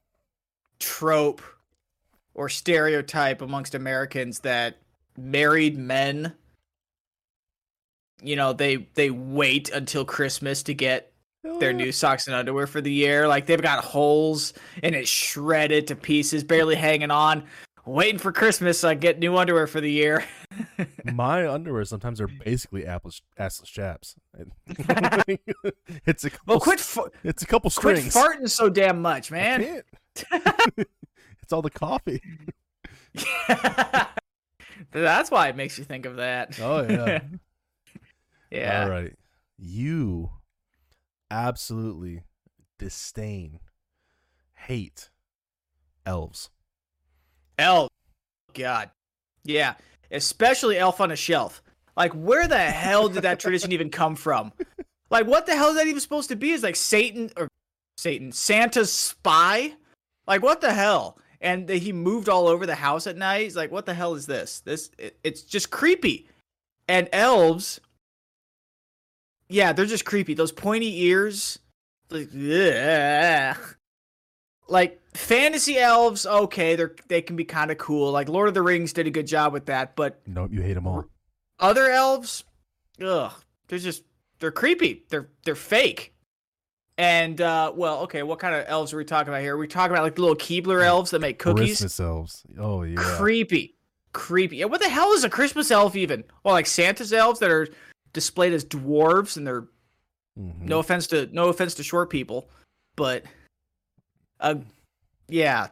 [0.79, 1.41] trope
[2.33, 4.77] or stereotype amongst Americans that
[5.17, 6.33] married men
[8.21, 11.11] you know, they they wait until Christmas to get
[11.45, 13.27] Oh, their new socks and underwear for the year.
[13.27, 17.43] Like they've got holes and it's shredded to pieces, barely hanging on.
[17.85, 20.25] Waiting for Christmas so I get new underwear for the year.
[21.13, 24.15] My underwear sometimes are basically apples, assless chaps.
[26.07, 26.83] it's a couple, Well, quit
[27.23, 28.11] it's a couple strings.
[28.11, 29.83] quit farting so damn much, man.
[30.31, 32.21] it's all the coffee.
[34.91, 36.59] That's why it makes you think of that.
[36.59, 37.19] Oh yeah.
[38.49, 38.83] yeah.
[38.83, 39.13] All right.
[39.57, 40.31] You
[41.31, 42.23] absolutely
[42.77, 43.59] disdain,
[44.53, 45.09] hate
[46.05, 46.49] elves.
[47.57, 47.89] Elf.
[48.53, 48.89] God.
[49.43, 49.75] Yeah.
[50.11, 51.61] Especially Elf on a Shelf.
[51.97, 54.51] Like, where the hell did that tradition even come from?
[55.09, 56.51] Like, what the hell is that even supposed to be?
[56.51, 57.47] Is like Satan or
[57.97, 59.73] Satan, Santa's spy?
[60.27, 61.17] Like, what the hell?
[61.39, 63.43] And he moved all over the house at night.
[63.43, 64.61] He's like, what the hell is this?
[64.61, 66.27] This it, it's just creepy.
[66.87, 67.79] And elves,
[69.49, 70.33] yeah, they're just creepy.
[70.33, 71.59] Those pointy ears,
[72.09, 73.57] like, ugh.
[74.67, 76.25] like fantasy elves.
[76.25, 78.11] Okay, they're they can be kind of cool.
[78.11, 80.73] Like Lord of the Rings did a good job with that, but Nope, you hate
[80.73, 81.05] them all.
[81.59, 82.43] other elves,
[83.03, 83.31] ugh,
[83.67, 84.03] they're just
[84.39, 85.05] they're creepy.
[85.09, 86.13] They're they're fake.
[86.97, 89.55] And uh, well, okay, what kind of elves are we talking about here?
[89.55, 91.79] Are we talking about like the little Keebler elves that make cookies?
[91.79, 92.43] Christmas elves.
[92.57, 92.95] Oh yeah.
[92.97, 93.75] Creepy,
[94.13, 94.57] creepy.
[94.57, 96.23] Yeah, what the hell is a Christmas elf even?
[96.43, 97.67] Well, like Santa's elves that are
[98.15, 99.67] displayed as dwarves, and they're
[100.39, 100.61] Mhm.
[100.61, 102.49] no offense to no offense to short people,
[102.97, 103.23] but
[104.39, 104.55] uh,
[105.29, 105.67] yeah,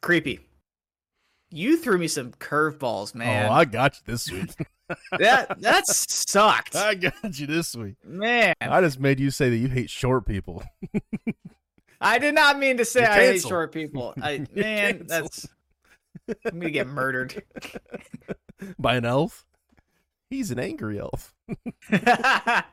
[0.00, 0.40] creepy.
[1.50, 3.50] You threw me some curveballs, man.
[3.50, 4.50] Oh, I got you this week.
[5.18, 7.96] that that sucked, I got you this week.
[8.04, 8.54] man.
[8.60, 10.62] I just made you say that you hate short people.
[12.00, 14.14] I did not mean to say I hate short people.
[14.22, 15.46] I man, that's
[16.46, 17.42] I'm gonna get murdered.
[18.78, 19.44] By an elf?
[20.30, 21.34] He's an angry elf.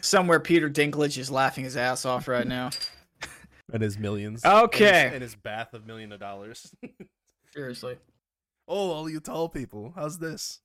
[0.00, 2.70] Somewhere Peter Dinklage is laughing his ass off right now.
[3.70, 4.42] And his millions.
[4.46, 4.86] Okay.
[4.86, 6.74] And his, and his bath of million of dollars.
[7.52, 7.98] Seriously.
[8.66, 9.92] oh, all you tall people.
[9.94, 10.60] How's this?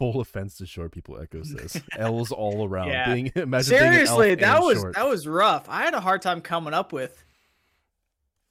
[0.00, 1.80] Full offense to short people, Echo says.
[1.96, 2.88] L's all around.
[2.88, 3.14] Yeah.
[3.14, 4.96] Being, imagine being Seriously, that was short.
[4.96, 5.68] that was rough.
[5.68, 7.22] I had a hard time coming up with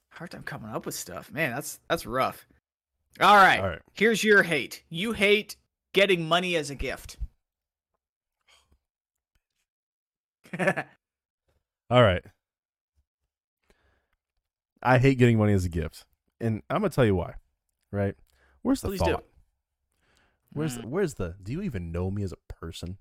[0.08, 1.30] hard time coming up with stuff.
[1.30, 2.46] Man, that's that's rough.
[3.20, 3.60] All right.
[3.60, 3.82] All right.
[3.94, 4.82] Here's your hate.
[4.88, 5.56] You hate
[5.92, 7.16] getting money as a gift.
[11.90, 12.22] All right.
[14.82, 16.04] I hate getting money as a gift.
[16.40, 17.34] And I'm going to tell you why.
[17.90, 18.14] Right?
[18.62, 19.12] Where's the Please do.
[19.12, 19.24] thought?
[20.52, 22.98] Where's the, where's the do you even know me as a person?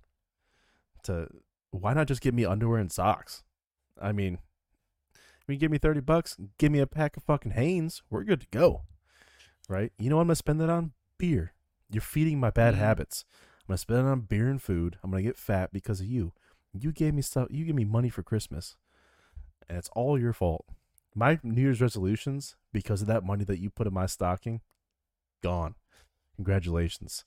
[1.04, 1.28] To
[1.72, 3.44] why not just give me underwear and socks?
[4.02, 4.40] I mean,
[5.14, 8.42] if you give me 30 bucks, give me a pack of fucking Hanes, we're good
[8.42, 8.84] to go.
[9.68, 9.92] Right?
[9.98, 10.94] You know what I'm going to spend that on?
[11.18, 11.54] Beer.
[11.90, 12.78] You're feeding my bad Mm.
[12.78, 13.26] habits.
[13.62, 14.98] I'm going to spend it on beer and food.
[15.04, 16.34] I'm going to get fat because of you.
[16.74, 18.78] You gave me stuff, you gave me money for Christmas.
[19.68, 20.66] And it's all your fault.
[21.16, 24.62] My New Year's resolutions, because of that money that you put in my stocking,
[25.42, 25.76] gone.
[26.36, 27.26] Congratulations.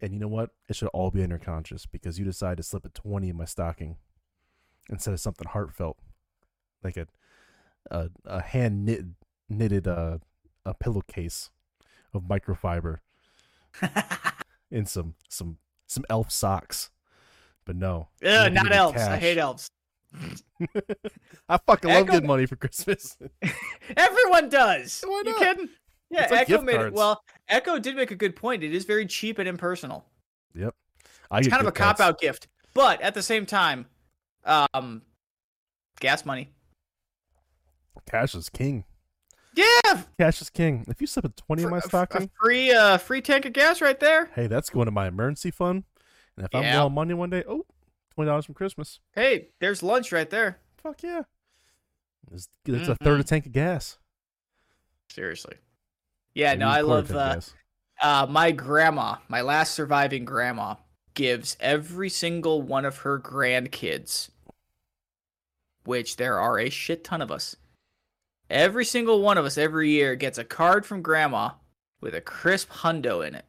[0.00, 0.50] And you know what?
[0.68, 3.36] It should all be in your conscious because you decided to slip a 20 in
[3.36, 3.96] my stocking
[4.88, 5.98] instead of something heartfelt.
[6.82, 7.06] Like a
[7.90, 9.04] a, a hand knit,
[9.48, 10.18] knitted uh,
[10.64, 11.50] a pillowcase
[12.14, 12.98] of microfiber
[14.70, 16.90] and some some some elf socks.
[17.64, 18.08] But no.
[18.22, 19.00] not elves.
[19.00, 19.68] I hate elves.
[21.48, 23.16] I fucking love Echo- getting money for Christmas.
[23.96, 25.02] Everyone does.
[25.06, 25.68] Why You kidding?
[26.10, 26.92] Yeah, like Echo made it.
[26.92, 28.62] Well, Echo did make a good point.
[28.62, 30.04] It is very cheap and impersonal.
[30.54, 30.74] yep.
[31.30, 33.86] I It's kind of a cop out gift, but at the same time,
[34.44, 35.00] um,
[36.00, 36.50] gas money.
[38.06, 38.84] Cash is king.
[39.54, 40.84] Yeah, Cash is king.
[40.88, 43.52] If you slip a 20 in my a- a stocking, free uh free tank of
[43.52, 44.26] gas right there.
[44.34, 45.84] hey, that's going to my emergency fund.
[46.36, 46.80] And if I'm Yeah.
[46.80, 47.66] low on money one day, oh,
[48.16, 49.00] $20 from Christmas.
[49.14, 50.58] Hey, there's lunch right there.
[50.78, 51.22] Fuck yeah.
[52.32, 53.98] It's, it's a third of a tank of gas.
[55.10, 55.56] Seriously.
[56.34, 57.54] Yeah, no, Maybe I quarter love tank of uh, gas.
[58.00, 60.76] uh my grandma, my last surviving grandma
[61.14, 64.30] gives every single one of her grandkids,
[65.84, 67.56] which there are a shit ton of us.
[68.52, 71.52] Every single one of us every year gets a card from grandma
[72.02, 73.46] with a crisp hundo in it.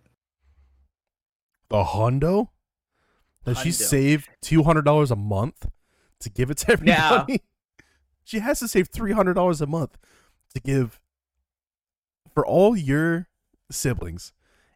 [1.70, 2.48] The hundo?
[3.44, 5.68] Does she save $200 a month
[6.22, 6.94] to give it to No.
[6.94, 7.42] everybody?
[8.26, 9.98] She has to save $300 a month
[10.56, 11.02] to give
[12.34, 13.28] for all your
[13.70, 14.32] siblings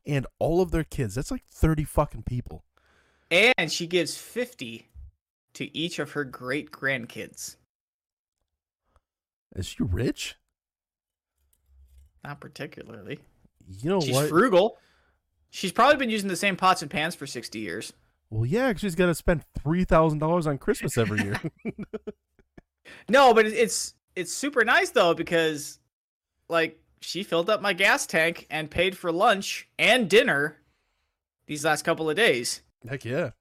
[0.05, 1.15] and all of their kids.
[1.15, 2.65] That's like 30 fucking people.
[3.31, 4.89] And she gives 50
[5.53, 7.56] to each of her great grandkids.
[9.57, 10.35] Is she rich?
[12.23, 13.19] Not particularly.
[13.67, 14.29] You know She's what?
[14.29, 14.77] frugal.
[15.49, 17.91] She's probably been using the same pots and pans for 60 years.
[18.29, 21.41] Well, yeah, she's got to spend $3,000 on Christmas every year.
[23.09, 25.79] No, but it's it's super nice though because
[26.49, 30.57] like she filled up my gas tank and paid for lunch and dinner
[31.45, 32.61] these last couple of days.
[32.87, 33.31] Heck yeah.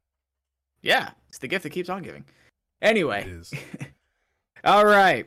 [0.83, 2.25] Yeah, it's the gift that keeps on giving.
[2.83, 3.53] Anyway, is.
[4.65, 5.27] all right.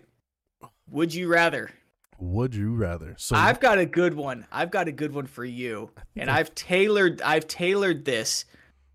[0.92, 1.72] Would you rather?
[2.20, 3.16] Would you rather?
[3.18, 4.46] So I've got a good one.
[4.52, 5.92] I've got a good one for you.
[6.16, 8.46] And I've tailored I've tailored this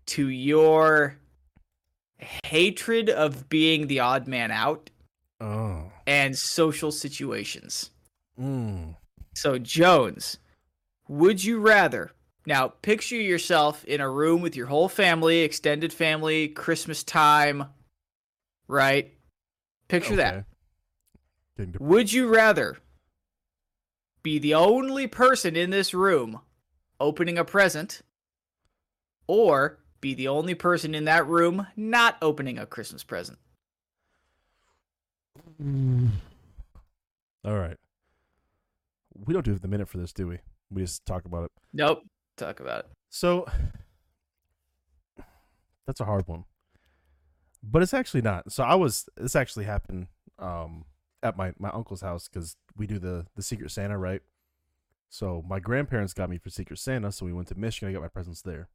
[0.07, 1.17] to your
[2.43, 4.89] hatred of being the odd man out
[5.41, 5.91] Oh.
[6.07, 7.91] and social situations.
[8.39, 8.95] Mm.
[9.33, 10.37] So Jones,
[11.07, 12.11] would you rather
[12.47, 17.65] Now, picture yourself in a room with your whole family, extended family, Christmas time,
[18.67, 19.11] right?
[19.87, 20.33] Picture that.
[20.35, 20.41] Okay.
[20.41, 20.54] To-
[21.79, 22.77] Would you rather
[24.23, 26.41] be the only person in this room
[26.99, 28.01] opening a present
[29.27, 33.37] or be the only person in that room not opening a Christmas present?
[37.45, 37.77] All right.
[39.25, 40.39] We don't do have the minute for this, do we?
[40.69, 41.51] We just talk about it.
[41.73, 42.03] Nope.
[42.35, 42.85] Talk about it.
[43.09, 43.47] So
[45.85, 46.43] that's a hard one.
[47.63, 48.51] But it's actually not.
[48.51, 50.07] So I was this actually happened
[50.37, 50.83] um
[51.23, 54.21] at my my uncle's house cuz we do the the secret santa, right?
[55.09, 58.01] So my grandparents got me for secret santa, so we went to Michigan, I got
[58.01, 58.69] my presents there.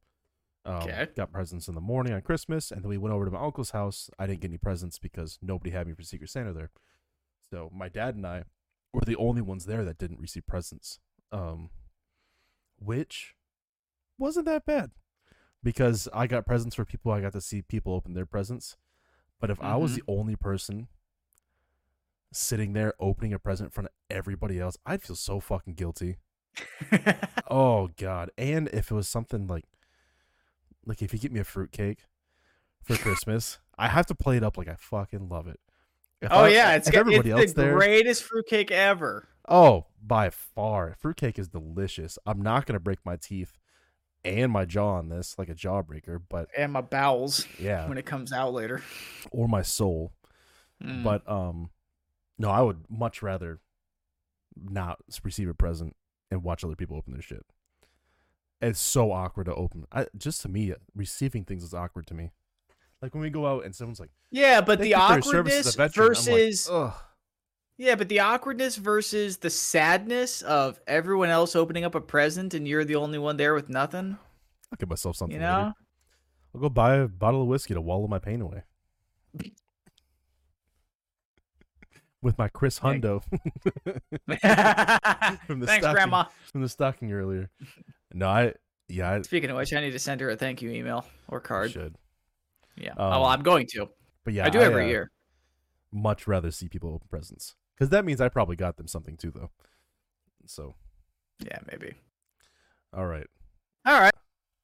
[0.63, 1.07] Um, Okay.
[1.15, 3.71] got presents in the morning on Christmas and then we went over to my uncle's
[3.71, 4.09] house.
[4.19, 6.69] I didn't get any presents because nobody had me for secret santa there.
[7.49, 8.43] So my dad and I
[8.93, 10.99] were the only ones there that didn't receive presents.
[11.31, 11.69] Um
[12.77, 13.35] which
[14.17, 14.91] wasn't that bad
[15.63, 17.11] because I got presents for people.
[17.11, 18.77] I got to see people open their presents.
[19.39, 19.95] But if I was Mhm.
[19.97, 20.87] the only person
[22.31, 26.17] sitting there opening a present in front of everybody else, I'd feel so fucking guilty.
[27.49, 28.29] Oh god!
[28.37, 29.65] And if it was something like,
[30.85, 32.05] like if you get me a fruitcake
[32.83, 35.59] for Christmas, I have to play it up like I fucking love it.
[36.21, 37.75] If oh I- yeah, it's, everybody it's else the there.
[37.77, 39.27] greatest fruitcake ever.
[39.49, 40.95] Oh, by far.
[40.99, 42.17] Fruitcake is delicious.
[42.25, 43.57] I'm not going to break my teeth
[44.23, 48.05] and my jaw on this like a jawbreaker, but And my bowels yeah, when it
[48.05, 48.81] comes out later.
[49.31, 50.13] or my soul.
[50.81, 51.03] Mm.
[51.03, 51.69] But um
[52.37, 53.59] no, I would much rather
[54.55, 55.95] not receive a present
[56.29, 57.45] and watch other people open their shit.
[58.61, 59.85] It's so awkward to open.
[59.91, 62.31] I just to me, uh, receiving things is awkward to me.
[63.01, 65.53] Like when we go out and someone's like, yeah, but the you for your service
[65.65, 66.93] as awkwardness veteran," I'm like, versus
[67.77, 72.67] yeah, but the awkwardness versus the sadness of everyone else opening up a present and
[72.67, 74.19] you're the only one there with nothing.
[74.71, 75.35] I'll get myself something.
[75.35, 75.51] You later.
[75.51, 75.73] know,
[76.53, 78.63] I'll go buy a bottle of whiskey to wallow my pain away.
[82.21, 82.79] With my Chris.
[82.79, 83.23] Hundo
[85.47, 85.91] From the Thanks, stocking.
[85.93, 86.25] Grandma.
[86.51, 87.49] from the stocking earlier.
[88.13, 88.53] No, I
[88.87, 91.39] yeah, I Speaking of which, I need to send her a thank you email or
[91.39, 91.71] card.
[91.71, 91.95] should.
[92.75, 92.91] Yeah.
[92.91, 93.89] Um, oh, well, I'm going to.
[94.23, 95.11] But yeah, I do every uh, year.
[95.91, 99.31] Much rather see people open presents because that means I probably got them something too,
[99.31, 99.49] though.
[100.45, 100.75] So,
[101.45, 101.95] Yeah, maybe.
[102.93, 103.27] all right,
[103.85, 104.13] All right.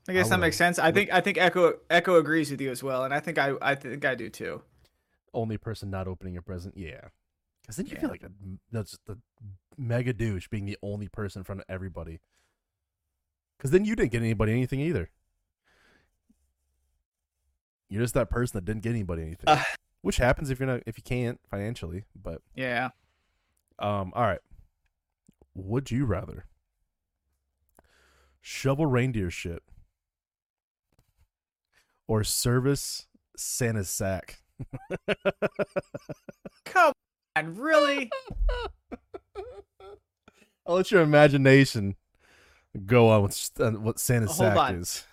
[0.09, 0.79] I guess I that makes sense.
[0.79, 3.53] I think I think Echo Echo agrees with you as well, and I think I
[3.61, 4.61] I think I do too.
[5.33, 7.09] only person not opening a present, yeah.
[7.67, 7.99] Because then you Yeah.
[7.99, 8.31] feel like a,
[8.71, 9.17] that's the
[9.77, 12.21] mega douche being the only person in front of everybody.
[13.57, 15.09] Because then you didn't get anybody anything either.
[17.89, 19.63] You're just that person that didn't get anybody anything, Uh.
[20.01, 22.05] which happens if you're not if you can't financially.
[22.15, 22.89] But Yeah.
[23.79, 24.41] um, all right.
[25.53, 26.45] Would you rather
[28.41, 29.63] shovel reindeer shit
[32.07, 34.41] or service Santa's sack?
[36.65, 36.93] Come
[37.37, 38.09] on, really?
[40.65, 41.95] I'll let your imagination
[42.85, 44.75] go on with uh, what Santa's Hold sack on.
[44.75, 45.03] is.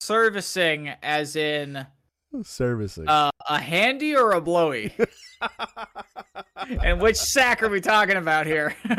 [0.00, 1.86] Servicing as in
[2.42, 3.08] Servicing.
[3.08, 4.94] uh, a handy or a blowy?
[6.82, 8.76] and which sack are we talking about here?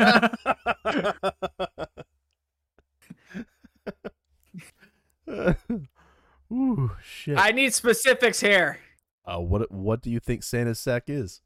[6.52, 7.38] Ooh, shit.
[7.38, 8.78] I need specifics here.
[9.24, 11.40] uh, what what do you think Santa's sack is?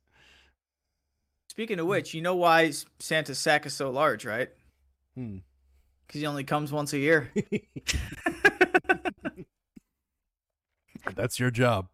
[1.52, 4.48] Speaking of which, you know why Santa's sack is so large, right?
[5.14, 5.36] Hmm.
[6.06, 7.30] Because he only comes once a year.
[11.14, 11.88] That's your job.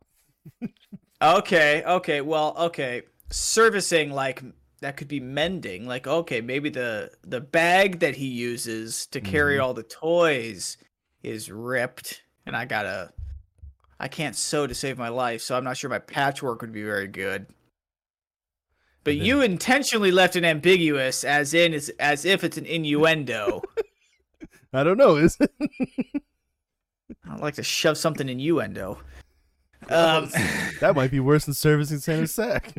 [1.21, 3.03] Okay, okay, well, okay.
[3.31, 4.45] Servicing like
[4.81, 5.89] that could be mending.
[5.89, 9.63] Like, okay, maybe the the bag that he uses to carry Mhm.
[9.65, 10.77] all the toys
[11.25, 13.13] is ripped, and I gotta.
[13.99, 16.85] I can't sew to save my life, so I'm not sure my patchwork would be
[16.85, 17.47] very good.
[19.09, 23.63] But then- you intentionally left it ambiguous, as in as, as if it's an innuendo.
[24.73, 25.17] I don't know.
[25.17, 25.51] Is it?
[27.31, 28.99] I'd like to shove something in innuendo.
[29.89, 30.29] Um,
[30.81, 32.75] that might be worse than servicing Santa's sack.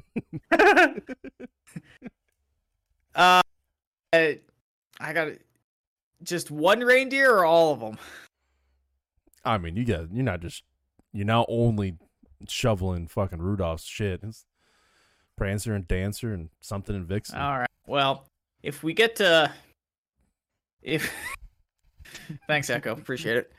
[3.16, 3.42] uh,
[4.14, 4.34] I
[5.14, 5.30] got
[6.22, 7.98] just one reindeer or all of them.
[9.44, 10.64] I mean, you got you're not just
[11.14, 11.96] you're not only
[12.48, 14.20] shoveling fucking Rudolph's shit.
[14.24, 14.46] It's
[15.40, 17.40] Prancer and Dancer and something and Vixen.
[17.40, 17.70] All right.
[17.88, 18.26] Well,
[18.62, 19.52] if we get to,
[20.82, 21.12] if
[22.48, 23.52] thanks, Echo, appreciate it.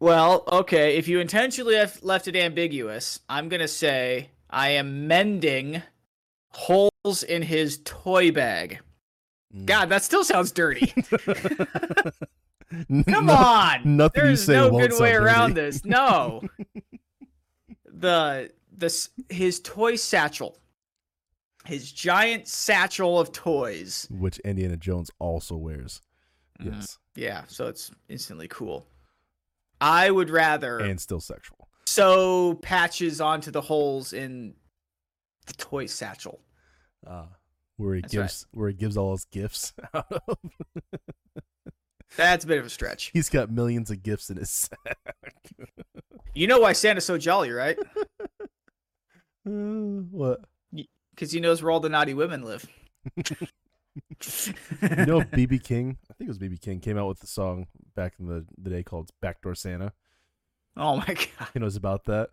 [0.00, 0.96] Well, okay.
[0.96, 5.82] If you intentionally left, left it ambiguous, I'm gonna say I am mending
[6.50, 8.80] holes in his toy bag.
[9.54, 9.66] Mm.
[9.66, 10.86] God, that still sounds dirty.
[13.08, 13.96] Come No- on.
[13.96, 15.84] nothing you say no good way sound around this.
[15.84, 16.42] No.
[17.86, 20.58] the the his toy satchel.
[21.66, 24.06] His giant satchel of toys.
[24.10, 26.00] Which Indiana Jones also wears.
[26.60, 26.74] Mhm.
[26.74, 26.98] Yes.
[27.14, 28.86] Yeah, so it's instantly cool.
[29.80, 31.68] I would rather And still sexual.
[31.86, 34.54] sew patches onto the holes in
[35.46, 36.40] the toy satchel.
[37.06, 37.26] Uh,
[37.76, 38.22] where he That's right.
[38.22, 40.38] gives where he gives all his gifts out of.
[42.16, 43.10] That's a bit of a stretch.
[43.12, 44.98] He's got millions of gifts in his sack.
[46.36, 47.78] You know why Santa's so jolly, right?
[49.44, 50.40] What?
[51.14, 52.66] Because he knows where all the naughty women live.
[53.16, 53.24] You
[55.06, 55.98] know, BB King.
[56.10, 58.70] I think it was BB King came out with the song back in the, the
[58.70, 59.92] day called "Backdoor Santa."
[60.76, 62.30] oh my god, He knows about that.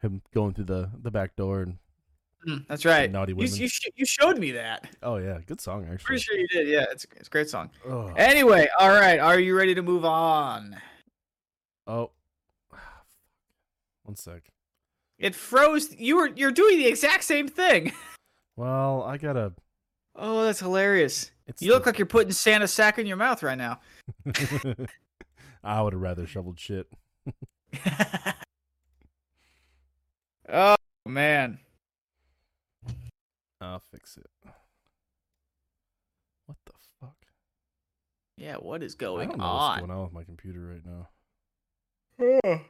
[0.00, 1.78] Him going through the the back door and
[2.48, 3.08] Mm, that's right.
[3.08, 3.54] Naughty women.
[3.54, 4.88] you, sh- you showed me that.
[5.04, 5.98] oh yeah, good song actually.
[6.04, 6.66] Pretty sure you did.
[6.66, 7.70] Yeah, it's, it's a great song.
[7.88, 9.20] Oh, Anyway, all right.
[9.20, 10.76] Are you ready to move on?
[11.86, 12.10] oh.
[14.02, 14.42] one sec.
[15.22, 15.94] It froze.
[15.96, 17.92] You were you're doing the exact same thing.
[18.54, 19.54] Well, I gotta.
[20.14, 21.30] Oh, that's hilarious.
[21.46, 23.80] It's You look like you're putting Santa's sack in your mouth right now.
[25.64, 26.86] I would have rather shoveled shit.
[30.52, 30.76] oh
[31.06, 31.60] man.
[33.62, 34.26] I'll fix it.
[36.44, 37.16] What the fuck?
[38.36, 39.78] Yeah, what is I going don't know what's on?
[39.78, 41.08] going on with my computer right now.
[42.44, 42.60] Ugh.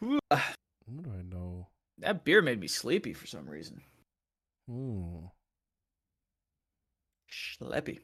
[0.00, 1.68] What do I know?
[2.02, 3.80] That beer made me sleepy for some reason.
[4.68, 5.30] Ooh.
[7.30, 8.00] Schleppy.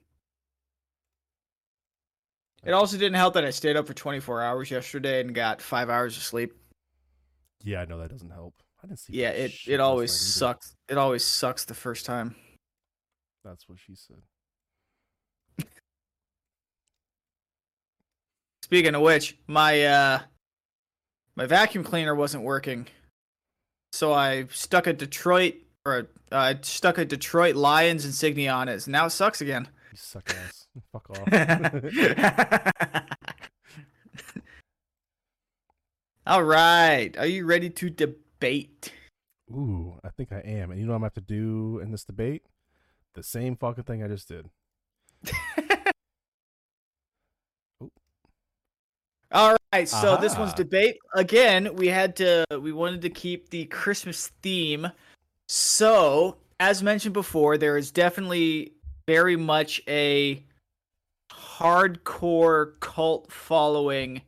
[2.65, 5.91] It also didn't help that I stayed up for 24 hours yesterday and got five
[5.91, 6.53] hours of sleep.
[7.63, 8.55] Yeah, I know that doesn't help.
[8.83, 9.15] I didn't see.
[9.15, 10.77] Yeah, it, it always sucks.
[10.89, 12.37] It always sucks the first time.
[13.45, 14.19] That's what she said.
[18.63, 20.21] Speaking of which, my uh
[21.35, 22.87] my vacuum cleaner wasn't working.
[23.93, 25.55] So I stuck a Detroit
[25.85, 28.87] or uh, I stuck a Detroit Lions insignia on it.
[28.87, 29.69] And now it sucks again.
[29.93, 30.67] You suck ass.
[30.93, 31.27] Fuck off.
[36.27, 37.17] All right.
[37.17, 38.93] Are you ready to debate?
[39.51, 40.71] Ooh, I think I am.
[40.71, 42.43] And you know what I'm gonna have to do in this debate?
[43.15, 44.51] The same fucking thing I just did.
[49.31, 50.97] All right, so this one's debate.
[51.15, 54.91] Again, we had to we wanted to keep the Christmas theme.
[55.49, 58.73] So, as mentioned before, there is definitely
[59.07, 60.43] very much a
[61.31, 64.23] hardcore cult following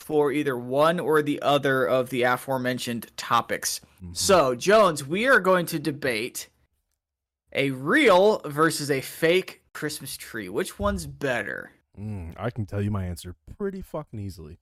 [0.00, 3.80] for either one or the other of the aforementioned topics.
[4.02, 4.16] Mhm.
[4.16, 6.48] So, Jones, we are going to debate
[7.52, 10.48] a real versus a fake Christmas tree.
[10.48, 11.72] Which one's better?
[11.98, 14.58] Mm, I can tell you my answer pretty fucking easily.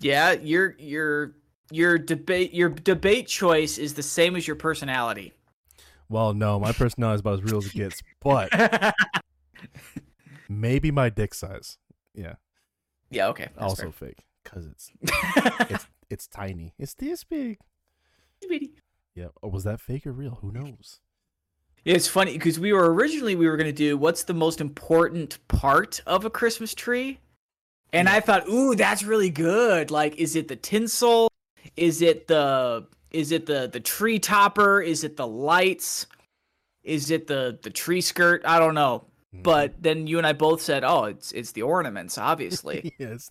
[0.00, 1.34] Yeah, your your
[1.70, 5.34] your debate your debate choice is the same as your personality.
[6.08, 8.50] Well, no, my personality is about as real as it gets, but
[10.48, 11.78] maybe my dick size.
[12.14, 12.34] Yeah,
[13.10, 13.48] yeah, okay.
[13.54, 14.90] that's also fake because it's
[15.70, 16.74] it's it's tiny.
[16.78, 17.58] It's this big.
[19.14, 19.28] Yeah.
[19.42, 20.38] Oh, was that fake or real?
[20.40, 21.00] Who knows?
[21.88, 26.00] It's funny because we were originally we were gonna do what's the most important part
[26.06, 27.18] of a Christmas tree,
[27.92, 29.90] and I thought, ooh, that's really good.
[29.90, 31.30] Like, is it the tinsel?
[31.76, 34.82] Is it the is it the the tree topper?
[34.82, 36.06] Is it the lights?
[36.84, 38.42] Is it the the tree skirt?
[38.44, 39.06] I don't know.
[39.34, 39.42] Mm-hmm.
[39.42, 42.94] But then you and I both said, oh, it's it's the ornaments, obviously.
[42.98, 43.30] yes.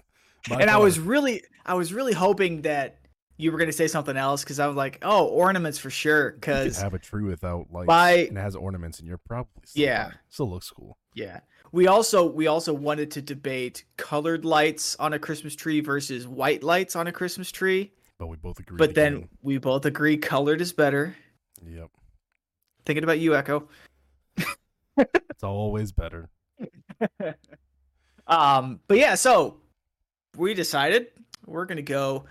[0.49, 2.97] and I was really, I was really hoping that
[3.37, 6.31] you were gonna say something else because I was like, oh, ornaments for sure.
[6.31, 9.83] Because have a tree without lights by- and it has ornaments, and you're probably still
[9.83, 10.11] Yeah.
[10.29, 10.97] still looks cool.
[11.13, 11.39] yeah,
[11.71, 16.63] we also we also wanted to debate colored lights on a Christmas tree versus white
[16.63, 17.93] lights on a Christmas tree.
[18.19, 18.77] But we both agree.
[18.77, 21.15] But then we both agree colored is better.
[21.63, 21.89] yep,
[22.85, 23.67] Thinking about you, Echo.
[24.97, 26.29] it's always better.
[28.27, 29.57] Um, but yeah, so
[30.35, 31.07] we decided
[31.45, 32.25] we're gonna go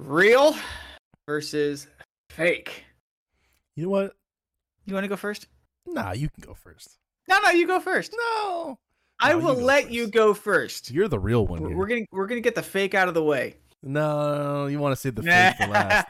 [0.00, 0.56] real
[1.26, 1.86] versus
[2.30, 2.84] fake.
[3.76, 4.14] You know what?
[4.86, 5.46] You want to go first?
[5.86, 6.98] Nah, you can go first.
[7.28, 8.12] No, no, you go first.
[8.16, 8.78] No,
[9.20, 9.94] I No, will go let first.
[9.94, 10.90] you go first.
[10.90, 11.62] you're the real one.
[11.62, 13.56] We're, we're gonna we're gonna get the fake out of the way.
[13.82, 16.06] No, you want to see the fake for last.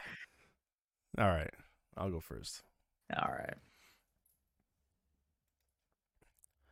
[1.17, 1.51] All right,
[1.97, 2.61] I'll go first.
[3.15, 3.55] All right.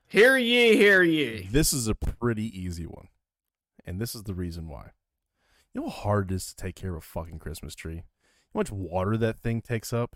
[0.07, 1.47] Hear ye, hear ye.
[1.51, 3.09] This is a pretty easy one,
[3.85, 4.91] and this is the reason why.
[5.73, 8.03] You know how hard it is to take care of a fucking Christmas tree.
[8.53, 10.15] How much water that thing takes up,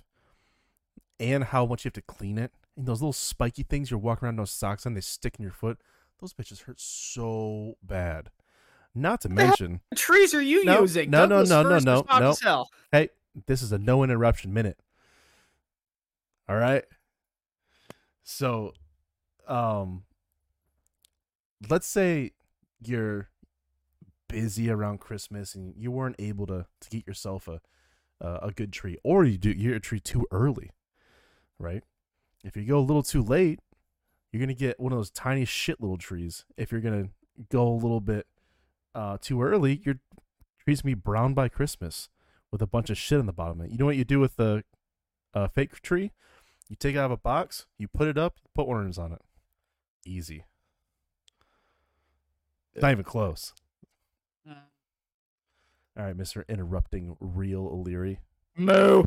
[1.20, 2.52] and how much you have to clean it.
[2.76, 5.44] And those little spiky things you're walking around with no socks on, they stick in
[5.44, 5.80] your foot.
[6.20, 8.30] those bitches hurt so bad.
[8.96, 11.10] Not to mention, What trees are you No, using?
[11.10, 12.66] no, no, Douglas no, no, no, no.
[12.92, 13.10] hey,
[13.48, 14.80] this is a no interruption minute.
[16.48, 16.84] All right.
[18.24, 18.74] So,
[19.48, 20.04] um,
[21.70, 22.32] let's say
[22.86, 23.30] you're
[24.34, 27.62] busy around Christmas and you weren't able to to get yourself a
[28.20, 30.72] a, a good tree, or you do you get a tree too early,
[31.60, 31.84] right?
[32.44, 33.60] If you go a little too late,
[34.32, 36.46] you're gonna get one of those tiny shit little trees.
[36.58, 37.10] If you're gonna
[37.50, 38.26] go a little bit
[38.96, 40.00] uh, too early, your
[40.64, 42.10] tree's gonna be brown by Christmas
[42.52, 43.72] with a bunch of shit on the bottom of it.
[43.72, 44.64] You know what you do with the
[45.34, 46.12] uh, fake tree?
[46.70, 49.22] You take it out of a box, you put it up, put ornaments on it.
[50.06, 50.46] Easy.
[52.76, 53.54] Not even close.
[55.98, 58.20] All right, Mister Interrupting Real O'Leary.
[58.58, 59.04] Moo.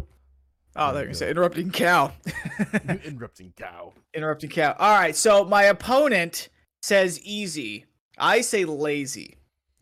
[0.79, 1.13] Oh, There they're you gonna go.
[1.19, 2.13] say interrupting cow.
[3.05, 3.93] Interrupting cow.
[4.15, 4.77] interrupting cow.
[4.79, 6.49] All right, so my opponent
[6.83, 7.87] says easy.
[8.19, 9.37] I say lazy.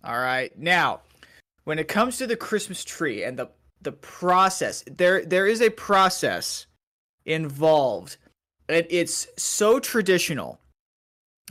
[0.05, 0.57] All right.
[0.59, 1.01] Now,
[1.65, 3.49] when it comes to the Christmas tree and the
[3.83, 6.67] the process, there there is a process
[7.27, 8.17] involved.
[8.69, 10.59] And it's so traditional.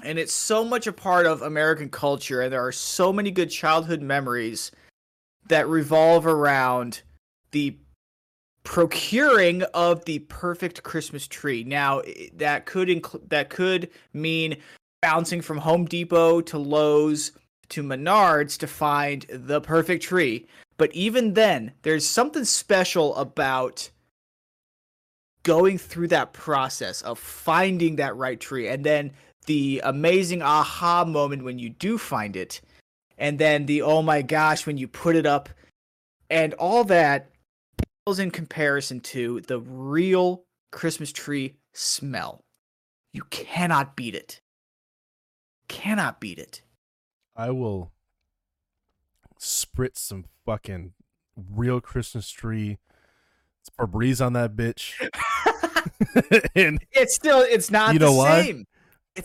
[0.03, 3.49] And it's so much a part of American culture and there are so many good
[3.51, 4.71] childhood memories
[5.47, 7.01] that revolve around
[7.51, 7.77] the
[8.63, 11.63] procuring of the perfect Christmas tree.
[11.63, 12.01] Now,
[12.35, 14.57] that could that could mean
[15.01, 17.33] bouncing from Home Depot to Lowe's
[17.69, 20.47] to Menards to find the perfect tree.
[20.77, 23.89] But even then, there's something special about
[25.43, 29.11] going through that process of finding that right tree and then
[29.45, 32.61] the amazing aha moment when you do find it
[33.18, 35.49] and then the oh my gosh when you put it up
[36.30, 37.30] and all that
[38.06, 42.44] pales in comparison to the real Christmas tree smell.
[43.11, 44.41] You cannot beat it.
[45.68, 46.61] Cannot beat it.
[47.35, 47.91] I will
[49.40, 50.94] spritz some fucking
[51.35, 52.77] real Christmas tree.
[53.61, 54.94] It's Febreze on that bitch.
[56.56, 58.44] and It's still it's not You the know why?
[58.44, 58.65] same.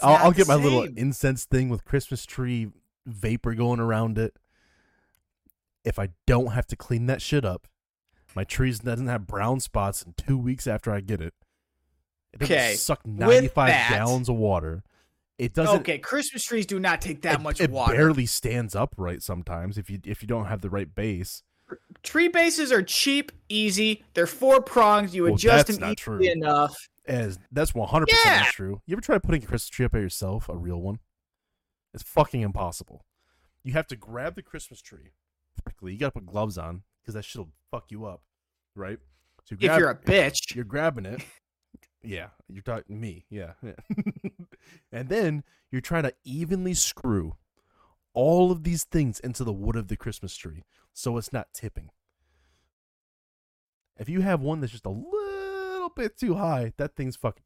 [0.03, 2.69] I'll, I'll the get my little incense thing with Christmas tree
[3.09, 4.35] vapor going around it.
[5.85, 7.67] If I don't have to clean that shit up,
[8.35, 11.35] my tree doesn't have brown spots in two weeks after I get it.
[12.33, 14.83] It doesn't Okay, suck 95 that- gallons of water.
[15.39, 15.81] It doesn't.
[15.81, 17.95] Okay, Christmas trees do not take that it, much it water.
[17.95, 21.45] It barely stands upright sometimes if you if you don't have the right base.
[22.03, 24.05] Tree bases are cheap, easy.
[24.15, 25.15] They're four prongs.
[25.15, 26.19] You Well, adjust them easily true.
[26.21, 26.77] enough.
[27.07, 28.83] As that's one hundred percent true.
[28.85, 30.99] You ever try putting a Christmas tree up by yourself, a real one?
[31.95, 33.05] It's fucking impossible.
[33.65, 35.13] You have to grab the Christmas tree.
[35.63, 38.23] Quickly, you gotta put gloves on because that shit'll fuck you up,
[38.75, 38.99] right?
[39.45, 40.55] So you If you're a bitch.
[40.55, 41.23] you're grabbing it.
[42.03, 43.25] Yeah, you're talking me.
[43.29, 43.73] Yeah, yeah.
[44.93, 45.43] and then
[45.73, 47.37] you're trying to evenly screw
[48.15, 50.63] all of these things into the wood of the Christmas tree
[50.93, 51.91] so it's not tipping.
[53.99, 57.43] If you have one that's just a little bit too high, that thing's fucking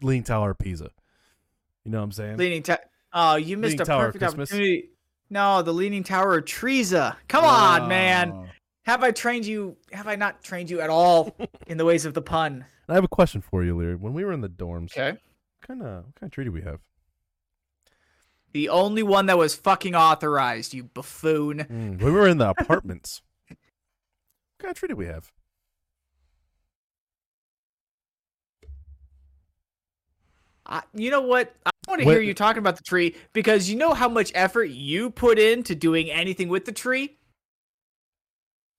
[0.00, 0.90] Leaning Tower of Pisa.
[1.84, 2.36] You know what I'm saying?
[2.38, 2.78] Leaning Tower.
[3.12, 4.90] Oh, you missed Leaning a Tower perfect opportunity.
[5.30, 7.16] No, the Leaning Tower of Treza.
[7.28, 8.48] Come on, man.
[8.84, 9.76] Have I trained you?
[9.92, 11.34] Have I not trained you at all
[11.66, 12.64] in the ways of the pun?
[12.88, 13.94] I have a question for you, Leary.
[13.96, 15.12] When we were in the dorms, Okay.
[15.12, 15.20] what
[15.66, 16.80] kind of what kind of tree do we have?
[18.52, 21.58] The only one that was fucking authorized, you buffoon.
[21.60, 23.56] Mm, when we were in the apartments, what
[24.58, 25.30] kind of tree did we have?
[30.72, 31.54] I, you know what?
[31.66, 34.64] I want to hear you talking about the tree because you know how much effort
[34.64, 37.18] you put into doing anything with the tree.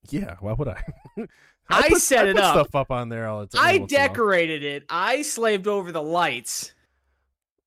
[0.10, 0.84] Yeah, why would I?
[1.70, 2.56] I put, set I it up.
[2.56, 3.64] Stuff up on there all the time.
[3.64, 4.08] I once in a while.
[4.08, 4.86] decorated it.
[4.90, 6.74] I slaved over the lights.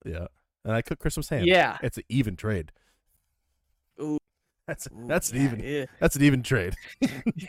[0.05, 0.27] Yeah,
[0.65, 1.44] and I cook Christmas ham.
[1.44, 1.78] Yeah.
[1.81, 2.73] it's an even trade.
[4.03, 4.19] Ooh.
[4.66, 5.85] That's Ooh, that's an yeah, even yeah.
[6.01, 6.74] that's an even trade.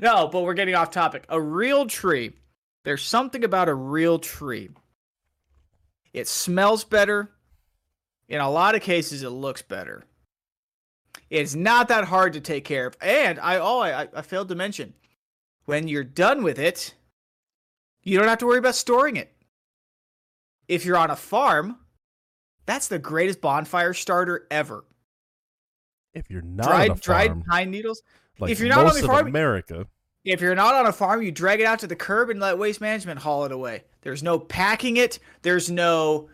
[0.00, 1.24] no, but we're getting off topic.
[1.28, 2.32] A real tree.
[2.84, 4.70] There's something about a real tree.
[6.12, 7.30] It smells better.
[8.28, 10.04] In a lot of cases, it looks better.
[11.30, 12.96] It's not that hard to take care of.
[13.00, 14.94] And I oh I, I failed to mention,
[15.64, 16.94] when you're done with it,
[18.02, 19.32] you don't have to worry about storing it.
[20.68, 21.78] If you're on a farm,
[22.66, 24.84] that's the greatest bonfire starter ever.
[26.14, 28.02] If you're not dried dried pine needles.
[28.38, 29.86] like if you're not on the of farm- America,
[30.24, 32.58] If you're not on a farm, you drag it out to the curb and let
[32.58, 33.84] waste management haul it away.
[34.02, 35.18] There's no packing it.
[35.42, 36.28] There's no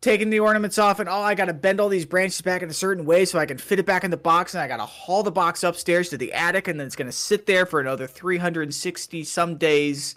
[0.00, 2.70] taking the ornaments off and oh, I got to bend all these branches back in
[2.70, 4.76] a certain way so I can fit it back in the box and I got
[4.76, 7.66] to haul the box upstairs to the attic and then it's going to sit there
[7.66, 10.16] for another 360 some days.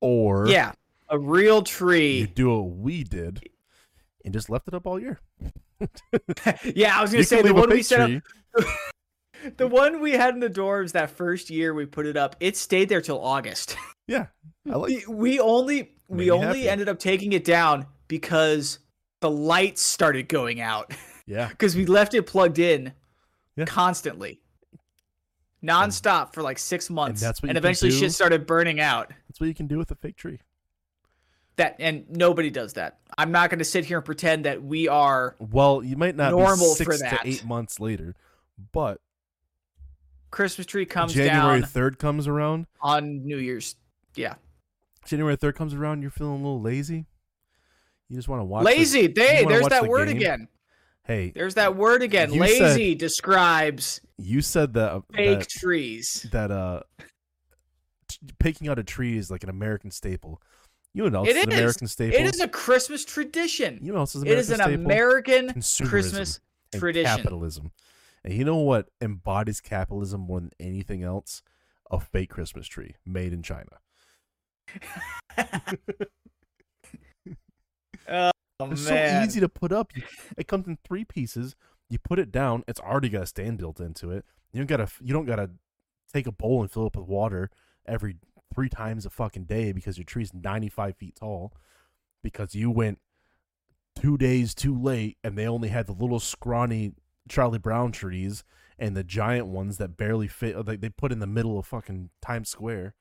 [0.00, 0.72] or Yeah,
[1.08, 2.26] a real you tree.
[2.26, 3.48] do what we did,
[4.24, 5.20] and just left it up all year.
[6.74, 8.22] yeah, I was gonna say the one we set up, tree.
[9.56, 12.36] the one we had in the dorms that first year we put it up.
[12.40, 13.76] It stayed there till August.
[14.08, 14.26] Yeah,
[14.70, 15.02] I like.
[15.08, 18.78] we, only we only ended up taking it down because
[19.20, 20.92] the lights started going out
[21.26, 22.92] Yeah, because we left it plugged in
[23.56, 23.64] Yeah.
[23.64, 24.38] constantly,
[25.62, 29.12] nonstop for like six months, that's what and eventually shit started burning out.
[29.28, 30.38] that's what you can do with a fig tree.
[31.56, 32.98] That and nobody does that.
[33.18, 36.30] I'm not going to sit here and pretend that we are Well, you might not
[36.30, 37.22] Normal be for six to that.
[37.24, 38.14] eight months later,
[38.72, 39.00] but
[40.36, 41.26] Christmas tree comes down.
[41.26, 42.66] January down third comes around.
[42.82, 43.74] on New Year's.
[44.16, 44.34] Yeah,
[45.06, 46.02] January third comes around.
[46.02, 47.06] You're feeling a little lazy.
[48.10, 48.64] You just want to watch.
[48.64, 49.00] lazy.
[49.00, 50.16] you Hey, there's that the word game.
[50.18, 50.48] again.
[51.04, 52.30] Hey, There's that word again.
[52.36, 56.26] Lazy said- describes you said that uh, fake that, trees.
[56.32, 56.80] that uh,
[58.08, 60.42] t- picking out a tree is like an American staple.
[60.92, 61.58] You know what else It is an is.
[61.58, 62.18] American staple?
[62.18, 63.78] It is a Christmas tradition.
[63.82, 65.86] you know is an It is an American staple?
[65.86, 66.40] American Christmas
[66.74, 67.16] tradition.
[67.16, 67.70] capitalism.
[68.26, 71.42] And you know what embodies capitalism more than anything else?
[71.92, 73.78] A fake Christmas tree made in China.
[78.58, 79.20] Oh It's man.
[79.20, 79.92] so easy to put up.
[80.38, 81.54] It comes in three pieces.
[81.90, 82.64] You put it down.
[82.66, 84.24] It's already got a stand built into it.
[84.52, 84.90] You don't gotta.
[85.02, 85.50] You don't gotta
[86.10, 87.50] take a bowl and fill it up with water
[87.86, 88.16] every
[88.54, 91.52] three times a fucking day because your tree's ninety five feet tall.
[92.22, 92.98] Because you went
[93.94, 96.92] two days too late and they only had the little scrawny
[97.28, 98.44] Charlie Brown trees
[98.78, 100.54] and the giant ones that barely fit.
[100.56, 102.94] Uh, like they put in the middle of fucking Times Square,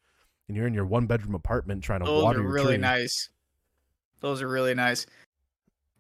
[0.48, 2.78] and you're in your one bedroom apartment trying to Those water are really tree.
[2.82, 3.30] nice.
[4.22, 5.06] Those are really nice.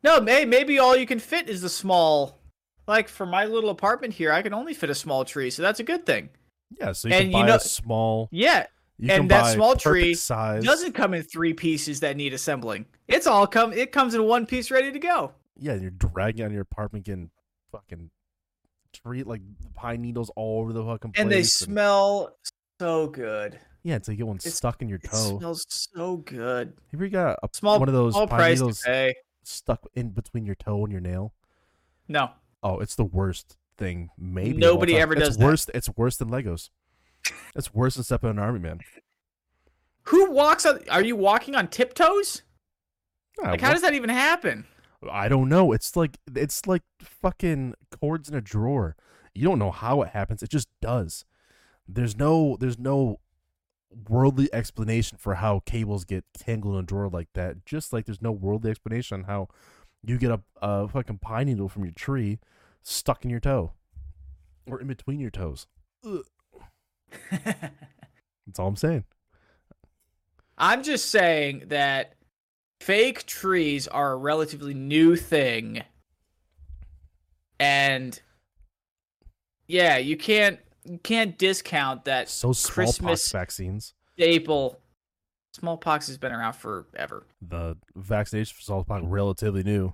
[0.04, 2.40] No, may maybe all you can fit is the small.
[2.88, 5.80] Like for my little apartment here, I can only fit a small tree, so that's
[5.80, 6.30] a good thing.
[6.80, 8.30] Yeah, so you And can you buy know- a small.
[8.32, 10.64] Yeah, You and that small tree size.
[10.64, 12.86] doesn't come in three pieces that need assembling.
[13.08, 13.74] It's all come.
[13.74, 15.32] It comes in one piece ready to go.
[15.58, 17.32] Yeah, you're dragging on your apartment, getting
[17.72, 18.12] fucking
[19.02, 19.42] tree like
[19.76, 21.22] pine needles all over the fucking place.
[21.22, 22.36] And they smell
[22.80, 23.60] so good.
[23.84, 25.38] yeah, until you get one it's- stuck in your It toe.
[25.40, 26.74] smells so good.
[26.92, 28.84] Have you got a, Small one of those pine needles
[29.44, 31.34] stuck in between your toe and your nail?
[32.08, 32.32] No,
[32.64, 34.10] Oh, it's the worst thing.
[34.18, 35.46] Maybe Nobody ever it's does that.
[35.46, 35.70] worse.
[35.74, 36.70] It's worse than Legos.
[37.56, 38.80] It's worse than stepping on an army man.
[40.04, 40.80] who walks on?
[40.90, 42.42] Are you walking on tiptoes?
[43.44, 44.66] Ah, Like, how does that even happen?
[45.10, 45.72] I don't know.
[45.72, 48.96] It's like it's like fucking cords in a drawer.
[49.34, 50.42] You don't know how it happens.
[50.44, 51.26] It just does.
[51.88, 53.20] There's no there's no
[54.10, 57.66] worldly explanation for how cables get tangled in a drawer like that.
[57.66, 59.48] Just like there's no worldly explanation on how
[60.04, 62.40] you get a, a fucking pine needle from your tree
[62.84, 63.74] stuck in your toe
[64.68, 65.68] or in between your toes.
[67.32, 69.06] That's all I'm saying.
[70.58, 72.16] I'm just saying that
[72.86, 75.82] fake trees are a relatively new thing.
[77.60, 78.20] And
[79.68, 83.94] yeah, you can't you can't discount that So smallpox Christmas vaccines.
[84.14, 84.80] staple.
[85.54, 87.26] Smallpox has been around forever.
[87.42, 89.94] The vaccination for smallpox relatively new.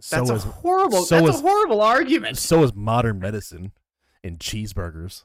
[0.00, 1.02] So That's a horrible.
[1.02, 2.38] so that's is- a horrible argument.
[2.38, 3.72] so is modern medicine
[4.24, 5.24] and cheeseburgers.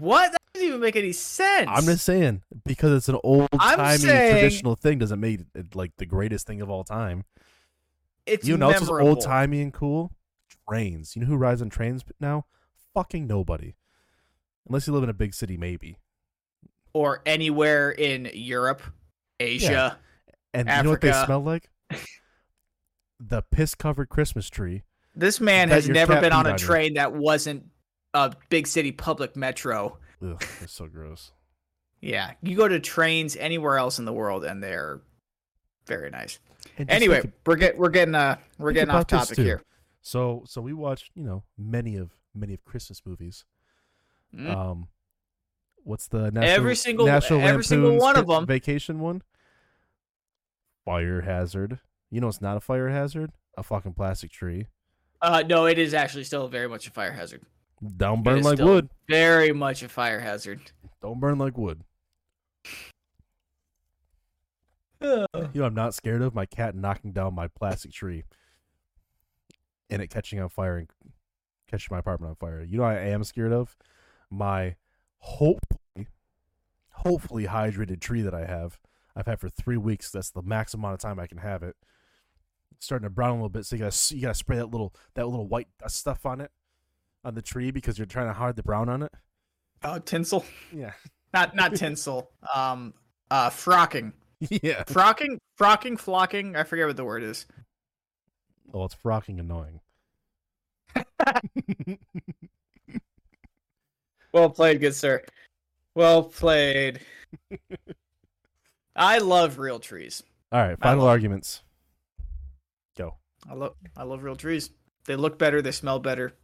[0.00, 0.32] What?
[0.32, 1.68] That doesn't even make any sense.
[1.70, 5.92] I'm just saying because it's an old timey saying- traditional thing doesn't make it like
[5.98, 7.24] the greatest thing of all time.
[8.26, 10.12] it's you know, it's old timey and cool.
[10.68, 11.16] Trains.
[11.16, 12.44] You know who rides on trains now?
[12.94, 13.74] Fucking nobody.
[14.66, 15.98] Unless you live in a big city, maybe.
[16.92, 18.82] or anywhere in Europe,
[19.40, 19.98] Asia.
[20.52, 21.26] And you know what they Africa.
[21.26, 21.70] smell like?
[23.20, 24.82] the piss covered Christmas tree.
[25.14, 27.64] This man has never been on a train that wasn't
[28.26, 29.98] a big city public metro.
[30.22, 31.32] Ugh, it's so gross.
[32.00, 35.00] Yeah, you go to trains anywhere else in the world, and they're
[35.86, 36.38] very nice.
[36.76, 39.62] And Anyway, think- we're get we're getting uh we're getting off topic here.
[40.00, 43.44] So so we watched, you know, many of many of Christmas movies.
[44.34, 44.54] Mm.
[44.54, 44.88] Um,
[45.84, 48.46] what's the national, Every single- National every single one of them.
[48.46, 49.22] Vacation one.
[50.84, 51.80] Fire hazard.
[52.10, 53.32] You know, it's not a fire hazard.
[53.56, 54.66] A fucking plastic tree.
[55.20, 57.42] Uh, no, it is actually still very much a fire hazard.
[57.96, 58.88] Don't burn like wood.
[59.08, 60.72] Very much a fire hazard.
[61.00, 61.82] Don't burn like wood.
[65.00, 68.24] You know, I'm not scared of my cat knocking down my plastic tree
[69.88, 70.88] and it catching on fire and
[71.70, 72.62] catching my apartment on fire.
[72.62, 73.76] You know, what I am scared of
[74.28, 74.74] my
[75.18, 76.08] hopefully,
[76.90, 78.80] hopefully hydrated tree that I have.
[79.14, 80.10] I've had for three weeks.
[80.10, 81.76] That's the max amount of time I can have it.
[82.72, 84.94] It's starting to brown a little bit, so you gotta you gotta spray that little
[85.14, 86.50] that little white stuff on it
[87.28, 89.12] on the tree because you're trying to hide the brown on it.
[89.84, 90.44] Oh, tinsel.
[90.72, 90.92] Yeah,
[91.34, 92.30] Not not tinsel.
[92.52, 92.94] Um,
[93.30, 94.12] uh, frocking.
[94.40, 94.82] yeah.
[94.84, 96.56] Frocking, frocking, flocking.
[96.56, 97.46] I forget what the word is.
[98.72, 99.80] Oh, it's frocking annoying.
[104.30, 105.22] Well played, good sir.
[105.94, 107.00] Well played.
[108.94, 110.22] I love real trees.
[110.52, 111.62] All right, final love- arguments.
[112.96, 113.14] Go.
[113.48, 114.68] I love I love real trees.
[115.06, 116.34] They look better, they smell better.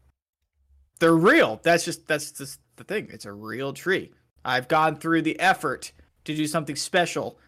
[0.99, 1.61] They're real.
[1.63, 3.09] That's just that's just the thing.
[3.11, 4.13] It's a real tree.
[4.45, 5.93] I've gone through the effort
[6.25, 7.39] to do something special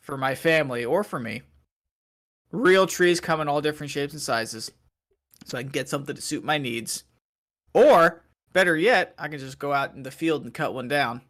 [0.00, 1.42] for my family or for me.
[2.52, 4.72] Real trees come in all different shapes and sizes.
[5.44, 7.04] So I can get something to suit my needs.
[7.72, 8.22] Or
[8.52, 11.22] better yet, I can just go out in the field and cut one down.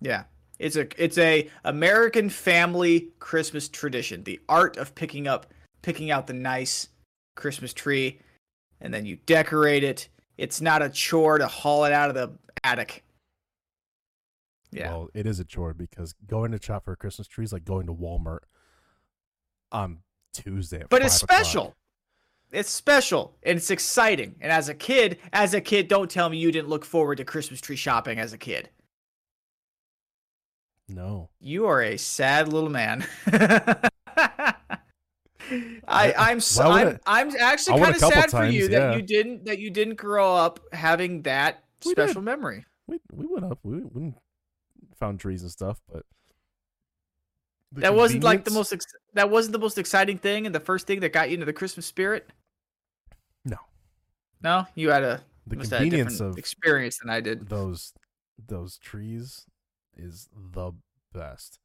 [0.00, 0.24] Yeah.
[0.58, 4.24] It's a it's a American family Christmas tradition.
[4.24, 5.46] The art of picking up
[5.82, 6.88] picking out the nice
[7.34, 8.20] Christmas tree
[8.80, 10.08] and then you decorate it.
[10.38, 12.32] It's not a chore to haul it out of the
[12.64, 13.04] attic.
[14.72, 14.90] Yeah.
[14.90, 17.64] Well, it is a chore because going to shop for a Christmas tree is like
[17.64, 18.40] going to Walmart
[19.72, 19.98] on
[20.32, 20.84] Tuesday.
[20.88, 21.38] But it's 5 o'clock.
[21.40, 21.76] special.
[22.52, 24.36] It's special and it's exciting.
[24.40, 27.24] And as a kid, as a kid, don't tell me you didn't look forward to
[27.24, 28.70] Christmas tree shopping as a kid.
[30.88, 31.30] No.
[31.40, 33.06] You are a sad little man.
[35.88, 39.02] I, I'm so, I'm, I'm actually kind of couple sad for you times, that you
[39.02, 42.06] didn't that you didn't grow up having that We did.
[42.06, 42.64] special memory.
[42.86, 43.58] We we went up.
[43.62, 44.14] We, we
[44.98, 46.04] found trees and stuff, but
[47.72, 50.86] that wasn't like the most ex- that wasn't the most exciting thing and the first
[50.86, 52.28] thing that got you into the Christmas spirit.
[53.44, 53.56] No.
[54.42, 57.48] No, you had a the must have had a convenience of experience than I did.
[57.48, 57.92] those
[58.44, 59.46] those trees
[59.96, 60.72] is the
[61.12, 61.58] best.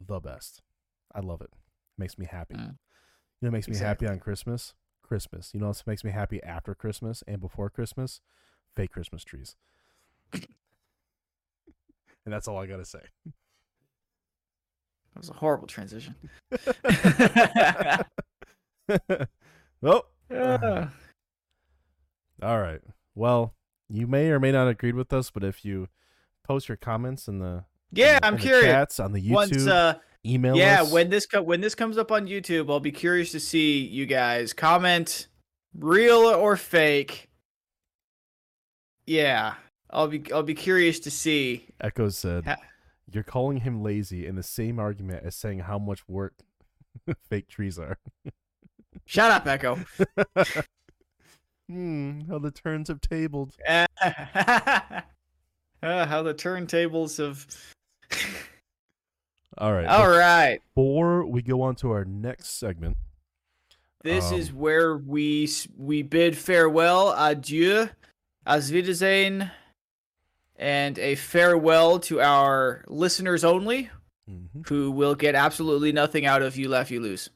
[0.00, 0.62] The best.
[1.14, 1.50] I love it.
[1.96, 2.54] Makes me happy.
[2.54, 2.76] Mm.
[3.40, 4.06] You know what makes me Exactly.
[4.06, 4.74] happy on Christmas?
[5.02, 5.50] Christmas.
[5.54, 8.20] You know what makes me happy after Christmas and before Christmas?
[8.74, 9.54] Fake Christmas trees.
[10.32, 10.44] and
[12.26, 13.00] that's all I gotta say.
[15.14, 16.14] That was a horrible transition.
[19.82, 20.88] oh, Yeah.
[22.42, 22.80] all right.
[23.14, 23.54] Well,
[23.88, 25.88] you may or may not agree with us, but if you
[26.44, 28.64] post your comments in the Yeah, in I'm in curious.
[28.64, 29.94] chats on the YouTube, Once uh
[30.26, 30.92] email yeah, us.
[30.92, 34.06] when this co- when this comes up on YouTube, I'll be curious to see you
[34.06, 35.28] guys comment
[35.74, 37.28] real or fake.
[39.06, 39.54] Yeah.
[39.90, 41.66] I'll be I'll be curious to see.
[41.80, 42.56] Echo said, Ha-
[43.10, 46.34] "You're calling him lazy in the same argument as saying how much work
[47.30, 47.98] fake trees are."
[49.06, 49.76] Shut up, Echo.
[51.68, 53.54] hmm, how the turns have tabled.
[53.66, 53.86] Uh,
[55.80, 57.46] how the turntables have
[59.58, 59.86] All right.
[59.86, 60.60] All right.
[60.74, 62.96] Before we go on to our next segment,
[64.04, 67.88] This Um, is where we we bid farewell, adieu,
[68.46, 69.50] auf Wiedersehen,
[70.56, 73.90] and a farewell to our listeners only,
[74.30, 74.68] Mhm.
[74.68, 77.30] who will get absolutely nothing out of you laugh you lose.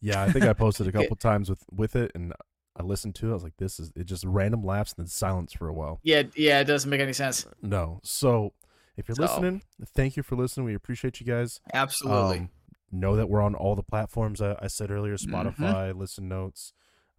[0.00, 0.98] yeah, I think I posted a Okay.
[1.02, 2.32] couple times with with it, and
[2.76, 3.30] I listened to it.
[3.30, 5.98] I was like, "This is it." Just random laughs and then silence for a while.
[6.04, 7.44] Yeah, yeah, it doesn't make any sense.
[7.60, 8.52] No, so
[8.96, 9.62] if you're So- listening,
[9.94, 10.66] thank you for listening.
[10.66, 11.60] We appreciate you guys.
[11.72, 12.38] Absolutely.
[12.38, 12.50] Um,
[12.92, 15.26] know that we're on all the platforms I, I said earlier: Mhm.
[15.56, 16.72] Spotify, Listen Notes,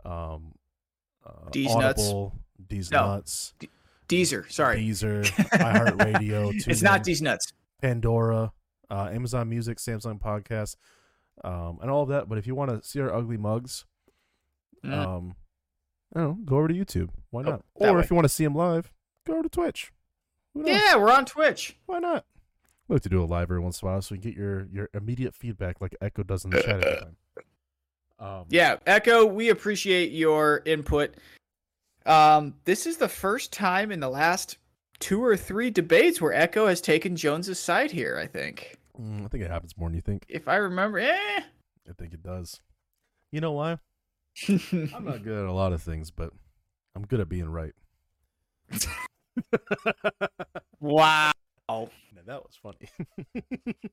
[0.05, 0.53] um,
[1.25, 2.01] uh, D's Nuts.
[2.03, 2.33] Audible,
[2.67, 3.05] D's No.
[3.15, 3.53] Nuts,
[4.07, 4.77] Deezer, sorry.
[4.87, 5.23] Deezer,
[5.59, 6.67] iHeartRadio.
[6.67, 7.51] it's not these nuts.
[7.81, 8.53] Pandora,
[8.89, 10.75] uh, Amazon Music, Samsung Podcast,
[11.43, 12.29] um, and all of that.
[12.29, 13.85] But if you want to see our ugly mugs,
[14.83, 14.93] Mm.
[14.93, 15.35] um,
[16.15, 17.09] I don't know, go over to YouTube.
[17.31, 17.65] Why Oh, not?
[17.73, 17.99] Or way.
[18.01, 18.93] if you want to see them live,
[19.25, 19.91] go over to Twitch.
[20.55, 21.75] Yeah, we're on Twitch.
[21.85, 22.25] Why not?
[22.87, 24.37] We like to do a live every once in a while so we can get
[24.37, 27.15] your your immediate feedback like Echo does in the chat every time.
[28.17, 31.15] Um, Yeah, Echo, we appreciate your input.
[32.05, 34.57] Um, this is the first time in the last
[34.99, 38.77] two or three debates where Echo has taken Jones's side here, I think.
[38.97, 40.25] mm, I think it happens more than you think.
[40.29, 41.09] If I remember, eh.
[41.89, 42.61] I think it does.
[43.33, 43.79] You know why?
[44.47, 46.31] I'm not good at a lot of things, but
[46.95, 47.73] I'm good at being right.
[50.79, 51.31] wow.
[51.67, 53.75] Oh, now, that was funny.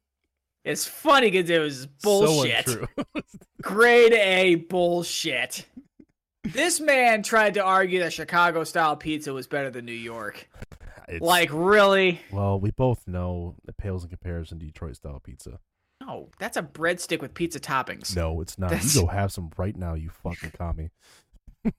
[0.64, 2.68] It's funny because it was bullshit.
[2.68, 2.86] So.
[3.62, 5.66] Grade A bullshit.
[6.44, 10.48] This man tried to argue that Chicago style pizza was better than New York.
[11.08, 12.20] It's- Like, really?
[12.30, 15.58] well, we both know it pales in comparison to Detroit style pizza.
[16.00, 18.14] No, that's a breadstick with pizza toppings.
[18.14, 18.70] No, it's not.
[18.70, 20.90] That's- You go have some right now, you fucking commie.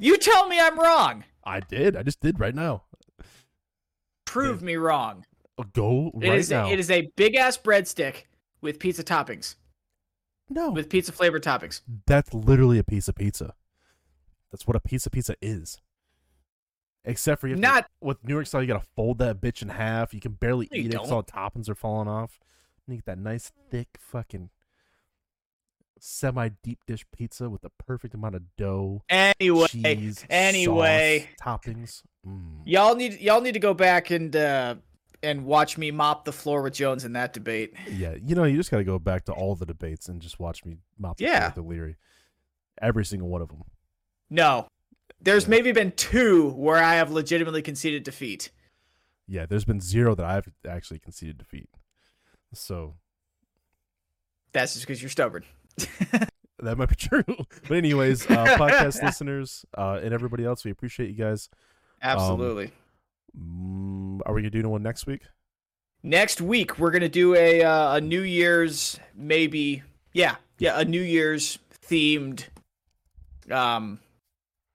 [0.00, 1.24] You tell me I'm wrong.
[1.42, 1.96] I did.
[1.96, 2.84] I just did right now.
[4.28, 5.24] Prove me wrong.
[5.58, 6.70] Oh, go right is now.
[6.70, 8.24] It is a big ass breadstick
[8.60, 9.56] with pizza toppings,
[10.48, 11.80] no, with pizza flavored toppings.
[12.06, 13.54] that's literally a piece of pizza.
[14.52, 15.78] That's what a piece of pizza is.
[17.04, 19.62] Except for you have to- Not with New York style, you gotta fold that bitch
[19.62, 20.12] in half.
[20.12, 22.38] You can barely eat it because all the toppings are falling off.
[22.86, 24.50] And you get that nice thick fucking
[26.00, 31.28] semi deep dish pizza with the perfect amount of dough, Anyway, cheese, anyway.
[31.38, 32.02] sauce, toppings.
[32.26, 32.62] Mm.
[32.66, 34.74] y'all need y'all need to go back and uh
[35.22, 37.74] and watch me mop the floor with Jones in that debate.
[37.90, 40.38] Yeah, you know, you just got to go back to all the debates and just
[40.38, 41.52] watch me mop the Yeah.
[41.56, 41.62] yeah.
[41.62, 41.96] Leary.
[42.80, 43.64] Every single one of them.
[44.30, 44.68] No.
[45.20, 45.50] There's Yeah.
[45.50, 48.50] maybe been two where I have legitimately conceded defeat.
[49.26, 51.68] Yeah, there's been zero that I've actually conceded defeat.
[52.54, 52.94] So
[54.52, 55.44] That's just because you're stubborn.
[56.58, 57.24] that might be true.
[57.68, 61.48] but anyways, uh, podcast listeners uh, and everybody else, we appreciate you guys.
[62.02, 62.70] Absolutely.
[63.38, 65.22] Mm, are we gonna do one next week?
[66.02, 69.82] Next week we're gonna do a uh, a New Year's maybe
[70.12, 72.44] yeah yeah a New Year's themed
[73.50, 73.98] um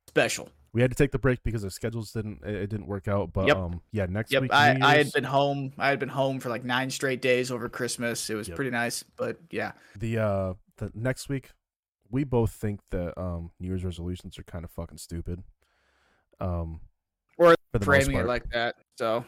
[0.07, 0.49] special.
[0.73, 3.31] We had to take the break because our schedules didn't it it didn't work out.
[3.31, 3.57] But Yep.
[3.57, 4.53] um, yeah, next Yep, week.
[4.53, 5.71] I, I had been home.
[5.77, 8.29] I had been home for like nine straight days over Christmas.
[8.29, 8.55] It was Yep.
[8.55, 11.51] pretty nice, but yeah, the uh the next week.
[12.09, 15.43] We both think that um New Year's resolutions are kind of fucking stupid.
[16.39, 16.81] Um,
[17.37, 18.75] Or the most framing it like that.
[18.97, 19.25] So,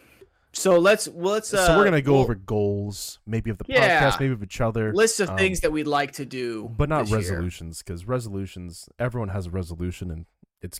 [0.53, 1.53] so let's well, let's.
[1.53, 4.01] Uh, so we're gonna go we'll- over goals, maybe of the Yeah.
[4.11, 6.89] podcast, maybe of each other, lists of um, things that we'd like to do, but
[6.89, 8.87] not this resolutions because resolutions.
[8.99, 10.25] Everyone has a resolution, and
[10.61, 10.79] it's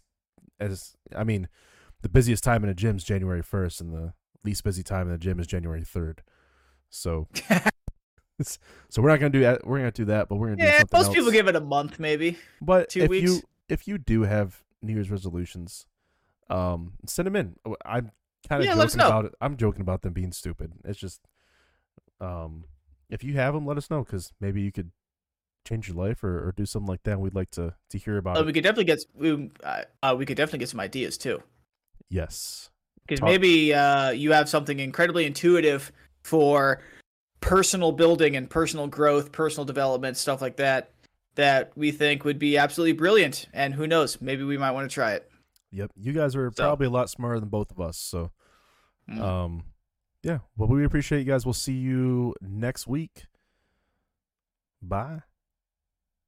[0.60, 1.48] as I mean,
[2.02, 4.14] the busiest time in a gym is January first, and the
[4.44, 6.22] least busy time in the gym is January third.
[6.90, 7.28] So,
[8.90, 9.66] so we're not gonna do that.
[9.66, 11.16] We're gonna do that, but we're gonna Yeah, something most else.
[11.16, 12.38] people give it a month, maybe.
[12.62, 13.24] But two if weeks.
[13.24, 15.86] you if you do have New Year's resolutions,
[16.50, 17.56] um, send them in.
[17.86, 18.12] I'm
[18.48, 19.36] kind of Yeah, joking about it.
[19.42, 20.74] I'm joking about them being stupid.
[20.84, 21.22] It's just,
[22.22, 22.66] um,
[23.10, 24.92] if you have them, let us know because maybe you could
[25.68, 27.20] change your life or, or do something like that.
[27.20, 28.46] We'd like to to hear about Uh, it.
[28.48, 31.42] we could definitely get we, uh, uh, we could definitely get some ideas too.
[32.10, 32.70] yes,
[33.08, 35.92] Because maybe uh, you have something incredibly intuitive
[36.24, 36.82] for
[37.46, 40.92] personal building and personal growth, personal development, stuff like that,
[41.36, 43.48] that we think would be absolutely brilliant.
[43.54, 45.30] And who knows, maybe we might want to try it.
[45.72, 45.92] yep.
[45.96, 47.98] You guys are So- probably a lot smarter than both of us.
[47.98, 48.32] So,
[49.10, 49.20] Mm.
[49.20, 49.64] um,
[50.24, 50.40] yeah.
[50.56, 51.46] Well, we appreciate you guys.
[51.46, 53.26] We'll see you next week.
[54.82, 55.22] Bye.